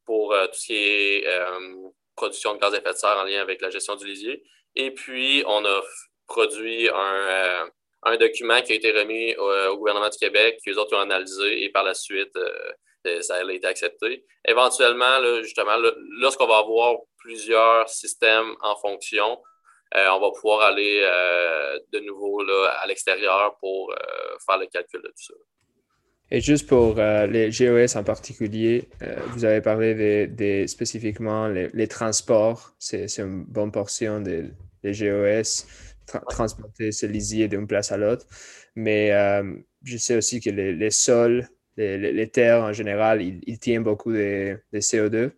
pour 0.05 0.35
tout 0.51 0.59
ce 0.59 0.65
qui 0.65 0.75
est 0.75 1.25
production 2.13 2.55
de 2.55 2.59
gaz 2.59 2.73
à 2.73 2.77
effet 2.77 2.91
de 2.91 2.97
serre 2.97 3.17
en 3.17 3.23
lien 3.23 3.41
avec 3.41 3.61
la 3.61 3.69
gestion 3.69 3.95
du 3.95 4.05
lisier. 4.05 4.43
Et 4.75 4.91
puis, 4.91 5.43
on 5.47 5.63
a 5.63 5.81
produit 6.27 6.89
un, 6.93 8.17
document 8.17 8.61
qui 8.61 8.73
a 8.73 8.75
été 8.75 8.91
remis 8.91 9.33
au, 9.37 9.77
gouvernement 9.77 10.09
du 10.09 10.17
Québec, 10.17 10.59
que 10.63 10.69
les 10.69 10.77
autres 10.77 10.93
ont 10.97 10.99
analysé 10.99 11.63
et 11.63 11.69
par 11.69 11.85
la 11.85 11.93
suite, 11.93 12.37
ça 13.21 13.35
a 13.35 13.51
été 13.51 13.67
accepté. 13.67 14.25
Éventuellement, 14.47 15.41
justement, 15.41 15.77
lorsqu'on 16.19 16.47
va 16.47 16.57
avoir 16.57 16.97
plusieurs 17.17 17.89
systèmes 17.89 18.53
en 18.61 18.75
fonction, 18.75 19.39
euh, 19.95 20.07
on 20.15 20.19
va 20.19 20.31
pouvoir 20.31 20.61
aller 20.61 21.01
euh, 21.03 21.79
de 21.91 21.99
nouveau 21.99 22.41
à 22.81 22.85
l'extérieur 22.87 23.57
pour 23.59 23.93
faire 24.45 24.57
le 24.57 24.67
calcul 24.67 25.01
de 25.01 25.07
tout 25.07 25.23
ça. 25.27 25.33
Et 26.31 26.41
juste 26.41 26.67
pour 26.67 26.95
les 26.95 27.49
GOS 27.51 27.95
en 27.95 28.03
particulier, 28.03 28.89
vous 29.33 29.45
avez 29.45 29.61
parlé 29.61 30.27
des, 30.27 30.67
spécifiquement 30.67 31.47
les, 31.47 31.87
transports. 31.87 32.73
C'est 32.79 33.05
une 33.19 33.43
bonne 33.43 33.71
portion 33.71 34.19
des, 34.19 34.49
GOS, 34.83 35.67
transporter 36.29 36.91
ce 36.91 37.05
lisier 37.05 37.47
d'une 37.47 37.67
place 37.67 37.91
à 37.91 37.97
l'autre. 37.97 38.25
Mais 38.75 39.11
je 39.83 39.97
sais 39.97 40.15
aussi 40.15 40.39
que 40.41 40.49
les 40.49 40.91
sols 40.91 41.47
les, 41.77 42.29
terres 42.29 42.63
en 42.63 42.73
général, 42.73 43.21
ils, 43.21 43.59
tiennent 43.59 43.83
beaucoup 43.83 44.11
de, 44.11 44.57
CO2. 44.73 45.31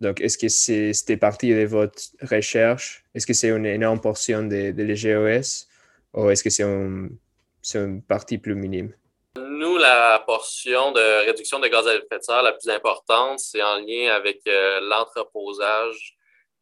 Donc, 0.00 0.20
est-ce 0.20 0.36
que 0.36 0.48
c'était 0.48 1.16
partie 1.16 1.54
de 1.54 1.64
votre 1.64 2.02
recherche? 2.22 3.04
Est-ce 3.14 3.26
que 3.26 3.32
c'est 3.32 3.48
une 3.48 3.66
énorme 3.66 4.00
portion 4.00 4.42
de, 4.42 4.70
de 4.70 4.84
GOS 4.84 5.66
ou 6.14 6.30
est-ce 6.30 6.42
que 6.42 6.50
c'est 6.50 6.62
une 6.62 8.02
partie 8.02 8.38
plus 8.38 8.54
minime? 8.54 8.92
Nous, 9.36 9.76
la 9.76 10.22
portion 10.26 10.92
de 10.92 11.24
réduction 11.26 11.60
de 11.60 11.68
gaz 11.68 11.86
à 11.86 11.94
effet 11.94 12.18
de 12.18 12.22
serre 12.22 12.42
la 12.42 12.52
plus 12.52 12.70
importante, 12.70 13.38
c'est 13.38 13.62
en 13.62 13.76
lien 13.76 14.14
avec 14.14 14.40
euh, 14.46 14.80
l'entreposage, 14.80 16.16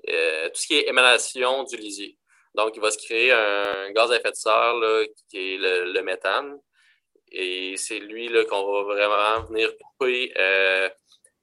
euh, 0.09 0.49
tout 0.49 0.61
ce 0.61 0.67
qui 0.67 0.75
est 0.75 0.89
émanation 0.89 1.65
du 1.65 1.77
lisier. 1.77 2.17
Donc, 2.55 2.73
il 2.77 2.81
va 2.81 2.91
se 2.91 2.99
créer 2.99 3.33
un 3.33 3.91
gaz 3.93 4.13
à 4.13 4.17
effet 4.17 4.31
de 4.31 4.37
serre 4.37 4.75
qui 5.29 5.55
est 5.55 5.59
le 5.59 6.03
méthane. 6.03 6.59
Et 7.37 7.77
c'est 7.77 7.99
lui 7.99 8.31
qu'on 8.49 8.73
va 8.73 8.83
vraiment 8.95 9.47
venir 9.49 9.71
couper 9.77 10.33
euh, 10.39 10.89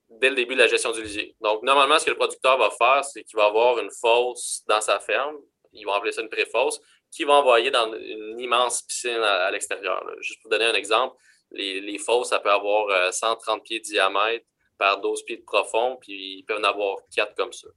dès 0.10 0.30
le 0.30 0.36
début 0.36 0.56
de 0.56 0.60
la 0.60 0.68
gestion 0.68 0.92
du 0.92 1.02
lisier. 1.02 1.36
Donc, 1.42 1.64
normalement, 1.64 2.00
ce 2.00 2.06
que 2.06 2.12
le 2.12 2.16
producteur 2.16 2.58
va 2.58 2.70
faire, 2.70 3.04
c'est 3.04 3.24
qu'il 3.24 3.36
va 3.38 3.46
avoir 3.46 3.78
une 3.80 3.92
fosse 3.92 4.64
dans 4.68 4.80
sa 4.80 5.00
ferme. 5.00 5.38
Ils 5.74 5.86
vont 5.86 5.94
appeler 5.94 6.12
ça 6.12 6.22
une 6.22 6.30
pré-fosse, 6.30 6.80
qu'il 7.12 7.26
va 7.26 7.34
envoyer 7.34 7.72
dans 7.72 7.94
une 7.94 8.40
immense 8.40 8.84
piscine 8.84 9.22
à, 9.22 9.52
l'extérieur. 9.52 10.06
Juste 10.22 10.42
pour 10.42 10.50
donner 10.50 10.66
un 10.66 10.74
exemple, 10.74 11.16
les, 11.52 11.82
les, 11.82 11.98
fosses, 11.98 12.30
ça 12.30 12.40
peut 12.40 12.52
avoir 12.52 13.14
130 13.14 13.60
euh, 13.60 13.62
pieds 13.62 13.80
de 13.80 13.84
diamètre 13.84 14.46
par 14.78 15.02
12 15.02 15.24
pieds 15.24 15.38
de 15.38 15.44
profond, 15.44 15.98
puis 16.00 16.38
ils 16.38 16.44
peuvent 16.44 16.60
en 16.60 16.64
avoir 16.64 16.98
quatre 17.14 17.36
comme 17.36 17.52
ça. 17.52 17.68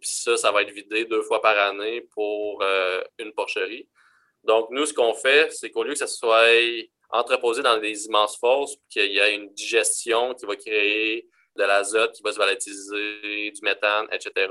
Puis 0.00 0.10
ça, 0.10 0.36
ça 0.36 0.50
va 0.50 0.62
être 0.62 0.72
vidé 0.72 1.04
deux 1.04 1.22
fois 1.22 1.40
par 1.40 1.56
année 1.56 2.00
pour 2.14 2.62
euh, 2.62 3.02
une 3.18 3.32
porcherie. 3.32 3.88
Donc, 4.42 4.68
nous, 4.70 4.86
ce 4.86 4.94
qu'on 4.94 5.14
fait, 5.14 5.52
c'est 5.52 5.70
qu'au 5.70 5.84
lieu 5.84 5.92
que 5.92 5.98
ça 5.98 6.06
soit 6.06 6.48
entreposé 7.12 7.62
dans 7.62 7.78
des 7.78 8.06
immenses 8.06 8.38
fosses, 8.38 8.76
qu'il 8.88 9.12
y 9.12 9.20
a 9.20 9.28
une 9.28 9.52
digestion 9.52 10.34
qui 10.34 10.46
va 10.46 10.56
créer 10.56 11.28
de 11.56 11.64
l'azote 11.64 12.12
qui 12.12 12.22
va 12.22 12.32
se 12.32 12.38
volatiliser, 12.38 13.50
du 13.50 13.60
méthane, 13.62 14.06
etc. 14.12 14.48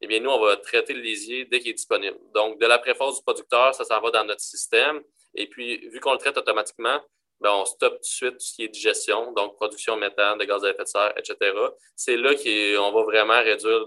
Eh 0.00 0.06
bien, 0.06 0.20
nous, 0.20 0.30
on 0.30 0.40
va 0.40 0.56
traiter 0.56 0.92
le 0.92 1.00
lisier 1.00 1.44
dès 1.46 1.58
qu'il 1.58 1.70
est 1.70 1.74
disponible. 1.74 2.18
Donc, 2.34 2.60
de 2.60 2.66
la 2.66 2.78
préforce 2.78 3.16
du 3.16 3.22
producteur, 3.22 3.74
ça 3.74 3.84
s'en 3.84 4.00
va 4.00 4.10
dans 4.10 4.24
notre 4.24 4.40
système. 4.40 5.02
Et 5.34 5.48
puis, 5.48 5.88
vu 5.88 6.00
qu'on 6.00 6.12
le 6.12 6.18
traite 6.18 6.36
automatiquement, 6.36 7.00
ben, 7.40 7.50
on 7.52 7.64
stoppe 7.64 7.94
tout 7.94 8.00
de 8.00 8.04
suite 8.04 8.32
tout 8.32 8.40
ce 8.40 8.54
qui 8.54 8.64
est 8.64 8.68
digestion, 8.68 9.32
donc 9.32 9.56
production 9.56 9.96
de 9.96 10.00
méthane, 10.00 10.38
de 10.38 10.44
gaz 10.44 10.64
à 10.64 10.70
effet 10.70 10.84
de 10.84 10.88
serre, 10.88 11.12
etc. 11.18 11.52
C'est 11.94 12.16
là 12.16 12.34
qu'on 12.34 12.92
va 12.92 13.02
vraiment 13.02 13.40
réduire 13.42 13.86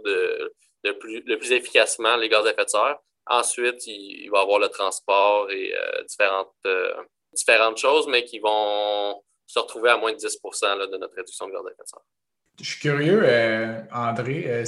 le 0.83 1.35
plus 1.37 1.51
efficacement 1.51 2.15
les 2.17 2.29
gaz 2.29 2.45
à 2.45 2.51
effet 2.51 2.65
de 2.65 2.69
serre. 2.69 2.97
Ensuite, 3.25 3.85
il, 3.87 4.29
va 4.29 4.39
y 4.39 4.41
avoir 4.41 4.59
le 4.59 4.69
transport 4.69 5.49
et 5.51 5.75
euh, 5.75 6.03
différentes 6.03 6.53
euh, 6.65 6.93
différentes 7.39 7.77
choses, 7.77 8.07
mais 8.07 8.23
qui 8.23 8.39
vont 8.39 9.21
se 9.47 9.59
retrouver 9.59 9.89
à 9.89 9.97
moins 9.97 10.11
de 10.11 10.17
10 10.17 10.25
de 10.91 10.97
notre 10.97 11.15
réduction 11.15 11.47
de 11.47 11.51
gaz 11.53 11.61
à 11.65 11.69
de. 11.69 12.01
Je 12.61 12.65
suis 12.65 12.79
curieux, 12.79 13.21
euh, 13.23 13.81
André, 13.91 14.43
euh, 14.47 14.63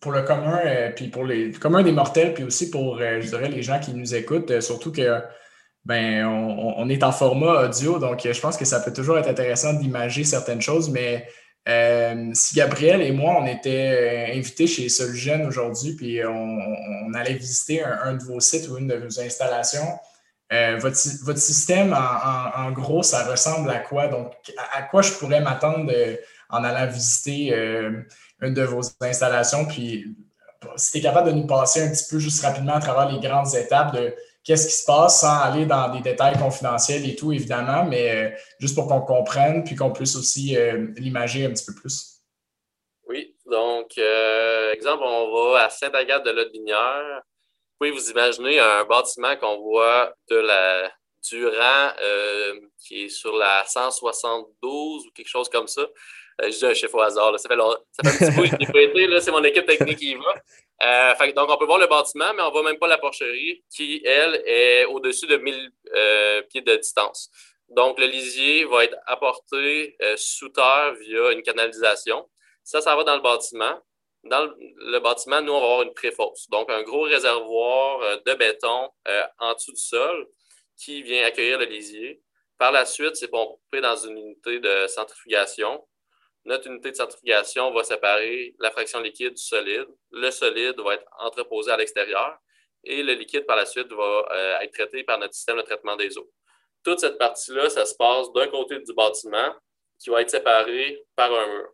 pour 0.00 0.12
le 0.12 0.22
commun, 0.22 0.60
euh, 0.64 0.90
puis 0.90 1.08
pour 1.08 1.24
les 1.24 1.50
commun 1.52 1.82
des 1.82 1.92
mortels, 1.92 2.34
puis 2.34 2.44
aussi 2.44 2.70
pour, 2.70 2.98
je 2.98 3.26
dirais, 3.26 3.48
les 3.48 3.62
gens 3.62 3.80
qui 3.80 3.92
nous 3.92 4.14
écoutent, 4.14 4.60
surtout 4.60 4.92
que 4.92 5.20
ben, 5.84 6.24
on, 6.24 6.88
est 6.88 7.02
en 7.02 7.12
format 7.12 7.66
audio, 7.66 7.98
donc 7.98 8.20
je 8.24 8.40
pense 8.40 8.56
que 8.56 8.64
ça 8.64 8.80
peut 8.80 8.92
toujours 8.92 9.18
être 9.18 9.28
intéressant 9.28 9.74
d'imager 9.74 10.24
certaines 10.24 10.62
choses, 10.62 10.88
mais 10.88 11.28
si 12.32 12.54
Gabriel 12.54 13.02
et 13.02 13.12
moi, 13.12 13.36
on 13.38 13.46
était 13.46 14.32
invités 14.34 14.66
chez 14.66 14.88
Solugen 14.88 15.46
aujourd'hui, 15.46 15.94
puis 15.94 16.24
on, 16.24 17.12
allait 17.12 17.34
visiter 17.34 17.84
un, 17.84 18.14
de 18.14 18.24
vos 18.24 18.40
sites 18.40 18.68
ou 18.68 18.78
une 18.78 18.86
de 18.86 18.94
vos 18.94 19.20
installations, 19.20 19.98
euh, 20.54 20.76
votre, 20.78 21.38
système, 21.38 21.92
en, 21.92 22.70
gros, 22.70 23.02
ça 23.02 23.24
ressemble 23.24 23.70
à 23.70 23.78
quoi? 23.78 24.08
Donc, 24.08 24.32
à, 24.72 24.82
quoi 24.82 25.02
je 25.02 25.12
pourrais 25.12 25.40
m'attendre 25.40 25.92
en 26.50 26.64
allant 26.64 26.90
visiter 26.90 27.52
euh, 27.52 28.02
une 28.40 28.54
de 28.54 28.62
vos 28.62 28.80
installations? 29.00 29.66
Puis, 29.66 30.16
si 30.76 30.92
tu 30.92 30.98
es 30.98 31.00
capable 31.00 31.30
de 31.30 31.34
nous 31.34 31.46
passer 31.46 31.82
un 31.82 31.90
petit 31.90 32.06
peu 32.08 32.18
juste 32.18 32.44
rapidement 32.44 32.74
à 32.74 32.80
travers 32.80 33.10
les 33.10 33.20
grandes 33.26 33.54
étapes 33.54 33.94
de 33.94 34.14
qu'est-ce 34.44 34.66
qui 34.68 34.74
se 34.74 34.84
passe 34.84 35.20
sans 35.20 35.40
aller 35.40 35.66
dans 35.66 35.88
des 35.88 36.00
détails 36.00 36.38
confidentiels 36.38 37.08
et 37.08 37.16
tout, 37.16 37.32
évidemment, 37.32 37.84
mais 37.84 38.10
euh, 38.10 38.30
juste 38.60 38.74
pour 38.74 38.86
qu'on 38.86 39.00
comprenne 39.00 39.64
puis 39.64 39.74
qu'on 39.74 39.90
puisse 39.90 40.16
aussi 40.16 40.56
l'imager 40.96 41.46
un 41.46 41.50
petit 41.50 41.66
peu 41.66 41.74
plus. 41.74 42.20
Oui, 43.08 43.34
donc, 43.50 43.98
exemple, 44.72 45.02
on 45.04 45.52
va 45.52 45.64
à 45.64 45.70
Sainte-Agathe 45.70 46.24
de 46.24 46.30
Lotbinière 46.30 47.22
pouvez 47.78 47.90
vous 47.90 48.10
imaginer 48.10 48.58
un 48.58 48.84
bâtiment 48.84 49.36
qu'on 49.36 49.60
voit 49.60 50.14
de 50.30 50.36
la, 50.36 50.92
du 51.30 51.46
rang 51.46 51.92
euh, 52.00 52.60
qui 52.78 53.04
est 53.04 53.08
sur 53.08 53.36
la 53.36 53.64
172 53.66 55.06
ou 55.06 55.10
quelque 55.12 55.28
chose 55.28 55.48
comme 55.48 55.66
ça. 55.66 55.82
Euh, 56.42 56.50
je 56.50 56.58
dis 56.58 56.66
un 56.66 56.74
chiffre 56.74 56.94
au 56.94 57.00
hasard. 57.00 57.38
Ça, 57.38 57.48
fait 57.48 57.54
un 57.54 57.76
petit 58.02 58.66
peu 58.66 58.86
que. 58.86 59.20
C'est 59.20 59.30
mon 59.30 59.42
équipe 59.44 59.66
technique 59.66 59.98
qui 59.98 60.10
y 60.12 60.14
va. 60.14 60.34
Euh, 60.82 61.32
donc, 61.32 61.50
on 61.50 61.56
peut 61.56 61.66
voir 61.66 61.78
le 61.78 61.86
bâtiment, 61.86 62.34
mais 62.34 62.42
on 62.42 62.48
ne 62.48 62.52
voit 62.52 62.64
même 62.64 62.78
pas 62.78 62.88
la 62.88 62.98
porcherie 62.98 63.64
qui, 63.70 64.02
elle, 64.04 64.42
est 64.44 64.84
au-dessus 64.86 65.26
de 65.26 65.36
1000 65.36 65.70
pieds 66.50 66.62
de 66.62 66.76
distance. 66.76 67.30
Donc, 67.68 67.98
le 67.98 68.06
lisier 68.06 68.64
va 68.64 68.84
être 68.84 68.96
apporté 69.06 69.96
sous 70.16 70.48
terre 70.48 70.94
via 71.00 71.32
une 71.32 71.42
canalisation. 71.42 72.28
Ça, 72.62 72.80
ça 72.80 72.94
va 72.96 73.04
dans 73.04 73.16
le 73.16 73.22
bâtiment. 73.22 73.80
Dans 74.26 74.44
le, 74.44 74.98
bâtiment, 75.00 75.40
nous, 75.42 75.52
on 75.52 75.60
va 75.60 75.66
avoir 75.66 75.82
une 75.82 75.94
préfosse. 75.94 76.48
Donc, 76.50 76.70
un 76.70 76.82
gros 76.82 77.02
réservoir 77.02 78.22
de 78.24 78.34
béton 78.34 78.90
en 79.38 79.54
dessous 79.54 79.72
du 79.72 79.80
sol 79.80 80.28
qui 80.76 81.02
vient 81.02 81.26
accueillir 81.26 81.58
le 81.58 81.66
lisier. 81.66 82.22
Par 82.58 82.72
la 82.72 82.86
suite, 82.86 83.16
c'est 83.16 83.28
pompé 83.28 83.80
dans 83.80 83.96
une 83.96 84.16
unité 84.16 84.60
de 84.60 84.86
centrifugation. 84.86 85.86
Notre 86.44 86.68
unité 86.68 86.90
de 86.90 86.96
centrifugation 86.96 87.72
va 87.72 87.84
séparer 87.84 88.54
la 88.58 88.70
fraction 88.70 89.00
liquide 89.00 89.34
du 89.34 89.42
solide. 89.42 89.86
Le 90.10 90.30
solide 90.30 90.78
va 90.80 90.94
être 90.94 91.06
entreposé 91.18 91.70
à 91.70 91.76
l'extérieur 91.76 92.38
et 92.84 93.02
le 93.02 93.14
liquide, 93.14 93.46
par 93.46 93.56
la 93.56 93.66
suite, 93.66 93.90
va 93.92 94.24
euh, 94.30 94.58
être 94.60 94.72
traité 94.72 95.04
par 95.04 95.18
notre 95.18 95.34
système 95.34 95.56
de 95.56 95.62
traitement 95.62 95.96
des 95.96 96.16
eaux. 96.18 96.30
Toute 96.82 97.00
cette 97.00 97.18
partie-là, 97.18 97.70
ça 97.70 97.86
se 97.86 97.94
passe 97.94 98.30
d'un 98.32 98.46
côté 98.48 98.78
du 98.78 98.92
bâtiment 98.92 99.54
qui 99.98 100.10
va 100.10 100.20
être 100.20 100.30
séparé 100.30 101.02
par 101.16 101.32
un 101.32 101.46
mur. 101.46 101.72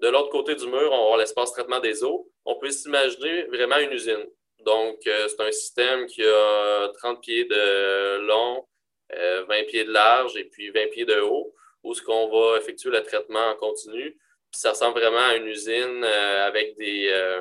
De 0.00 0.08
l'autre 0.08 0.30
côté 0.30 0.54
du 0.54 0.66
mur, 0.66 0.88
on 0.92 0.96
va 0.96 1.02
avoir 1.02 1.16
l'espace 1.18 1.52
traitement 1.52 1.80
des 1.80 2.04
eaux. 2.04 2.28
On 2.44 2.58
peut 2.58 2.70
s'imaginer 2.70 3.44
vraiment 3.44 3.78
une 3.78 3.92
usine. 3.92 4.26
Donc, 4.64 4.98
euh, 5.06 5.28
c'est 5.28 5.40
un 5.40 5.52
système 5.52 6.06
qui 6.06 6.22
a 6.24 6.88
30 6.98 7.20
pieds 7.20 7.44
de 7.44 8.18
long, 8.26 8.66
20 9.10 9.16
euh, 9.16 9.64
pieds 9.68 9.84
de 9.84 9.92
large 9.92 10.36
et 10.36 10.44
puis 10.44 10.70
20 10.70 10.90
pieds 10.90 11.04
de 11.04 11.20
haut, 11.20 11.54
où 11.84 11.94
ce 11.94 12.02
qu'on 12.02 12.28
va 12.28 12.58
effectuer 12.58 12.90
le 12.90 13.02
traitement 13.02 13.46
en 13.50 13.54
continu. 13.54 14.10
Puis 14.50 14.60
ça 14.60 14.70
ressemble 14.70 14.98
vraiment 14.98 15.28
à 15.28 15.36
une 15.36 15.46
usine 15.46 16.04
euh, 16.04 16.46
avec 16.46 16.76
des, 16.76 17.40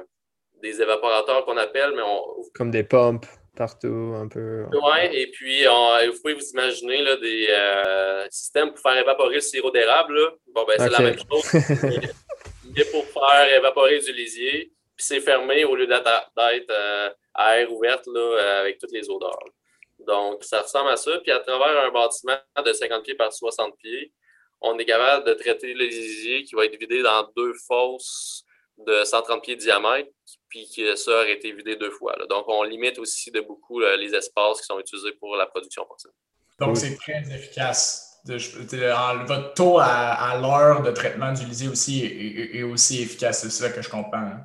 des 0.61 0.81
évaporateurs 0.81 1.45
qu'on 1.45 1.57
appelle, 1.57 1.93
mais 1.95 2.03
on... 2.05 2.43
Comme 2.53 2.71
des 2.71 2.83
pompes 2.83 3.25
partout, 3.57 4.13
un 4.17 4.27
peu. 4.27 4.65
Oui, 4.73 4.99
et 5.13 5.31
puis 5.31 5.63
vous 5.65 6.21
pouvez 6.21 6.33
vous 6.33 6.49
imaginer 6.51 7.01
là, 7.01 7.15
des 7.15 8.27
systèmes 8.29 8.69
pour 8.69 8.79
faire 8.79 8.97
évaporer 8.97 9.35
le 9.35 9.41
sirop 9.41 9.71
d'érable. 9.71 10.19
Bon, 10.53 10.65
ben, 10.67 10.75
c'est 10.77 10.89
la 10.89 10.99
même 10.99 11.17
chose. 11.17 11.51
pour 12.91 13.05
faire 13.05 13.57
évaporer 13.57 13.99
du 13.99 14.11
lisier 14.11 14.71
puis 14.95 15.05
c'est 15.05 15.19
fermé 15.19 15.65
au 15.65 15.75
lieu 15.75 15.87
d'être 15.87 16.31
euh, 16.37 17.09
à 17.33 17.59
air 17.59 17.71
ouverte 17.71 18.07
là, 18.07 18.19
euh, 18.19 18.61
avec 18.61 18.77
toutes 18.79 18.91
les 18.91 19.09
odeurs. 19.09 19.49
Donc, 19.99 20.43
ça 20.43 20.61
ressemble 20.61 20.89
à 20.89 20.95
ça. 20.95 21.19
Puis 21.19 21.31
à 21.31 21.39
travers 21.39 21.83
un 21.83 21.91
bâtiment 21.91 22.37
de 22.63 22.73
50 22.73 23.03
pieds 23.03 23.15
par 23.15 23.33
60 23.33 23.77
pieds, 23.77 24.13
on 24.61 24.77
est 24.79 24.85
capable 24.85 25.27
de 25.27 25.33
traiter 25.33 25.73
le 25.73 25.85
lisier 25.85 26.43
qui 26.43 26.55
va 26.55 26.65
être 26.65 26.79
vidé 26.79 27.01
dans 27.01 27.29
deux 27.35 27.53
fosses 27.67 28.45
de 28.77 29.03
130 29.03 29.43
pieds 29.43 29.55
de 29.55 29.61
diamètre, 29.61 30.09
puis 30.49 30.69
que 30.75 30.95
ça 30.95 31.11
aurait 31.11 31.33
été 31.33 31.51
vidé 31.51 31.75
deux 31.75 31.91
fois. 31.91 32.15
Donc, 32.29 32.45
on 32.47 32.63
limite 32.63 32.99
aussi 32.99 33.31
de 33.31 33.41
beaucoup 33.41 33.79
les 33.79 34.13
espaces 34.13 34.61
qui 34.61 34.65
sont 34.65 34.79
utilisés 34.79 35.13
pour 35.13 35.35
la 35.35 35.45
production 35.45 35.85
porcine. 35.85 36.11
Donc, 36.59 36.77
c'est 36.77 36.95
très 36.95 37.21
efficace. 37.33 38.14
Votre 38.25 39.53
taux 39.53 39.79
à, 39.79 40.37
l'heure 40.41 40.81
de 40.81 40.91
traitement 40.91 41.31
du 41.33 41.69
aussi 41.69 42.03
est, 42.05 42.63
aussi 42.63 43.01
efficace. 43.01 43.41
C'est 43.41 43.49
ça 43.49 43.69
que 43.69 43.81
je 43.81 43.89
comprends. 43.89 44.17
Hein? 44.17 44.41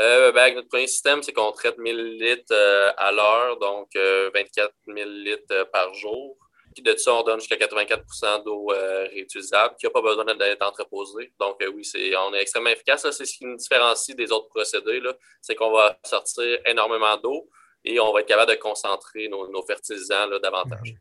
Euh, 0.00 0.32
ben, 0.32 0.42
avec 0.42 0.56
notre 0.56 0.68
premier 0.68 0.86
système, 0.86 1.22
c'est 1.22 1.32
qu'on 1.32 1.52
traite 1.52 1.78
1000 1.78 2.18
litres 2.18 2.52
euh, 2.52 2.90
à 2.96 3.12
l'heure, 3.12 3.58
donc 3.58 3.88
24 3.94 4.72
euh, 4.88 4.94
000 4.94 5.10
litres 5.10 5.70
par 5.70 5.92
jour. 5.94 6.36
Puis 6.74 6.82
de 6.82 6.96
ça, 6.96 7.14
on 7.14 7.22
donne 7.22 7.38
jusqu'à 7.38 7.56
84% 7.56 8.44
d'eau 8.44 8.68
réutilisable 8.68 9.74
qui 9.78 9.84
n'a 9.84 9.90
pas 9.90 10.00
besoin 10.00 10.24
d'être 10.24 10.66
entreposée. 10.66 11.30
Donc 11.38 11.62
oui, 11.74 11.84
c'est, 11.84 12.16
on 12.16 12.32
est 12.32 12.40
extrêmement 12.40 12.70
efficace. 12.70 13.06
C'est 13.10 13.26
ce 13.26 13.36
qui 13.36 13.44
nous 13.44 13.56
différencie 13.56 14.16
des 14.16 14.32
autres 14.32 14.48
procédés. 14.48 15.02
C'est 15.42 15.54
qu'on 15.54 15.70
va 15.70 15.98
sortir 16.02 16.58
énormément 16.64 17.14
d'eau 17.18 17.50
et 17.84 18.00
on 18.00 18.10
va 18.10 18.20
être 18.20 18.26
capable 18.26 18.52
de 18.52 18.56
concentrer 18.56 19.28
nos, 19.28 19.62
fertilisants 19.66 20.28
davantage. 20.42 20.94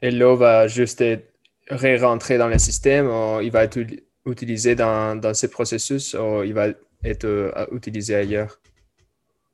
Et 0.00 0.12
l'eau 0.12 0.36
va 0.36 0.68
juste 0.68 1.00
être 1.00 1.35
ré-rentrée 1.68 2.38
dans 2.38 2.48
le 2.48 2.58
système, 2.58 3.10
il 3.42 3.50
va 3.50 3.64
être 3.64 3.78
utilisé 4.26 4.74
dans, 4.74 5.18
dans 5.20 5.34
ce 5.34 5.46
processus, 5.46 6.14
ou 6.14 6.42
il 6.42 6.54
va 6.54 6.68
est 7.04 7.24
euh, 7.24 7.66
utilisé 7.72 8.14
ailleurs? 8.14 8.58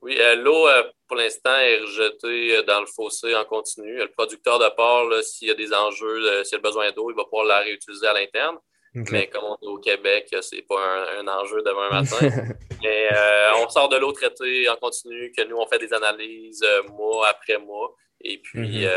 Oui, 0.01 0.17
euh, 0.19 0.35
l'eau, 0.37 0.69
euh, 0.69 0.83
pour 1.07 1.17
l'instant, 1.17 1.55
est 1.55 1.79
rejetée 1.79 2.63
dans 2.65 2.81
le 2.81 2.87
fossé 2.87 3.35
en 3.35 3.45
continu. 3.45 3.99
Le 3.99 4.09
producteur 4.09 4.59
de 4.59 4.69
porc, 4.75 5.23
s'il 5.23 5.49
y 5.49 5.51
a 5.51 5.55
des 5.55 5.73
enjeux, 5.73 6.45
s'il 6.45 6.59
a 6.59 6.61
besoin 6.61 6.91
d'eau, 6.93 7.11
il 7.11 7.17
va 7.17 7.25
pouvoir 7.25 7.45
la 7.45 7.59
réutiliser 7.61 8.07
à 8.07 8.15
l'interne. 8.15 8.59
Mais 8.95 9.27
comme 9.29 9.45
on 9.45 9.55
est 9.55 9.71
au 9.71 9.79
Québec, 9.79 10.35
c'est 10.43 10.61
pas 10.63 11.07
un, 11.19 11.27
enjeu 11.27 11.63
demain 11.63 11.89
matin. 12.03 12.55
Mais 12.83 13.09
on 13.57 13.69
sort 13.71 13.89
de 13.89 13.97
l'eau 13.97 14.13
traitée 14.13 14.69
en 14.69 14.77
continu, 14.77 15.33
que 15.33 15.43
nous, 15.45 15.57
on 15.57 15.67
fait 15.67 15.79
des 15.79 15.95
analyses 15.95 16.67
mois 16.91 17.29
après 17.29 17.57
mois. 17.57 17.95
Et 18.21 18.39
puis, 18.39 18.85
mhm. 18.85 18.91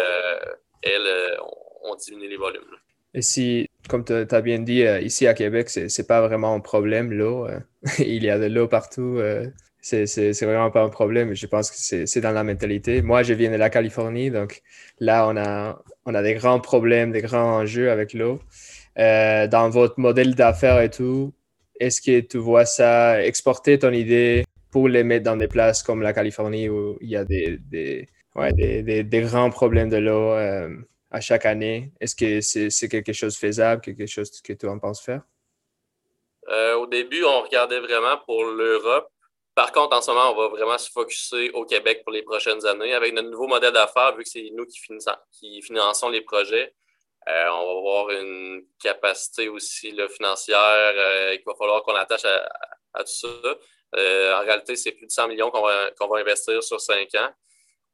elle, 0.82 1.40
on, 1.84 1.96
diminue 1.96 2.28
les 2.28 2.36
volumes. 2.36 2.78
Si, 3.22 3.70
comme 3.88 4.04
tu 4.04 4.14
as 4.14 4.42
bien 4.42 4.60
dit, 4.60 4.84
euh, 4.84 5.00
ici 5.00 5.28
à 5.28 5.34
Québec, 5.34 5.70
c'est 5.70 6.08
pas 6.08 6.22
vraiment 6.22 6.54
un 6.54 6.60
problème, 6.60 7.12
l'eau. 7.14 7.48
Euh. 7.48 7.60
il 8.00 8.24
y 8.24 8.30
a 8.30 8.38
de 8.38 8.46
l'eau 8.48 8.68
partout. 8.68 9.18
Euh. 9.20 9.48
c'est 9.82 10.06
vraiment 10.42 10.72
pas 10.72 10.84
un 10.84 10.90
problème. 10.90 11.34
Je 11.34 11.48
pense 11.48 11.72
que 11.72 12.06
c'est 12.06 12.22
dans 12.22 12.32
la 12.32 12.44
mentalité. 12.44 13.02
Moi, 13.02 13.24
je 13.24 13.34
viens 13.34 13.52
de 13.52 13.56
la 13.56 13.70
Californie, 13.70 14.32
donc 14.32 14.62
là, 15.00 15.28
on 15.28 15.38
a, 15.38 15.82
on 16.06 16.14
a 16.16 16.24
des 16.24 16.34
grands 16.34 16.60
problèmes, 16.60 17.12
des 17.12 17.22
grands 17.22 17.60
enjeux 17.62 17.92
avec 17.92 18.14
l'eau. 18.14 18.40
dans 18.98 19.70
votre 19.72 20.00
modèle 20.00 20.36
d'affaires 20.36 20.82
et 20.82 20.90
tout, 20.90 21.34
est-ce 21.80 22.02
que 22.02 22.20
tu 22.22 22.38
vois 22.38 22.66
ça, 22.66 23.24
exporter 23.24 23.80
ton 23.80 23.92
idée 23.92 24.46
pour 24.72 24.90
les 24.90 25.04
mettre 25.04 25.26
dans 25.26 25.38
des 25.38 25.48
places 25.48 25.84
comme 25.84 26.02
la 26.02 26.14
Californie 26.14 26.70
où 26.70 26.98
il 27.02 27.10
y 27.10 27.16
a 27.16 27.26
des, 27.26 27.60
des, 27.70 28.08
ouais, 28.36 28.54
des, 28.54 29.04
des 29.04 29.22
grands 29.22 29.50
problèmes 29.50 29.90
de 29.90 29.98
l'eau 29.98 30.34
à 31.12 31.22
chaque 31.22 31.46
année? 31.46 31.92
Est-ce 32.00 32.16
que 32.16 32.42
c'est 32.42 32.90
quelque 32.90 33.14
chose 33.14 33.38
faisable, 33.38 33.82
quelque 33.82 34.06
chose 34.06 34.30
que 34.42 34.54
tu 34.54 34.68
en 34.68 34.80
penses 34.80 35.02
faire? 35.02 35.22
Euh, 36.50 36.76
au 36.76 36.88
début, 36.88 37.24
on 37.24 37.42
regardait 37.42 37.80
vraiment 37.80 38.18
pour 38.26 38.44
l'Europe. 38.46 39.10
Par 39.56 39.72
contre, 39.72 39.96
en 39.96 40.02
ce 40.02 40.12
moment, 40.12 40.32
on 40.32 40.36
va 40.36 40.48
vraiment 40.50 40.78
se 40.78 40.92
focuser 40.92 41.50
au 41.52 41.66
Québec 41.66 42.04
pour 42.04 42.12
les 42.12 42.24
prochaines 42.24 42.66
années. 42.66 42.94
Avec 42.94 43.14
notre 43.14 43.30
nouveau 43.30 43.48
modèle 43.48 43.72
d'affaires, 43.72 44.16
vu 44.16 44.24
que 44.24 44.30
c'est 44.30 44.50
nous 44.54 44.66
qui, 44.66 45.62
finançons 45.62 46.10
les 46.10 46.22
projets, 46.22 46.74
euh, 47.28 47.48
on 47.50 47.66
va 47.66 47.80
avoir 47.80 48.10
une 48.12 48.66
capacité 48.80 49.48
aussi 49.48 49.96
financière 50.10 50.60
euh, 50.60 51.36
qu'il 51.36 51.46
va 51.46 51.56
falloir 51.56 51.82
qu'on 51.84 51.96
attache 51.96 52.26
à, 52.26 53.04
tout 53.04 53.06
ça. 53.08 53.28
en 53.94 54.42
réalité, 54.42 54.76
c'est 54.76 54.92
plus 54.92 55.08
de 55.08 55.12
100 55.12 55.30
millions 55.30 55.50
qu'on 55.50 55.64
va, 55.64 55.90
va 56.00 56.20
investir 56.20 56.62
sur 56.62 56.80
cinq 56.80 57.16
ans 57.16 57.30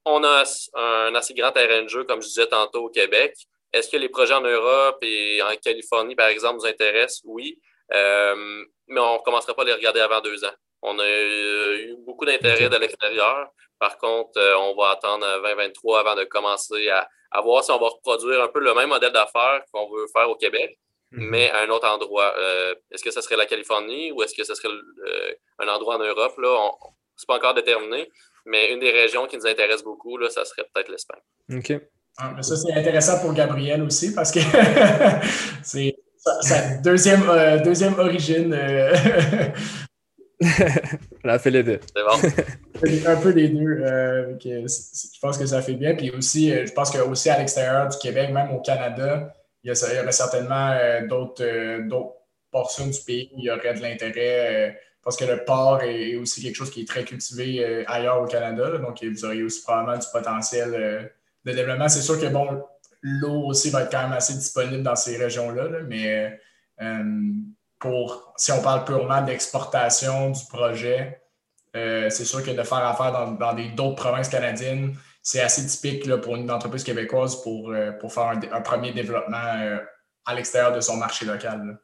on 0.05 0.23
a 0.23 0.43
un 0.73 1.15
assez 1.15 1.33
grand 1.33 1.51
terrain 1.51 1.83
de 1.83 1.87
jeu, 1.87 2.03
comme 2.03 2.21
je 2.21 2.27
disais 2.27 2.47
tantôt, 2.47 2.85
au 2.85 2.89
Québec. 2.89 3.35
Est-ce 3.73 3.89
que 3.89 3.97
les 3.97 4.09
projets 4.09 4.33
en 4.33 4.41
Europe 4.41 4.97
et 5.01 5.41
en 5.41 5.55
Californie, 5.55 6.15
par 6.15 6.27
exemple, 6.27 6.55
nous 6.55 6.65
intéressent? 6.65 7.21
Oui. 7.25 7.59
Euh, 7.93 8.63
mais 8.87 8.99
on 8.99 9.15
ne 9.15 9.23
commencera 9.23 9.53
pas 9.53 9.61
à 9.63 9.65
les 9.65 9.73
regarder 9.73 9.99
avant 9.99 10.21
deux 10.21 10.43
ans. 10.43 10.53
On 10.81 10.97
a 10.99 11.09
eu 11.09 11.95
beaucoup 12.05 12.25
d'intérêt 12.25 12.69
de 12.69 12.77
l'extérieur. 12.77 13.49
Par 13.79 13.97
contre, 13.97 14.37
euh, 14.37 14.57
on 14.57 14.75
va 14.75 14.91
attendre 14.91 15.25
2023 15.43 15.99
avant 15.99 16.15
de 16.15 16.23
commencer 16.23 16.89
à, 16.89 17.07
voir 17.41 17.63
si 17.63 17.71
on 17.71 17.79
va 17.79 17.87
reproduire 17.87 18.43
un 18.43 18.47
peu 18.47 18.59
le 18.59 18.73
même 18.73 18.89
modèle 18.89 19.11
d'affaires 19.11 19.63
qu'on 19.71 19.89
veut 19.89 20.05
faire 20.13 20.29
au 20.29 20.35
Québec, 20.35 20.77
mhm. 21.11 21.29
mais 21.29 21.49
à 21.51 21.61
un 21.61 21.69
autre 21.69 21.87
endroit. 21.87 22.33
Euh, 22.37 22.75
est-ce 22.91 23.03
que 23.03 23.11
ce 23.11 23.21
serait 23.21 23.37
la 23.37 23.45
Californie 23.45 24.11
ou 24.11 24.21
est-ce 24.23 24.35
que 24.35 24.43
ce 24.43 24.55
serait 24.55 24.73
un 25.59 25.67
endroit 25.67 25.95
en 25.95 25.99
Europe? 25.99 26.37
Là, 26.37 26.71
ce 27.15 27.23
n'est 27.23 27.27
pas 27.27 27.35
encore 27.35 27.53
déterminé. 27.53 28.09
Mais 28.45 28.73
une 28.73 28.79
des 28.79 28.91
régions 28.91 29.27
qui 29.27 29.37
nous 29.37 29.47
intéresse 29.47 29.83
beaucoup, 29.83 30.17
là, 30.17 30.29
ça 30.29 30.45
serait 30.45 30.63
peut-être 30.73 30.89
l'Espagne. 30.89 31.21
OK. 31.53 31.81
Ah, 32.17 32.35
ça, 32.41 32.55
c'est 32.57 32.73
intéressant 32.73 33.19
pour 33.19 33.33
Gabriel 33.33 33.81
aussi 33.83 34.13
parce 34.13 34.31
que 34.31 34.39
c'est 35.63 35.95
sa 36.41 36.77
deuxième, 36.77 37.27
euh, 37.29 37.57
deuxième 37.59 37.97
origine. 37.97 38.53
Euh... 38.53 38.93
On 41.23 41.29
a 41.29 41.39
fait 41.39 41.51
les 41.51 41.63
deux. 41.63 41.79
C'est 41.95 42.03
bon. 42.03 43.09
un 43.09 43.15
peu 43.17 43.33
des 43.33 43.49
deux. 43.49 43.81
Euh, 43.83 44.37
je 44.43 45.19
pense 45.21 45.37
que 45.37 45.45
ça 45.45 45.61
fait 45.61 45.75
bien. 45.75 45.95
Puis 45.95 46.11
aussi, 46.11 46.51
euh, 46.51 46.65
je 46.65 46.73
pense 46.73 46.91
qu'aussi 46.91 47.29
à 47.29 47.37
l'extérieur 47.37 47.87
du 47.87 47.97
Québec, 47.97 48.31
même 48.31 48.51
au 48.51 48.59
Canada, 48.59 49.33
il 49.63 49.71
y, 49.71 49.71
a, 49.71 50.01
aurait 50.01 50.11
certainement 50.11 50.75
d'autres 51.07 51.45
portions 52.49 52.87
du 52.87 52.99
pays 53.05 53.29
où 53.33 53.39
il 53.39 53.45
y 53.45 53.51
aurait 53.51 53.75
de 53.75 53.81
l'intérêt 53.81 54.75
parce 55.03 55.17
que 55.17 55.25
le 55.25 55.43
porc 55.43 55.81
est 55.81 56.15
aussi 56.15 56.41
quelque 56.41 56.55
chose 56.55 56.69
qui 56.69 56.81
est 56.81 56.87
très 56.87 57.03
cultivé 57.03 57.65
euh, 57.65 57.83
ailleurs 57.87 58.21
au 58.21 58.25
Canada. 58.25 58.77
donc, 58.77 59.03
vous 59.03 59.25
auriez 59.25 59.43
aussi 59.43 59.63
probablement 59.63 59.97
du 59.97 60.07
potentiel 60.11 60.73
euh, 60.73 61.03
de 61.45 61.51
développement. 61.53 61.89
C'est 61.89 62.01
sûr 62.01 62.19
que 62.19 62.27
bon, 62.27 62.63
l'eau 63.01 63.47
aussi 63.47 63.71
va 63.71 63.81
être 63.81 63.91
quand 63.91 64.03
même 64.03 64.13
assez 64.13 64.35
disponible 64.35 64.83
dans 64.83 64.95
ces 64.95 65.17
régions-là, 65.17 65.69
mais 65.87 66.39
euh, 66.81 67.03
pour 67.79 68.33
si 68.37 68.51
on 68.51 68.61
parle 68.61 68.85
purement 68.85 69.21
d'exportation 69.21 70.29
du 70.29 70.45
projet, 70.49 71.17
c'est 71.73 72.25
sûr 72.25 72.43
que 72.43 72.51
de 72.51 72.63
faire 72.63 72.85
affaire 72.85 73.13
dans, 73.13 73.31
dans 73.31 73.55
d'autres 73.75 73.95
provinces 73.95 74.27
canadiennes, 74.27 74.95
c'est 75.23 75.41
assez 75.41 75.65
typique 75.65 76.13
pour 76.17 76.35
une 76.35 76.51
entreprise 76.51 76.83
québécoise 76.83 77.41
pour, 77.41 77.73
pour 77.99 78.13
faire 78.13 78.33
un, 78.51 78.61
premier 78.61 78.91
développement 78.91 79.79
à 80.25 80.35
l'extérieur 80.35 80.73
de 80.73 80.81
son 80.81 80.97
marché 80.97 81.25
local. 81.25 81.79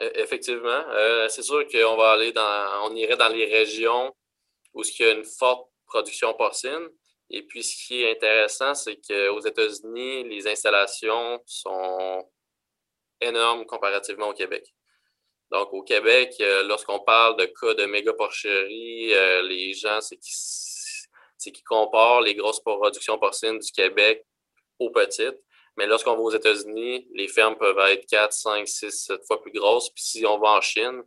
E, 0.00 0.10
effectivement. 0.14 0.82
c'est 1.28 1.42
sûr 1.42 1.66
qu'on 1.68 1.96
va 1.96 2.12
aller 2.12 2.32
dans, 2.32 2.90
on 2.90 2.94
irait 2.96 3.16
dans 3.16 3.28
les 3.28 3.44
régions 3.44 4.14
où 4.72 4.82
il 4.82 5.04
y 5.04 5.08
a 5.08 5.12
une 5.12 5.24
forte 5.24 5.68
production 5.86 6.32
porcine. 6.34 6.88
Et 7.30 7.42
puis, 7.42 7.62
ce 7.62 7.86
qui 7.86 8.02
est 8.02 8.10
intéressant, 8.10 8.74
c'est 8.74 8.96
qu'aux 8.96 9.40
États-Unis, 9.40 10.24
les 10.24 10.48
installations 10.48 11.40
sont 11.46 12.28
énormes 13.20 13.66
comparativement 13.66 14.28
au 14.28 14.32
Québec. 14.32 14.64
Donc, 15.50 15.72
au 15.72 15.82
Québec, 15.82 16.34
euh, 16.40 16.62
lorsqu'on 16.64 17.00
parle 17.00 17.36
de 17.36 17.46
cas 17.46 17.74
de 17.74 17.86
méga 17.86 18.12
porcherie, 18.12 19.12
euh, 19.12 19.42
les 19.42 19.74
gens, 19.74 20.00
c'est 20.00 20.16
qu'ils 20.16 21.64
comparent 21.64 22.20
les 22.20 22.34
grosses 22.34 22.60
productions 22.60 23.18
porcines 23.18 23.58
du 23.58 23.70
Québec 23.72 24.24
aux 24.78 24.90
petites. 24.90 25.38
Mais 25.80 25.86
lorsqu'on 25.86 26.14
va 26.14 26.20
aux 26.20 26.30
États-Unis, 26.30 27.08
les 27.14 27.26
fermes 27.26 27.56
peuvent 27.56 27.78
être 27.88 28.04
4, 28.06 28.34
5, 28.34 28.68
6, 28.68 28.90
7 28.90 29.20
fois 29.26 29.40
plus 29.40 29.50
grosses. 29.50 29.88
Puis 29.94 30.04
si 30.04 30.26
on 30.26 30.38
va 30.38 30.48
en 30.50 30.60
Chine, 30.60 31.02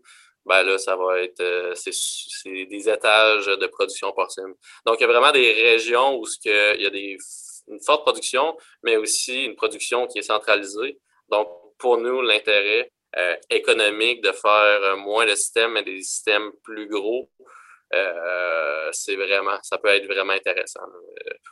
ben 0.47 0.63
là, 0.63 0.79
ça 0.79 0.95
va 0.95 1.21
être 1.21 1.39
euh, 1.41 1.75
c'est 1.75 2.65
des 2.65 2.89
étages 2.89 3.45
de 3.45 3.67
production 3.67 4.11
porcine. 4.13 4.51
Donc, 4.83 4.95
il 4.99 5.01
y 5.01 5.03
a 5.03 5.07
vraiment 5.07 5.31
des 5.31 5.51
régions 5.51 6.17
où 6.17 6.25
il 6.43 6.81
y 6.81 6.87
a 6.87 6.89
des, 6.89 7.17
une 7.67 7.79
forte 7.85 8.01
production, 8.01 8.57
mais 8.81 8.97
aussi 8.97 9.43
une 9.43 9.55
production 9.55 10.07
qui 10.07 10.17
est 10.17 10.23
centralisée. 10.23 10.99
Donc, 11.29 11.49
pour 11.77 11.99
nous, 11.99 12.23
l'intérêt 12.23 12.91
euh, 13.15 13.35
économique 13.51 14.23
de 14.23 14.31
faire 14.31 14.81
euh, 14.81 14.95
moins 14.95 15.27
de 15.27 15.35
systèmes, 15.35 15.73
mais 15.73 15.83
des 15.83 16.01
systèmes 16.01 16.51
plus 16.63 16.87
gros, 16.87 17.29
c'est 18.91 19.15
vraiment, 19.15 19.59
ça 19.61 19.77
peut 19.77 19.89
être 19.89 20.07
vraiment 20.07 20.33
intéressant. 20.33 20.81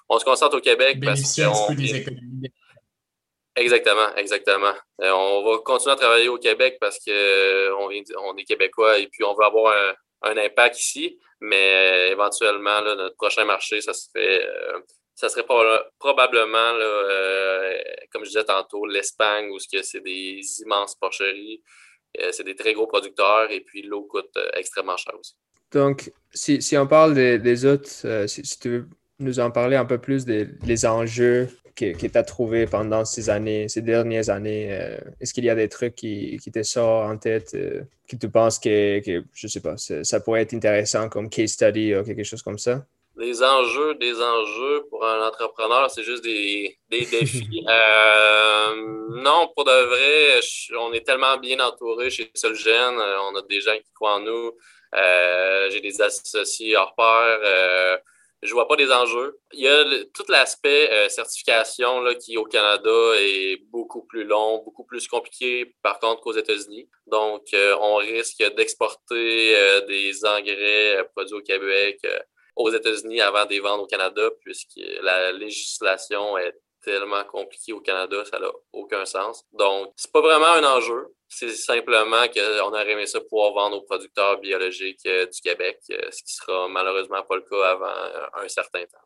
on 0.09 0.17
se 0.17 0.25
concentre 0.25 0.57
au 0.57 0.59
Québec 0.59 0.97
parce 0.99 1.35
qu'on... 1.35 1.75
Exactement, 3.55 4.15
exactement. 4.15 4.73
Euh, 5.01 5.11
on 5.11 5.43
va 5.43 5.57
continuer 5.59 5.93
à 5.93 5.97
travailler 5.97 6.29
au 6.29 6.37
Québec 6.37 6.77
parce 6.79 6.99
qu'on 6.99 7.11
euh, 7.11 7.71
on 7.73 8.37
est 8.37 8.43
Québécois 8.45 8.97
et 8.97 9.07
puis 9.07 9.23
on 9.25 9.33
veut 9.33 9.43
avoir 9.43 9.75
un, 10.21 10.37
impact 10.37 10.79
ici, 10.79 11.19
mais 11.41 11.73
euh, 11.75 12.11
éventuellement, 12.11 12.81
notre 12.81 13.15
prochain 13.15 13.43
marché, 13.43 13.81
ça 13.81 13.93
serait, 13.93 14.47
ça 15.15 15.27
serait 15.27 15.43
probablement, 15.99 16.71
comme 18.11 18.23
je 18.23 18.29
disais 18.29 18.45
tantôt, 18.45 18.85
l'Espagne 18.85 19.49
où 19.49 19.59
c'est 19.59 19.99
des 20.01 20.41
immenses 20.61 20.95
porcheries, 20.95 21.61
c'est 22.31 22.43
des 22.43 22.55
très 22.55 22.73
gros 22.73 22.87
producteurs 22.87 23.51
et 23.51 23.61
puis 23.61 23.81
l'eau 23.81 24.03
coûte 24.03 24.37
extrêmement 24.53 24.97
cher 24.97 25.13
aussi. 25.19 25.35
Donc, 25.73 26.11
si, 26.33 26.61
si 26.61 26.77
on 26.77 26.87
parle 26.87 27.13
des, 27.15 27.65
autres, 27.65 28.27
si, 28.27 28.59
tu 28.59 28.69
veux 28.69 28.87
nous 29.19 29.39
en 29.39 29.51
parler 29.51 29.75
un 29.75 29.85
peu 29.85 29.97
plus 29.97 30.23
des 30.23 30.85
enjeux 30.85 31.49
que, 31.75 32.07
tu 32.07 32.17
as 32.17 32.23
trouvé 32.23 32.65
pendant 32.65 33.05
ces 33.05 33.29
années, 33.29 33.67
ces 33.69 33.81
dernières 33.81 34.29
années? 34.29 34.67
Euh, 34.71 34.97
est-ce 35.19 35.33
qu'il 35.33 35.45
y 35.45 35.49
a 35.49 35.55
des 35.55 35.69
trucs 35.69 35.95
qui, 35.95 36.39
qui 36.41 36.51
te 36.51 36.63
sortent 36.63 37.09
en 37.09 37.17
tête, 37.17 37.53
euh, 37.53 37.81
que 38.07 38.15
tu 38.15 38.29
penses 38.29 38.59
que, 38.59 38.99
que, 38.99 39.23
je 39.33 39.47
sais 39.47 39.61
pas, 39.61 39.75
ça 39.77 40.19
pourrait 40.19 40.41
être 40.41 40.53
intéressant 40.53 41.09
comme 41.09 41.29
case 41.29 41.51
study 41.51 41.95
ou 41.95 42.03
quelque 42.03 42.23
chose 42.23 42.41
comme 42.41 42.57
ça? 42.57 42.85
Les 43.17 43.43
enjeux, 43.43 43.95
des 43.95 44.13
enjeux 44.21 44.85
pour 44.89 45.05
un 45.05 45.27
entrepreneur, 45.27 45.91
c'est 45.91 46.03
juste 46.03 46.23
des, 46.23 46.77
des 46.89 47.05
défis. 47.05 47.65
Euh, 47.69 48.75
non, 49.09 49.51
pour 49.53 49.65
de 49.65 49.71
vrai, 49.71 50.39
on 50.79 50.93
est 50.93 51.05
tellement 51.05 51.37
bien 51.37 51.59
entouré 51.59 52.09
chez 52.09 52.31
Solgen. 52.33 52.95
On 52.95 53.35
a 53.35 53.41
des 53.49 53.61
gens 53.61 53.75
qui 53.75 53.91
croient 53.93 54.15
en 54.15 54.19
nous. 54.21 54.51
J'ai 55.69 55.81
des 55.81 56.01
associés 56.01 56.75
hors 56.75 56.95
pair 56.95 57.99
je 58.41 58.53
vois 58.53 58.67
pas 58.67 58.75
des 58.75 58.91
enjeux. 58.91 59.39
Il 59.53 59.61
y 59.61 59.67
a 59.67 59.83
tout 60.13 60.25
l'aspect 60.29 60.89
euh, 60.91 61.09
certification 61.09 62.01
là, 62.01 62.15
qui 62.15 62.37
au 62.37 62.45
Canada 62.45 62.89
est 63.19 63.57
beaucoup 63.69 64.03
plus 64.03 64.23
long, 64.23 64.63
beaucoup 64.63 64.83
plus 64.83 65.07
compliqué 65.07 65.75
par 65.83 65.99
contre 65.99 66.21
qu'aux 66.21 66.33
États-Unis. 66.33 66.89
Donc, 67.07 67.43
euh, 67.53 67.75
on 67.81 67.95
risque 67.97 68.43
d'exporter 68.55 69.55
euh, 69.55 69.81
des 69.81 70.25
engrais 70.25 71.07
produits 71.15 71.35
au 71.35 71.41
Québec 71.41 71.99
aux 72.55 72.71
États-Unis 72.71 73.21
avant 73.21 73.45
de 73.45 73.51
les 73.51 73.59
vendre 73.59 73.83
au 73.83 73.87
Canada, 73.87 74.29
puisque 74.41 74.79
la 75.01 75.31
législation 75.31 76.37
est 76.37 76.53
tellement 76.83 77.23
compliquée 77.23 77.73
au 77.73 77.79
Canada, 77.79 78.17
ça 78.29 78.39
n'a 78.39 78.47
aucun 78.73 79.05
sens. 79.05 79.45
Donc, 79.53 79.91
c'est 79.95 80.11
pas 80.11 80.21
vraiment 80.21 80.47
un 80.47 80.63
enjeu. 80.63 81.13
C'est 81.27 81.49
simplement 81.49 82.27
qu'on 82.27 82.69
aurait 82.69 82.91
aimé 82.91 83.05
ça 83.05 83.21
pouvoir 83.21 83.53
vendre 83.53 83.77
aux 83.77 83.81
producteurs 83.81 84.39
biologiques 84.39 85.05
euh, 85.05 85.25
du 85.25 85.39
Québec, 85.41 85.79
euh, 85.91 85.97
ce 86.11 86.23
qui 86.23 86.33
sera 86.33 86.67
malheureusement 86.67 87.23
pas 87.23 87.35
le 87.35 87.43
cas 87.43 87.71
avant 87.71 87.85
euh, 87.85 88.43
un 88.43 88.47
certain 88.49 88.81
temps. 88.81 89.05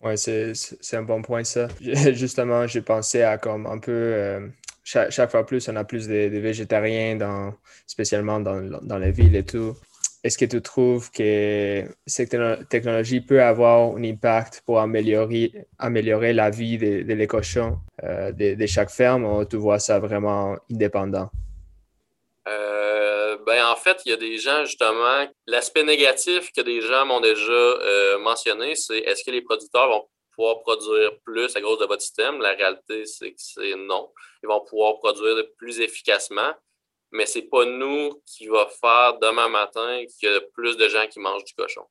Oui, 0.00 0.16
c'est 0.16 0.96
un 0.96 1.02
bon 1.02 1.22
point, 1.22 1.44
ça. 1.44 1.68
Justement, 1.80 2.66
j'ai 2.66 2.82
pensé 2.82 3.22
à 3.22 3.36
comme 3.36 3.66
un 3.66 3.78
peu. 3.78 4.48
chaque, 4.84 5.30
fois 5.30 5.44
plus, 5.44 5.68
on 5.68 5.76
a 5.76 5.84
plus 5.84 6.06
de, 6.06 6.38
végétariens, 6.38 7.16
dans, 7.16 7.52
spécialement 7.86 8.38
dans, 8.38 8.80
dans 8.80 8.98
les 8.98 9.10
villes 9.10 9.34
et 9.34 9.44
tout. 9.44 9.76
Est-ce 10.24 10.36
que 10.36 10.44
tu 10.44 10.60
trouves 10.60 11.10
que 11.12 11.84
cette 12.06 12.36
technologie 12.68 13.20
peut 13.20 13.40
avoir 13.40 13.96
un 13.96 14.02
impact 14.02 14.62
pour 14.66 14.80
améliorer, 14.80 15.52
la 16.32 16.50
vie 16.50 16.76
des, 16.76 17.04
des 17.04 17.26
cochons 17.26 17.78
de, 18.02 18.66
chaque 18.66 18.90
ferme 18.90 19.24
ou 19.24 19.44
tu 19.44 19.56
vois 19.56 19.78
ça 19.78 20.00
vraiment 20.00 20.56
indépendant? 20.70 21.30
Euh, 22.48 23.36
ben, 23.46 23.64
en 23.66 23.76
fait, 23.76 24.02
il 24.04 24.10
y 24.10 24.12
a 24.12 24.16
des 24.16 24.38
gens, 24.38 24.64
justement, 24.64 25.26
l'aspect 25.46 25.84
négatif 25.84 26.50
que 26.52 26.62
des 26.62 26.80
gens 26.80 27.04
m'ont 27.06 27.20
déjà 27.20 27.52
euh, 27.52 28.18
mentionné, 28.18 28.74
c'est 28.74 28.98
est-ce 28.98 29.24
que 29.24 29.30
les 29.30 29.42
producteurs 29.42 29.88
vont 29.88 30.08
pouvoir 30.34 30.60
produire 30.60 31.12
plus 31.24 31.54
à 31.56 31.60
cause 31.60 31.78
de 31.78 31.86
votre 31.86 32.02
système? 32.02 32.40
La 32.40 32.54
réalité, 32.54 33.04
c'est 33.06 33.30
que 33.30 33.36
c'est 33.38 33.74
non. 33.76 34.10
Ils 34.42 34.48
vont 34.48 34.64
pouvoir 34.64 34.98
produire 34.98 35.44
plus 35.56 35.80
efficacement, 35.80 36.52
mais 37.10 37.26
c'est 37.26 37.48
pas 37.48 37.64
nous 37.64 38.22
qui 38.26 38.46
va 38.48 38.66
faire 38.80 39.18
demain 39.18 39.48
matin 39.48 40.04
qu'il 40.18 40.30
y 40.30 40.34
a 40.34 40.40
plus 40.52 40.76
de 40.76 40.88
gens 40.88 41.06
qui 41.06 41.20
mangent 41.20 41.44
du 41.44 41.54
cochon. 41.54 41.84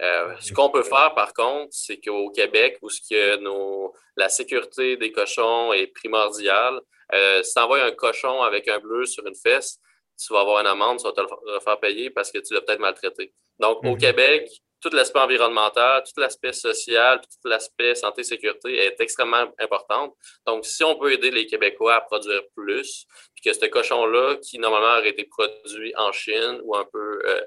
Euh, 0.00 0.34
ce 0.38 0.52
qu'on 0.52 0.70
peut 0.70 0.84
faire, 0.84 1.12
par 1.14 1.32
contre, 1.34 1.68
c'est 1.72 1.98
qu'au 1.98 2.30
Québec, 2.30 2.78
où 2.82 2.88
ce 2.88 3.00
que 3.00 3.36
nos, 3.36 3.92
la 4.16 4.28
sécurité 4.28 4.96
des 4.96 5.10
cochons 5.10 5.72
est 5.72 5.88
primordiale, 5.88 6.80
euh, 7.12 7.42
si 7.42 7.54
tu 7.54 7.60
envoies 7.60 7.82
un 7.82 7.90
cochon 7.90 8.42
avec 8.42 8.68
un 8.68 8.78
bleu 8.78 9.06
sur 9.06 9.26
une 9.26 9.34
fesse, 9.34 9.80
tu 10.18 10.32
vas 10.32 10.40
avoir 10.40 10.60
une 10.60 10.66
amende, 10.66 10.98
tu 10.98 11.04
vas 11.04 11.12
te 11.12 11.20
le 11.20 11.60
faire 11.60 11.80
payer 11.80 12.10
parce 12.10 12.30
que 12.30 12.38
tu 12.38 12.54
l'as 12.54 12.60
peut-être 12.60 12.80
maltraité. 12.80 13.32
Donc, 13.58 13.84
au 13.84 13.92
mhm. 13.92 13.98
Québec, 13.98 14.48
tout 14.80 14.90
l'aspect 14.92 15.18
environnemental, 15.18 16.02
tout 16.02 16.20
l'aspect 16.20 16.52
social, 16.52 17.20
tout 17.20 17.48
l'aspect 17.48 17.94
santé-sécurité 17.94 18.76
est 18.86 19.00
extrêmement 19.00 19.46
important. 19.58 20.16
Donc, 20.46 20.64
si 20.64 20.84
on 20.84 20.96
peut 20.96 21.12
aider 21.12 21.30
les 21.30 21.46
Québécois 21.46 21.96
à 21.96 22.00
produire 22.00 22.42
plus, 22.56 23.06
puis 23.34 23.42
que 23.44 23.52
ce 23.52 23.66
cochon-là, 23.66 24.36
qui 24.36 24.58
normalement 24.58 24.98
aurait 24.98 25.10
été 25.10 25.24
produit 25.24 25.92
en 25.96 26.12
Chine 26.12 26.60
ou 26.64 26.76
un 26.76 26.84
peu 26.84 27.20
euh, 27.24 27.40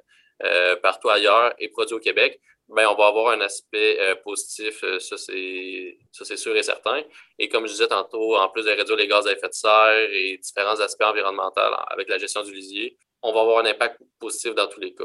euh, 0.44 0.76
partout 0.78 1.10
ailleurs, 1.10 1.54
est 1.60 1.70
produit 1.70 1.96
au 1.96 2.00
Québec, 2.00 2.40
ben, 2.72 2.88
on 2.88 2.96
va 2.96 3.08
avoir 3.08 3.34
un 3.34 3.42
aspect 3.42 4.00
euh, 4.00 4.16
positif, 4.16 4.82
euh, 4.86 4.98
ça 5.00 5.18
c'est 5.18 6.38
sûr 6.38 6.56
et 6.56 6.64
certain. 6.64 7.04
Et 7.38 7.50
comme 7.50 7.68
je 7.68 7.74
disais 7.74 7.88
tantôt, 7.88 8.38
en 8.38 8.48
plus 8.48 8.64
de 8.64 8.72
réduire 8.72 8.96
les 8.96 9.08
gaz 9.08 9.28
à 9.28 9.34
effet 9.34 9.50
de 9.50 9.54
serre 9.54 10.10
et 10.10 10.38
différents 10.38 10.80
aspects 10.80 11.04
environnementaux 11.04 11.60
avec 11.88 12.08
la 12.08 12.18
gestion 12.18 12.44
du 12.44 12.54
lisier, 12.54 12.98
on 13.22 13.34
va 13.34 13.42
avoir 13.42 13.60
un 13.60 13.66
impact 13.66 14.00
positif 14.20 14.56
dans 14.56 14.68
tous 14.68 14.80
les 14.80 14.94
cas. 14.96 15.04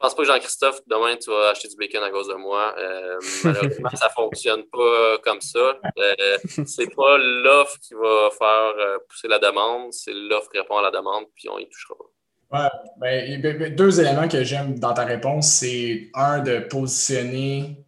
Je 0.00 0.06
pense 0.06 0.14
pas 0.14 0.22
que 0.22 0.28
Jean-Christophe, 0.28 0.80
demain, 0.86 1.16
tu 1.16 1.28
vas 1.28 1.50
acheter 1.50 1.66
du 1.66 1.74
bacon 1.74 2.04
à 2.04 2.10
cause 2.10 2.28
de 2.28 2.34
moi. 2.34 2.72
Euh, 2.78 3.18
malheureusement, 3.44 3.90
ça 3.94 4.08
fonctionne 4.10 4.62
pas 4.70 5.18
comme 5.24 5.40
ça. 5.40 5.58
Euh, 5.98 6.38
c'est 6.64 6.94
pas 6.94 7.18
l'offre 7.18 7.78
qui 7.80 7.94
va 7.94 8.30
faire 8.30 8.74
pousser 9.08 9.26
la 9.26 9.40
demande, 9.40 9.92
c'est 9.92 10.12
l'offre 10.14 10.48
qui 10.50 10.58
répond 10.58 10.78
à 10.78 10.82
la 10.82 10.92
demande, 10.92 11.24
puis 11.34 11.48
on 11.48 11.58
y 11.58 11.68
touchera 11.68 11.94
pas. 11.96 12.04
Ouais, 12.50 12.68
ben, 12.96 13.42
ben, 13.42 13.58
ben, 13.58 13.74
deux 13.74 14.00
éléments 14.00 14.28
que 14.28 14.42
j'aime 14.42 14.78
dans 14.78 14.94
ta 14.94 15.04
réponse, 15.04 15.48
c'est 15.48 16.10
un 16.14 16.38
de 16.38 16.60
positionner 16.60 17.84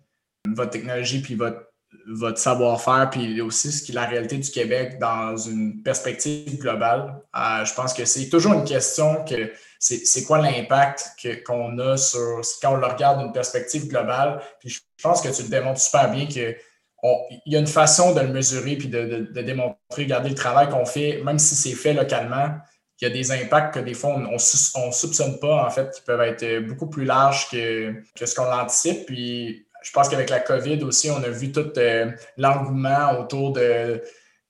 votre 0.49 0.71
technologie 0.71 1.23
puis 1.23 1.35
votre, 1.35 1.71
votre 2.07 2.39
savoir-faire, 2.39 3.09
puis 3.11 3.41
aussi 3.41 3.73
ce 3.73 3.83
qui 3.83 3.93
est 3.93 3.95
la 3.95 4.07
réalité 4.07 4.37
du 4.37 4.51
Québec 4.51 4.99
dans 4.99 5.37
une 5.37 5.83
perspective 5.83 6.59
globale. 6.59 7.23
Euh, 7.37 7.65
je 7.65 7.75
pense 7.75 7.95
que 7.95 8.05
c'est 8.05 8.29
toujours 8.29 8.53
une 8.53 8.65
question 8.65 9.25
que 9.25 9.51
c'est 9.81 10.25
quoi 10.25 10.39
l'impact 10.39 11.17
qu'on 11.45 11.79
a 11.79 11.97
sur 11.97 12.41
quand 12.63 12.75
on 12.75 12.77
le 12.77 12.87
regarde 12.87 13.21
d'une 13.21 13.33
perspective 13.33 13.89
globale. 13.89 14.41
Puis 14.61 14.69
je 14.69 14.81
pense 15.03 15.23
que 15.23 15.29
tu 15.29 15.43
le 15.43 15.49
démontres 15.49 15.81
super 15.81 16.11
bien 16.11 16.27
que 16.27 16.55
il 17.03 17.53
y 17.53 17.57
a 17.57 17.59
une 17.59 17.67
façon 17.67 18.15
de 18.15 18.21
le 18.21 18.29
mesurer 18.29 18.77
puis 18.77 18.89
de, 18.89 19.07
de, 19.07 19.17
de 19.33 19.41
démontrer, 19.41 19.77
regarder 19.97 20.29
le 20.29 20.35
travail 20.35 20.69
qu'on 20.69 20.85
fait, 20.85 21.23
même 21.25 21.39
si 21.39 21.55
c'est 21.55 21.73
fait 21.73 21.95
localement 21.95 22.59
il 23.01 23.09
y 23.09 23.11
a 23.11 23.15
des 23.15 23.33
impacts 23.33 23.75
que 23.75 23.81
des 23.81 23.95
fois, 23.95 24.11
on 24.11 24.33
ne 24.33 24.93
soupçonne 24.93 25.39
pas, 25.39 25.65
en 25.65 25.71
fait, 25.71 25.91
qui 25.91 26.03
peuvent 26.03 26.21
être 26.21 26.67
beaucoup 26.67 26.89
plus 26.89 27.05
larges 27.05 27.49
que, 27.49 27.95
ce 28.23 28.35
qu'on 28.35 28.53
anticipe. 28.53 29.07
Puis 29.07 29.67
je 29.83 29.91
pense 29.93 30.09
qu'avec 30.09 30.29
la 30.29 30.41
COVID 30.41 30.83
aussi, 30.85 31.11
on 31.11 31.23
a 31.23 31.29
vu 31.29 31.51
tout 31.51 31.73
euh, 31.79 32.11
l'engouement 32.37 33.19
autour 33.19 33.53
de 33.53 34.03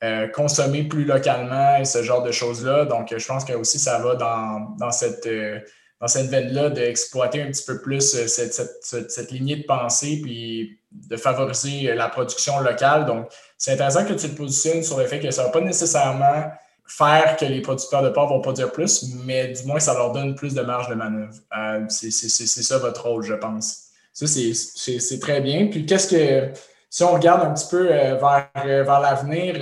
euh, 0.03 0.29
consommer 0.29 0.85
plus 0.85 1.05
localement 1.05 1.77
et 1.77 1.85
ce 1.85 2.03
genre 2.03 2.23
de 2.23 2.33
choses-là. 2.33 2.87
Donc, 2.87 3.15
je 3.17 3.27
pense 3.27 3.45
que 3.45 3.53
aussi 3.53 3.79
ça 3.79 3.99
va 3.99 4.15
dans, 4.15 4.91
cette, 4.91 5.27
euh, 5.27 5.59
dans 6.01 6.09
cette 6.09 6.29
veine-là 6.29 6.71
d'exploiter 6.71 7.43
un 7.43 7.49
petit 7.49 7.65
peu 7.67 7.81
plus 7.81 8.15
euh, 8.15 8.27
cette, 8.27 8.55
cette, 8.55 9.11
cette, 9.11 9.31
lignée 9.31 9.57
de 9.57 9.65
pensée 9.65 10.21
puis 10.23 10.79
de 10.91 11.17
favoriser 11.17 11.95
la 11.95 12.09
production 12.09 12.61
locale. 12.61 13.05
Donc, 13.05 13.29
c'est 13.59 13.73
intéressant 13.73 14.05
que 14.05 14.15
tu 14.15 14.29
te 14.29 14.37
positionnes 14.37 14.83
sur 14.83 14.99
le 14.99 15.07
fait 15.07 15.21
que 15.21 15.31
ça 15.31 15.43
ne 15.43 15.47
va 15.49 15.53
pas 15.53 15.61
nécessairement 15.61 16.51
faire 16.91 17.37
que 17.37 17.45
les 17.45 17.61
producteurs 17.61 18.03
de 18.03 18.11
porc 18.11 18.29
vont 18.29 18.41
produire 18.41 18.73
plus, 18.73 19.15
mais 19.25 19.49
du 19.49 19.63
moins, 19.65 19.79
ça 19.79 19.95
leur 19.95 20.13
donne 20.13 20.35
plus 20.35 20.55
de 20.55 20.63
marge 20.63 20.89
de 20.89 20.95
manœuvre. 20.95 21.35
Euh, 21.57 21.85
c'est 21.89 22.11
ça 22.11 22.79
votre 22.79 23.07
rôle, 23.07 23.23
je 23.23 23.35
pense. 23.35 23.91
Ça, 24.13 24.27
c'est 24.27 25.21
très 25.21 25.41
bien. 25.41 25.69
Puis, 25.69 25.87
qu'est-ce 25.87 26.09
que, 26.09 26.53
si 26.91 27.03
on 27.05 27.13
regarde 27.15 27.47
un 27.47 27.55
petit 27.55 27.69
peu 27.71 27.89
euh, 27.91 28.17
vers, 28.17 28.51
vers 28.55 29.01
l'avenir, 29.01 29.57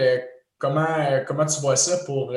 comment, 0.59 1.23
comment 1.27 1.47
tu 1.47 1.61
vois 1.61 1.77
ça 1.77 1.99
pour 2.07 2.33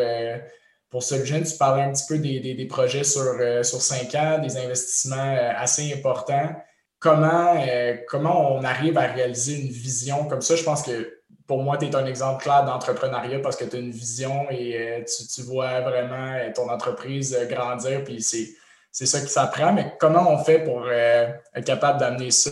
pour 0.92 1.02
tu 1.06 1.58
parlais 1.58 1.84
un 1.84 1.94
petit 1.94 2.06
peu 2.08 2.20
des, 2.20 2.68
projets 2.70 3.06
sur, 3.06 3.22
euh, 3.22 3.64
sur 3.64 3.82
cinq 3.82 4.14
ans, 4.14 4.40
des 4.40 4.58
investissements 4.58 5.16
euh, 5.16 5.52
assez 5.56 5.92
importants. 5.94 6.54
Comment, 7.00 7.56
euh, 7.66 7.96
comment 8.10 8.54
on 8.54 8.64
arrive 8.64 8.98
à 8.98 9.08
réaliser 9.08 9.56
une 9.56 9.70
vision 9.70 10.26
comme 10.26 10.42
ça? 10.42 10.56
Je 10.58 10.64
pense 10.64 10.84
que 10.84 11.22
pour 11.48 11.64
moi, 11.64 11.78
tu 11.78 11.86
es 11.86 11.96
un 11.96 12.06
exemple 12.06 12.44
clair 12.44 12.66
d'entrepreneuriat 12.66 13.40
parce 13.40 13.56
que 13.56 13.64
tu 13.64 13.78
as 13.78 13.80
une 13.80 13.92
vision 13.92 14.48
et 14.52 15.04
tu, 15.34 15.42
vois 15.44 15.80
vraiment 15.82 16.38
ton 16.54 16.70
entreprise 16.70 17.38
grandir, 17.50 18.04
puis 18.04 18.22
c'est 18.22 19.06
ça 19.06 19.20
qui 19.22 19.28
s'apprend. 19.28 19.74
Mais 19.74 19.94
comment 20.00 20.30
on 20.30 20.44
fait 20.44 20.60
pour 20.60 20.90
être 20.90 21.66
capable 21.66 22.00
d'amener 22.00 22.32
ça 22.32 22.52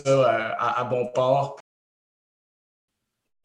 à, 0.58 0.84
bon 0.84 1.06
port 1.14 1.59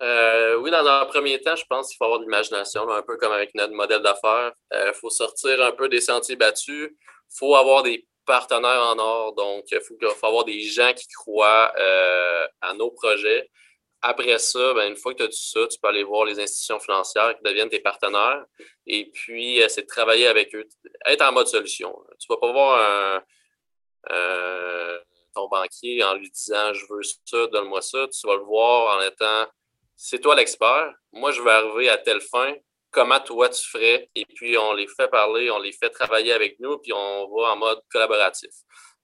euh, 0.01 0.57
oui, 0.57 0.71
dans 0.71 0.85
un 0.85 1.05
premier 1.05 1.39
temps, 1.39 1.55
je 1.55 1.63
pense 1.69 1.89
qu'il 1.89 1.97
faut 1.97 2.05
avoir 2.05 2.19
de 2.19 2.25
l'imagination, 2.25 2.89
un 2.89 3.01
peu 3.01 3.17
comme 3.17 3.31
avec 3.31 3.55
notre 3.55 3.73
modèle 3.73 4.01
d'affaires. 4.01 4.53
Il 4.71 4.77
euh, 4.77 4.93
faut 4.93 5.09
sortir 5.09 5.63
un 5.63 5.71
peu 5.71 5.87
des 5.87 6.01
sentiers 6.01 6.35
battus. 6.35 6.91
Il 6.91 7.37
faut 7.37 7.55
avoir 7.55 7.83
des 7.83 8.05
partenaires 8.25 8.81
en 8.81 8.99
or. 8.99 9.33
Donc, 9.35 9.65
il 9.71 9.79
faut, 9.79 9.95
avoir 10.25 10.43
des 10.43 10.61
gens 10.61 10.93
qui 10.93 11.07
croient 11.07 11.71
euh, 11.77 12.47
à 12.61 12.73
nos 12.73 12.91
projets. 12.91 13.49
Après 14.01 14.37
ça, 14.37 14.73
ben, 14.73 14.89
une 14.89 14.97
fois 14.97 15.13
que 15.13 15.19
tu 15.19 15.23
as 15.23 15.27
tout 15.27 15.33
ça, 15.33 15.67
tu 15.67 15.79
peux 15.79 15.87
aller 15.87 16.03
voir 16.03 16.25
les 16.25 16.39
institutions 16.39 16.79
financières 16.79 17.35
qui 17.37 17.43
deviennent 17.43 17.69
tes 17.69 17.79
partenaires. 17.79 18.45
Et 18.85 19.09
puis, 19.11 19.61
c'est 19.69 19.83
de 19.83 19.87
travailler 19.87 20.27
avec 20.27 20.53
eux, 20.55 20.67
être 21.05 21.23
en 21.23 21.31
mode 21.31 21.47
solution. 21.47 21.95
Tu 22.19 22.27
ne 22.29 22.35
vas 22.35 22.39
pas 22.41 22.51
voir 22.51 23.21
ton 25.33 25.47
banquier 25.47 26.03
en 26.03 26.15
lui 26.15 26.29
disant 26.29 26.73
je 26.73 26.85
veux 26.89 27.01
ça, 27.03 27.47
donne-moi 27.47 27.81
ça. 27.81 28.07
Tu 28.07 28.27
vas 28.27 28.35
le 28.35 28.43
voir 28.43 28.97
en 28.97 29.01
étant 29.01 29.47
c'est 29.95 30.19
toi 30.19 30.35
l'expert. 30.35 30.93
Moi, 31.11 31.31
je 31.31 31.41
vais 31.41 31.51
arriver 31.51 31.89
à 31.89 31.97
telle 31.97 32.21
fin. 32.21 32.53
Comment 32.91 33.19
toi 33.19 33.49
tu 33.49 33.67
ferais? 33.67 34.09
Et 34.15 34.25
puis, 34.25 34.57
on 34.57 34.73
les 34.73 34.87
fait 34.87 35.07
parler, 35.07 35.49
on 35.51 35.59
les 35.59 35.71
fait 35.71 35.89
travailler 35.89 36.33
avec 36.33 36.59
nous, 36.59 36.77
puis 36.77 36.93
on 36.93 37.27
va 37.35 37.53
en 37.53 37.55
mode 37.57 37.81
collaboratif. 37.91 38.51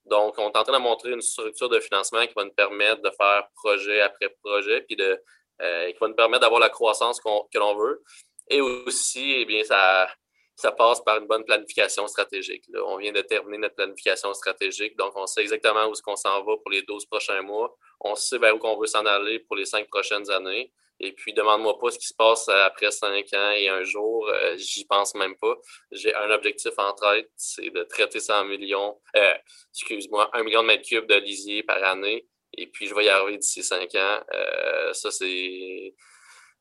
Donc, 0.04 0.34
on 0.38 0.50
est 0.50 0.56
en 0.56 0.64
train 0.64 0.78
de 0.78 0.82
montrer 0.82 1.10
une 1.10 1.20
structure 1.20 1.68
de 1.68 1.78
financement 1.80 2.26
qui 2.26 2.34
va 2.34 2.44
nous 2.44 2.52
permettre 2.52 3.02
de 3.02 3.10
faire 3.10 3.46
projet 3.54 4.00
après 4.00 4.30
projet, 4.42 4.82
puis 4.82 4.96
de, 4.96 5.20
euh, 5.60 5.92
qui 5.92 5.98
va 6.00 6.08
nous 6.08 6.14
permettre 6.14 6.40
d'avoir 6.40 6.60
la 6.60 6.70
croissance 6.70 7.20
que 7.20 7.58
l'on 7.58 7.76
veut. 7.76 8.02
Et 8.48 8.60
aussi, 8.60 9.32
eh 9.38 9.44
bien, 9.44 9.62
ça, 9.62 10.08
ça 10.56 10.72
passe 10.72 11.00
par 11.02 11.18
une 11.18 11.26
bonne 11.26 11.44
planification 11.44 12.06
stratégique. 12.06 12.64
On 12.86 12.96
vient 12.96 13.12
de 13.12 13.20
terminer 13.22 13.58
notre 13.58 13.76
planification 13.76 14.32
stratégique, 14.34 14.96
donc 14.96 15.12
on 15.16 15.26
sait 15.26 15.42
exactement 15.42 15.86
où 15.86 15.92
est-ce 15.92 16.02
qu'on 16.02 16.16
s'en 16.16 16.42
va 16.44 16.56
pour 16.56 16.70
les 16.70 16.82
12 16.82 17.06
prochains 17.06 17.42
mois. 17.42 17.76
On 18.00 18.14
sait 18.14 18.38
vers 18.38 18.54
où 18.54 18.60
on 18.62 18.78
veut 18.78 18.86
s'en 18.86 19.04
aller 19.06 19.38
pour 19.40 19.56
les 19.56 19.64
cinq 19.64 19.88
prochaines 19.88 20.28
années. 20.30 20.72
Et 21.04 21.12
puis, 21.12 21.32
demande-moi 21.34 21.76
pas 21.80 21.90
ce 21.90 21.98
qui 21.98 22.06
se 22.06 22.14
passe 22.14 22.48
après 22.48 22.92
cinq 22.92 23.26
ans 23.34 23.50
et 23.50 23.68
un 23.68 23.82
jour, 23.82 24.28
euh, 24.28 24.56
j'y 24.56 24.84
pense 24.84 25.16
même 25.16 25.36
pas. 25.36 25.56
J'ai 25.90 26.14
un 26.14 26.30
objectif 26.30 26.72
en 26.78 26.92
tête, 26.92 27.28
c'est 27.36 27.70
de 27.70 27.82
traiter 27.82 28.20
100 28.20 28.44
millions, 28.44 29.00
euh, 29.16 29.34
excuse-moi, 29.74 30.30
un 30.32 30.44
million 30.44 30.62
de 30.62 30.68
mètres 30.68 30.88
cubes 30.88 31.08
de 31.08 31.16
lisier 31.16 31.64
par 31.64 31.82
année. 31.82 32.28
Et 32.56 32.68
puis, 32.68 32.86
je 32.86 32.94
vais 32.94 33.06
y 33.06 33.08
arriver 33.08 33.36
d'ici 33.36 33.64
cinq 33.64 33.92
ans. 33.96 34.20
Euh, 34.32 34.92
ça, 34.92 35.10
c'est, 35.10 35.92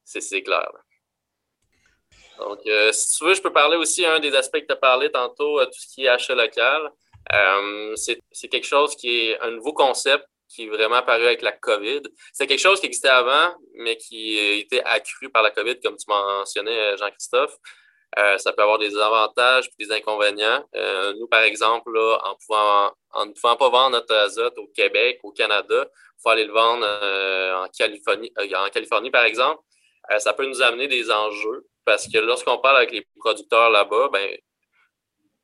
c'est, 0.03 0.41
clair. 0.41 0.71
Donc, 2.39 2.61
si 2.93 3.17
tu 3.17 3.25
veux, 3.25 3.35
je 3.35 3.41
peux 3.43 3.53
parler 3.53 3.77
aussi 3.77 4.03
un 4.03 4.19
des 4.19 4.33
aspects 4.33 4.59
que 4.59 4.65
tu 4.65 4.73
as 4.73 4.77
parlé 4.77 5.11
tantôt, 5.11 5.63
tout 5.65 5.71
ce 5.79 5.93
qui 5.93 6.05
est 6.05 6.07
achat 6.07 6.33
local. 6.33 6.91
c'est 7.95 8.47
quelque 8.49 8.65
chose 8.65 8.95
qui 8.95 9.27
est 9.27 9.39
un 9.41 9.51
nouveau 9.51 9.73
concept 9.73 10.25
qui 10.51 10.65
est 10.65 10.69
vraiment 10.69 10.95
apparu 10.95 11.25
avec 11.25 11.41
la 11.41 11.53
COVID. 11.53 12.01
C'est 12.33 12.45
quelque 12.45 12.59
chose 12.59 12.79
qui 12.79 12.87
existait 12.87 13.07
avant, 13.07 13.55
mais 13.75 13.95
qui 13.97 14.37
été 14.37 14.83
accru 14.85 15.29
par 15.29 15.43
la 15.43 15.51
COVID, 15.51 15.79
comme 15.79 15.95
tu 15.95 16.05
mentionnais, 16.07 16.77
euh, 16.77 16.97
Jean-Christophe. 16.97 17.55
Euh, 18.19 18.37
ça 18.37 18.51
peut 18.51 18.61
avoir 18.61 18.77
des 18.77 18.97
avantages 18.97 19.67
et 19.67 19.85
des 19.85 19.91
inconvénients. 19.93 20.65
Euh, 20.75 21.13
nous, 21.13 21.27
par 21.27 21.43
exemple, 21.43 21.97
en, 21.97 22.35
pouvant, 22.45 22.91
en 23.11 23.25
ne 23.25 23.31
pouvant 23.31 23.55
pas 23.55 23.69
vendre 23.69 23.91
notre 23.91 24.13
azote 24.13 24.57
au 24.57 24.67
Québec, 24.67 25.19
au 25.23 25.31
Canada, 25.31 25.87
il 25.89 26.21
faut 26.21 26.29
aller 26.29 26.45
le 26.45 26.51
vendre 26.51 26.85
en, 26.85 27.67
Californie, 27.69 28.31
en 28.37 28.69
Californie, 28.69 29.11
par 29.11 29.23
exemple. 29.23 29.61
ça 30.17 30.33
peut 30.33 30.45
nous 30.45 30.61
amener 30.61 30.87
des 30.87 31.09
enjeux 31.09 31.65
parce 31.85 32.07
que 32.07 32.17
lorsqu'on 32.17 32.57
parle 32.57 32.77
avec 32.77 32.91
les 32.91 33.07
producteurs 33.17 33.69
là-bas, 33.69 34.09
ben, 34.11 34.37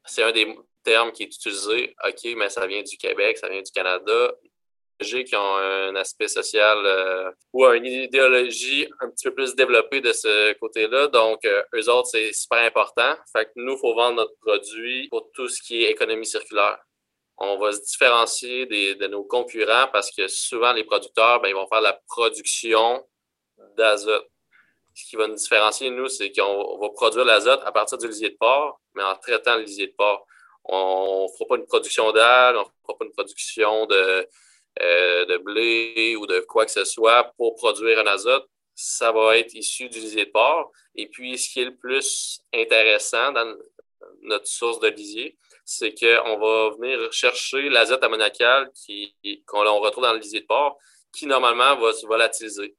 c'est 0.03 0.24
un 0.24 0.34
des 0.34 0.53
termes 0.84 1.12
qui 1.14 1.24
est 1.24 1.28
utilisé. 1.28 1.95
OK, 2.05 2.36
mais 2.36 2.49
ça 2.49 2.68
vient 2.68 2.84
du 2.84 2.97
Québec, 2.97 3.38
ça 3.38 3.47
vient 3.47 3.62
du 3.62 3.72
Canada 3.72 4.34
qui 5.00 5.36
ont 5.36 5.56
un 5.58 5.95
aspect 5.95 6.28
social 6.28 6.78
euh, 6.86 7.32
ou 7.54 7.66
une 7.66 7.86
idéologie 7.86 8.88
un 9.00 9.10
petit 9.10 9.28
peu 9.28 9.36
plus 9.36 9.56
développée 9.56 10.02
de 10.02 10.12
ce 10.12 10.54
côté-là. 10.54 11.08
Donc, 11.08 11.45
euh, 11.45 11.64
eux 11.76 11.89
autres, 11.89 12.10
c'est 12.10 12.34
super 12.34 12.60
important. 12.60 13.16
Fait 13.32 13.45
que 13.45 13.52
nous, 13.56 13.74
il 13.74 13.80
faut 13.80 13.93
vendre 13.93 14.18
notre 14.18 14.38
produit 14.39 15.08
pour 15.10 15.30
tout 15.34 15.48
ce 15.48 15.62
qui 15.62 15.84
est 15.84 15.91
économie 15.91 16.26
circulaire. 16.26 16.80
On 17.38 17.58
va 17.60 17.72
se 17.72 17.82
différencier 17.82 18.66
de 18.66 19.08
nos 19.08 19.24
concurrents 19.24 19.88
parce 19.93 20.10
que 20.12 20.28
souvent, 20.28 20.74
les 20.74 20.84
producteurs, 20.84 21.39
ben, 21.39 21.50
ils 21.50 21.56
vont 21.56 21.68
faire 21.68 21.82
la 21.82 21.93
production 22.08 23.06
d'azote. 23.78 24.28
Ce 24.95 25.06
qui 25.08 25.16
va 25.16 25.28
nous 25.28 25.36
différencier, 25.36 25.91
nous, 25.91 26.08
c'est 26.08 26.32
qu'on 26.32 26.80
va 26.80 26.89
produire 26.89 27.24
l'azote 27.24 27.62
à 27.64 27.72
partir 27.72 28.00
du 28.00 28.08
lisier 28.08 28.32
de 28.32 28.38
porc, 28.39 28.82
mais 28.95 29.04
en 29.04 29.16
traitant 29.16 29.56
le 29.56 29.62
lisier 29.62 29.88
de 29.88 29.93
porc. 29.95 30.26
On 30.64 31.28
ne 31.32 31.38
fera 31.38 31.48
pas 31.48 31.56
une 31.58 31.68
production 31.68 32.12
d'algues, 32.12 32.58
on 32.58 32.62
ne 32.62 32.66
fera 32.82 32.98
pas 32.98 33.06
une 33.06 33.12
production 33.12 33.86
de, 33.86 34.28
euh, 34.82 35.25
de 35.25 35.38
blé 35.38 36.15
ou 36.17 36.25
de 36.25 36.39
quoi 36.41 36.65
que 36.65 36.71
ce 36.71 36.86
soit 36.86 37.32
pour 37.38 37.55
produire 37.55 37.99
un 37.99 38.07
azote, 38.07 38.47
ça 38.75 39.11
va 39.11 39.38
être 39.38 39.53
issu 39.55 39.89
du 39.89 39.99
lisier 39.99 40.25
de 40.25 40.32
porc. 40.32 40.71
Et 40.95 41.07
puis, 41.07 41.38
ce 41.38 41.49
qui 41.49 41.61
est 41.61 41.65
le 41.65 41.75
plus 41.75 42.41
intéressant 42.53 43.32
dans 43.32 43.55
notre 44.21 44.47
source 44.47 44.80
de 44.80 44.89
lisier, 44.89 45.38
c'est 45.65 45.93
qu'on 45.93 46.38
va 46.38 46.69
venir 46.80 47.11
chercher 47.11 47.69
l'azote 47.69 48.03
ammoniacal 48.03 48.71
qu'on 49.45 49.80
retrouve 49.80 50.03
dans 50.03 50.13
le 50.13 50.19
lisier 50.19 50.41
de 50.41 50.45
porc, 50.45 50.78
qui 51.11 51.25
normalement 51.25 51.75
va 51.78 51.91
se 51.91 52.05
volatiliser. 52.05 52.75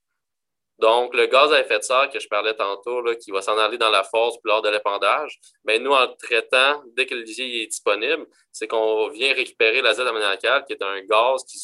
Donc, 0.79 1.15
le 1.15 1.27
gaz 1.27 1.53
à 1.53 1.61
effet 1.61 1.79
de 1.79 1.83
serre 1.83 2.09
que 2.09 2.21
je 2.21 2.29
parlais 2.29 2.55
tantôt, 2.55 3.03
qui 3.17 3.33
va 3.33 3.43
s'en 3.43 3.59
aller 3.59 3.79
dans 3.79 3.91
la 3.91 4.05
force 4.05 4.37
lors 4.45 4.63
de 4.63 4.69
l'épandage, 4.69 5.41
mais 5.65 5.79
ben, 5.79 5.85
nous, 5.85 5.93
en 5.93 6.07
traitant, 6.15 6.83
dès 6.97 7.05
que 7.07 7.15
le 7.15 7.23
lisier 7.23 7.63
est 7.63 7.67
disponible, 7.67 8.27
c'est 8.53 8.69
qu'on 8.69 9.09
vient 9.09 9.33
récupérer 9.35 9.83
l'azote 9.83 10.07
ammoniacal, 10.07 10.65
qui 10.67 10.75
est 10.75 10.83
un 10.83 11.01
gaz 11.03 11.45
qui, 11.45 11.59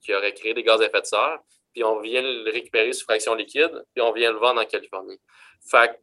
qui 0.00 0.14
aurait 0.14 0.34
créé 0.34 0.54
des 0.54 0.62
gaz 0.62 0.80
à 0.80 0.86
effet 0.86 1.00
de 1.00 1.06
serre, 1.06 1.38
puis 1.72 1.82
on 1.82 2.00
vient 2.00 2.22
le 2.22 2.50
récupérer 2.50 2.92
sous 2.92 3.04
fraction 3.04 3.34
liquide, 3.34 3.84
puis 3.92 4.02
on 4.02 4.12
vient 4.12 4.32
le 4.32 4.38
vendre 4.38 4.60
en 4.60 4.64
Californie. 4.64 5.18
Fait 5.68 5.98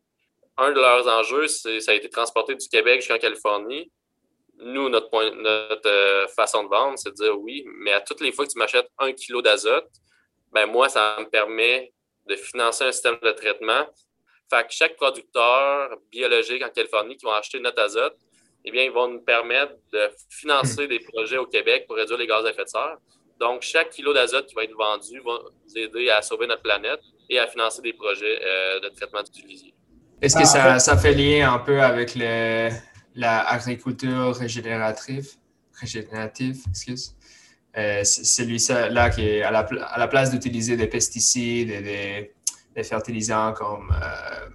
un 0.57 0.71
de 0.71 0.79
leurs 0.79 1.07
enjeux, 1.07 1.47
c'est 1.47 1.79
ça 1.79 1.91
a 1.91 1.95
été 1.95 2.09
transporté 2.09 2.55
du 2.55 2.67
Québec 2.67 3.01
jusqu'en 3.01 3.19
Californie. 3.19 3.91
Nous, 4.59 4.89
notre, 4.89 5.09
point, 5.09 5.29
notre 5.35 5.87
euh, 5.87 6.27
façon 6.29 6.63
de 6.63 6.69
vendre, 6.69 6.97
c'est 6.97 7.11
de 7.11 7.15
dire 7.15 7.39
oui, 7.39 7.63
mais 7.67 7.93
à 7.93 8.01
toutes 8.01 8.21
les 8.21 8.31
fois 8.31 8.45
que 8.45 8.51
tu 8.51 8.57
m'achètes 8.57 8.89
un 8.97 9.13
kilo 9.13 9.41
d'azote, 9.41 9.87
ben 10.51 10.65
moi, 10.65 10.89
ça 10.89 11.17
me 11.19 11.29
permet 11.29 11.93
de 12.27 12.35
financer 12.35 12.83
un 12.83 12.91
système 12.91 13.17
de 13.21 13.31
traitement. 13.31 13.85
Fait 14.49 14.63
que 14.63 14.71
chaque 14.71 14.95
producteur 14.95 15.97
biologique 16.11 16.63
en 16.63 16.69
Californie 16.69 17.17
qui 17.17 17.25
va 17.25 17.35
acheter 17.37 17.59
notre 17.59 17.81
azote, 17.81 18.17
eh 18.65 18.71
bien, 18.71 18.83
ils 18.83 18.91
vont 18.91 19.07
nous 19.07 19.21
permettre 19.21 19.73
de 19.93 20.09
financer 20.29 20.85
hmm. 20.85 20.89
des 20.89 20.99
projets 20.99 21.37
au 21.37 21.45
Québec 21.45 21.85
pour 21.87 21.95
réduire 21.95 22.17
les 22.17 22.27
gaz 22.27 22.45
à 22.45 22.49
effet 22.49 22.63
de 22.63 22.69
serre. 22.69 22.97
Donc, 23.39 23.61
chaque 23.61 23.91
kilo 23.91 24.13
d'azote 24.13 24.47
qui 24.47 24.55
va 24.55 24.63
être 24.63 24.75
vendu 24.75 25.19
va 25.19 25.33
nous 25.65 25.77
aider 25.77 26.09
à 26.09 26.21
sauver 26.21 26.47
notre 26.47 26.63
planète 26.63 26.99
et 27.29 27.39
à 27.39 27.47
financer 27.47 27.81
des 27.81 27.93
projets 27.93 28.39
euh, 28.43 28.79
de 28.79 28.89
traitement 28.89 29.21
du 29.21 29.29
Est-ce 30.21 30.35
que 30.35 30.57
ah, 30.57 30.79
ça, 30.79 30.97
fait 30.97 31.13
lien 31.13 31.53
un 31.53 31.59
peu 31.59 31.81
avec 31.81 32.17
l'agriculture 33.15 34.35
régénérative, 34.35 35.29
régénérative 35.79 36.57
excuse? 36.69 37.16
Euh, 37.77 38.03
celui-là 38.03 39.09
qui 39.11 39.27
est 39.27 39.43
à 39.43 39.51
la, 39.51 39.59
à 39.59 39.99
la 39.99 40.07
place 40.07 40.31
d'utiliser 40.31 40.75
des 40.77 40.87
pesticides 40.87 41.69
et 41.69 41.81
des, 41.81 42.33
fertilisants 42.83 43.53
comme 43.53 43.91
euh, 43.91 44.49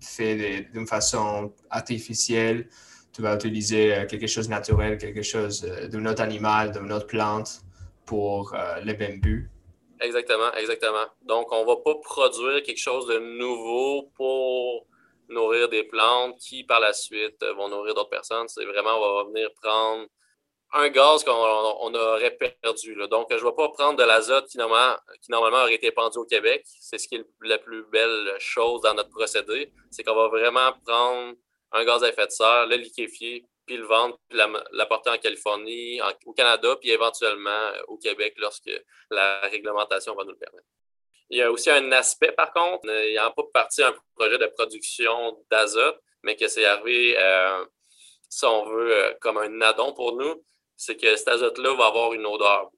fait 0.00 0.68
d'une 0.72 0.86
façon 0.86 1.52
artificielle, 1.70 2.68
tu 3.12 3.22
vas 3.22 3.34
utiliser 3.34 3.94
euh, 3.94 4.06
quelque 4.06 4.26
chose 4.26 4.46
de 4.46 4.52
naturel, 4.52 4.96
quelque 4.96 5.22
chose 5.22 5.62
d'un 5.62 6.06
autre 6.06 6.22
animal, 6.22 6.70
d'une 6.72 6.92
autre 6.92 7.06
plante 7.06 7.62
pour 8.06 8.54
euh, 8.54 8.80
le. 8.84 8.94
Exactement, 10.00 10.52
exactement. 10.54 11.06
Donc, 11.22 11.52
on 11.52 11.62
ne 11.62 11.66
va 11.66 11.76
pas 11.76 11.96
produire 11.96 12.62
quelque 12.62 12.78
chose 12.80 13.06
de 13.08 13.18
nouveau 13.18 14.10
pour 14.14 14.86
nourrir 15.28 15.68
des 15.68 15.82
plantes 15.82 16.38
qui, 16.38 16.62
par 16.62 16.80
la 16.80 16.92
suite, 16.92 17.44
vont 17.56 17.68
nourrir 17.68 17.94
d'autres 17.94 18.08
personnes. 18.08 18.46
C'est 18.46 18.64
vraiment, 18.64 18.96
on 18.96 19.16
va 19.16 19.24
venir 19.24 19.50
prendre 19.60 20.06
un 20.74 20.88
gaz 20.88 21.24
qu'on 21.24 21.94
aurait 21.94 22.36
perdu. 22.36 22.94
Donc, 23.10 23.28
je 23.30 23.36
ne 23.36 23.40
vais 23.40 23.56
pas 23.56 23.68
prendre 23.70 23.98
de 23.98 24.04
l'azote 24.04 24.46
qui 24.48 24.58
normalement, 24.58 25.62
aurait 25.62 25.74
été 25.74 25.90
pendu 25.92 26.18
au 26.18 26.24
Québec. 26.24 26.62
C'est 26.66 26.98
ce 26.98 27.08
qui 27.08 27.16
est 27.16 27.26
la 27.42 27.58
plus 27.58 27.84
belle 27.84 28.34
chose 28.38 28.82
dans 28.82 28.94
notre 28.94 29.10
procédé. 29.10 29.72
C'est 29.90 30.02
qu'on 30.02 30.14
va 30.14 30.28
vraiment 30.28 30.72
prendre 30.84 31.34
un 31.72 31.84
gaz 31.84 32.04
à 32.04 32.08
effet 32.08 32.26
de 32.26 32.32
serre, 32.32 32.66
le 32.66 32.76
liquéfier, 32.76 33.46
puis 33.66 33.76
le 33.76 33.84
vendre, 33.84 34.18
puis 34.28 34.38
l'apporter 34.72 35.10
en 35.10 35.18
Californie, 35.18 36.00
au 36.24 36.32
Canada, 36.32 36.76
puis 36.80 36.90
éventuellement 36.90 37.50
euh, 37.50 37.82
au 37.88 37.98
Québec 37.98 38.34
lorsque 38.38 38.70
la 39.10 39.40
réglementation 39.42 40.14
va 40.14 40.24
nous 40.24 40.30
le 40.30 40.38
permettre. 40.38 40.66
Il 41.30 41.38
y 41.38 41.42
a 41.42 41.52
aussi 41.52 41.70
un 41.70 41.92
aspect, 41.92 42.32
par 42.32 42.52
contre, 42.52 42.88
il 42.88 43.10
n'y 43.10 43.18
a 43.18 43.30
pas 43.30 43.42
parti 43.52 43.82
un 43.82 43.94
projet 44.16 44.38
de 44.38 44.46
production 44.46 45.38
d'azote, 45.50 46.00
mais 46.22 46.36
que 46.36 46.48
c'est 46.48 46.64
arrivé, 46.64 47.16
euh, 47.18 47.66
si 48.30 48.46
on 48.46 48.64
veut, 48.64 48.94
euh, 48.94 49.14
comme 49.20 49.36
un 49.36 49.60
addon 49.60 49.92
pour 49.92 50.16
nous, 50.16 50.42
c'est 50.78 50.96
que 50.96 51.16
cet 51.16 51.28
azote-là 51.28 51.74
va 51.74 51.86
avoir 51.88 52.14
une 52.14 52.24
odeur. 52.24 52.70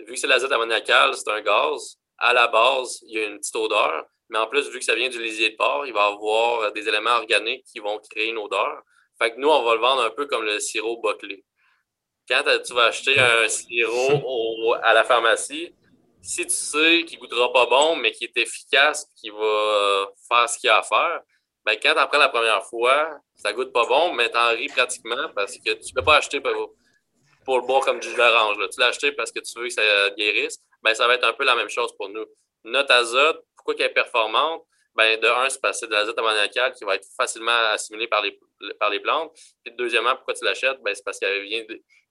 Vu 0.00 0.14
que 0.14 0.16
c'est 0.16 0.26
l'azote 0.26 0.50
ammoniacal, 0.50 1.14
c'est 1.14 1.30
un 1.30 1.42
gaz, 1.42 1.96
à 2.18 2.32
la 2.32 2.48
base, 2.48 3.00
il 3.06 3.18
y 3.18 3.22
a 3.22 3.26
une 3.26 3.38
petite 3.38 3.54
odeur, 3.54 4.06
mais 4.30 4.38
en 4.38 4.46
plus, 4.46 4.68
vu 4.70 4.78
que 4.78 4.84
ça 4.84 4.94
vient 4.94 5.10
du 5.10 5.22
lisier 5.22 5.50
de 5.50 5.56
porc, 5.56 5.86
il 5.86 5.92
va 5.92 6.06
avoir 6.06 6.72
des 6.72 6.88
éléments 6.88 7.16
organiques 7.16 7.64
qui 7.70 7.80
vont 7.80 8.00
créer 8.10 8.30
une 8.30 8.38
odeur. 8.38 8.82
Fait 9.20 9.32
que 9.32 9.38
nous, 9.38 9.48
on 9.48 9.62
va 9.62 9.74
le 9.74 9.80
vendre 9.80 10.02
un 10.02 10.10
peu 10.10 10.26
comme 10.26 10.44
le 10.44 10.58
sirop 10.58 11.00
boclé. 11.02 11.44
Quand 12.26 12.42
tu 12.64 12.72
vas 12.72 12.86
acheter 12.86 13.18
un 13.18 13.46
sirop 13.46 14.74
à 14.82 14.94
la 14.94 15.04
pharmacie, 15.04 15.74
si 16.22 16.46
tu 16.46 16.54
sais 16.54 17.04
qu'il 17.04 17.18
ne 17.18 17.24
goûtera 17.24 17.52
pas 17.52 17.66
bon, 17.66 17.96
mais 17.96 18.12
qu'il 18.12 18.28
est 18.28 18.40
efficace, 18.40 19.06
qu'il 19.20 19.32
va 19.32 20.08
faire 20.28 20.48
ce 20.48 20.58
qu'il 20.58 20.70
a 20.70 20.78
à 20.78 20.82
faire, 20.82 21.20
ben 21.64 21.76
quand 21.82 21.92
tu 22.10 22.18
la 22.18 22.28
première 22.28 22.64
fois, 22.64 23.10
ça 23.34 23.52
goûte 23.52 23.72
pas 23.72 23.86
bon, 23.86 24.14
mais 24.14 24.30
tu 24.30 24.38
en 24.38 24.48
ris 24.50 24.68
pratiquement 24.68 25.28
parce 25.34 25.58
que 25.58 25.72
tu 25.74 25.90
ne 25.90 25.94
peux 25.94 26.04
pas 26.04 26.16
acheter 26.16 26.40
pour, 26.40 26.74
pour 27.44 27.58
le 27.58 27.66
boire 27.66 27.84
comme 27.84 28.00
du 28.00 28.08
jus 28.08 28.16
d'orange. 28.16 28.56
Tu 28.72 28.80
l'as 28.80 28.86
acheté 28.86 29.12
parce 29.12 29.32
que 29.32 29.40
tu 29.40 29.58
veux 29.58 29.66
que 29.66 29.72
ça 29.72 30.10
guérisse. 30.16 30.58
Ben, 30.82 30.94
ça 30.94 31.06
va 31.06 31.14
être 31.14 31.24
un 31.24 31.32
peu 31.32 31.44
la 31.44 31.54
même 31.54 31.68
chose 31.68 31.94
pour 31.96 32.08
nous. 32.08 32.24
Notre 32.64 32.92
azote, 32.92 33.44
pourquoi 33.56 33.74
qu'elle 33.74 33.90
est 33.90 33.94
performante? 33.94 34.64
Ben, 34.94 35.18
de 35.18 35.26
un, 35.26 35.48
c'est 35.48 35.60
parce 35.60 35.80
que 35.80 35.86
c'est 35.86 35.90
de 35.90 35.94
l'azote 35.94 36.18
ammoniacal 36.18 36.72
qui 36.74 36.84
va 36.84 36.96
être 36.96 37.06
facilement 37.16 37.56
assimilé 37.72 38.08
par 38.08 38.22
les, 38.22 38.38
par 38.78 38.90
les 38.90 39.00
plantes. 39.00 39.32
Puis 39.64 39.74
deuxièmement, 39.74 40.14
pourquoi 40.16 40.34
tu 40.34 40.44
l'achètes? 40.44 40.80
Ben, 40.82 40.94
c'est 40.94 41.04
parce 41.04 41.18
qu'elle 41.18 41.42
vient 41.44 41.64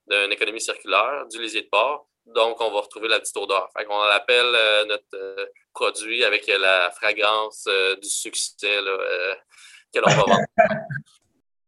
d'une 0.06 0.32
économie 0.32 0.60
circulaire, 0.60 1.26
du 1.30 1.40
lisier 1.40 1.62
de 1.62 1.68
porc. 1.68 2.08
Donc, 2.26 2.60
on 2.60 2.70
va 2.70 2.80
retrouver 2.80 3.08
la 3.08 3.20
petite 3.20 3.36
odeur. 3.36 3.68
Fait 3.76 3.84
qu'on 3.84 4.02
l'appelle 4.04 4.54
euh, 4.54 4.84
notre 4.84 5.04
euh, 5.14 5.46
produit 5.74 6.24
avec 6.24 6.46
la 6.46 6.90
fragrance 6.90 7.64
euh, 7.68 7.96
du 7.96 8.08
succès 8.08 8.78
que 9.92 9.98
l'on 9.98 10.08
va 10.08 10.22
vendre. 10.22 10.46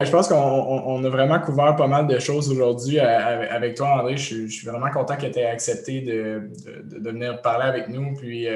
Je 0.05 0.11
pense 0.11 0.29
qu'on 0.29 1.05
a 1.05 1.09
vraiment 1.09 1.41
couvert 1.41 1.77
pas 1.77 1.87
mal 1.87 2.07
de 2.07 2.19
choses 2.19 2.51
aujourd'hui 2.51 2.99
avec 2.99 3.77
toi, 3.77 4.01
André. 4.01 4.17
Je, 4.17 4.47
suis 4.47 4.67
vraiment 4.67 4.91
content 4.91 5.17
que 5.17 5.27
tu 5.27 5.39
aies 5.39 5.47
accepté 5.47 6.01
de, 6.01 6.51
venir 7.01 7.41
parler 7.43 7.67
avec 7.67 7.89
nous. 7.89 8.15
Puis, 8.15 8.47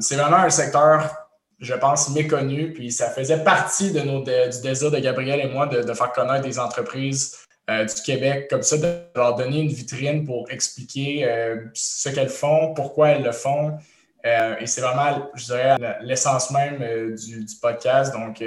c'est 0.00 0.16
vraiment 0.16 0.38
un 0.38 0.50
secteur 0.50 1.22
je 1.62 1.74
pense, 1.74 2.10
méconnu. 2.10 2.72
Puis 2.72 2.90
ça 2.90 3.08
faisait 3.08 3.42
partie 3.42 3.92
de 3.92 4.00
nos, 4.00 4.20
du 4.22 4.60
désir 4.62 4.90
de 4.90 4.98
Gabriel 4.98 5.40
et 5.40 5.48
moi 5.48 5.66
de, 5.66 5.94
faire 5.94 6.12
connaître 6.12 6.42
des 6.42 6.58
entreprises 6.58 7.38
euh, 7.70 7.84
du 7.84 8.02
Québec 8.02 8.48
comme 8.50 8.62
ça, 8.62 8.76
de 8.76 8.88
leur 9.14 9.36
donner 9.36 9.60
une 9.60 9.68
vitrine 9.68 10.26
pour 10.26 10.50
expliquer 10.50 11.24
euh, 11.24 11.56
ce 11.72 12.08
qu'elles 12.08 12.28
font, 12.28 12.74
pourquoi 12.74 13.10
elles 13.10 13.22
le 13.22 13.32
font. 13.32 13.78
Euh, 14.26 14.56
et 14.60 14.66
c'est 14.66 14.80
vraiment, 14.80 15.30
je 15.34 15.44
dirais, 15.46 15.76
l'essence 16.02 16.50
même 16.50 17.14
du, 17.14 17.46
podcast. 17.60 18.12
Donc, 18.12 18.42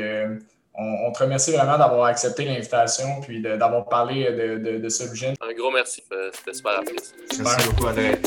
on, 0.78 1.12
te 1.12 1.24
remercie 1.24 1.52
vraiment 1.52 1.78
d'avoir 1.78 2.06
accepté 2.06 2.46
l'invitation 2.46 3.22
puis 3.22 3.42
d'avoir 3.42 3.86
parlé 3.86 4.26
de, 4.26 4.58
de, 4.58 4.78
de, 4.78 5.44
Un 5.44 5.54
gros 5.54 5.72
merci. 5.72 6.04
C'était 6.34 6.54
super 6.54 6.80
apprécié. 6.80 7.16
Merci 7.40 7.70
beaucoup, 7.70 7.88
André. 7.88 8.20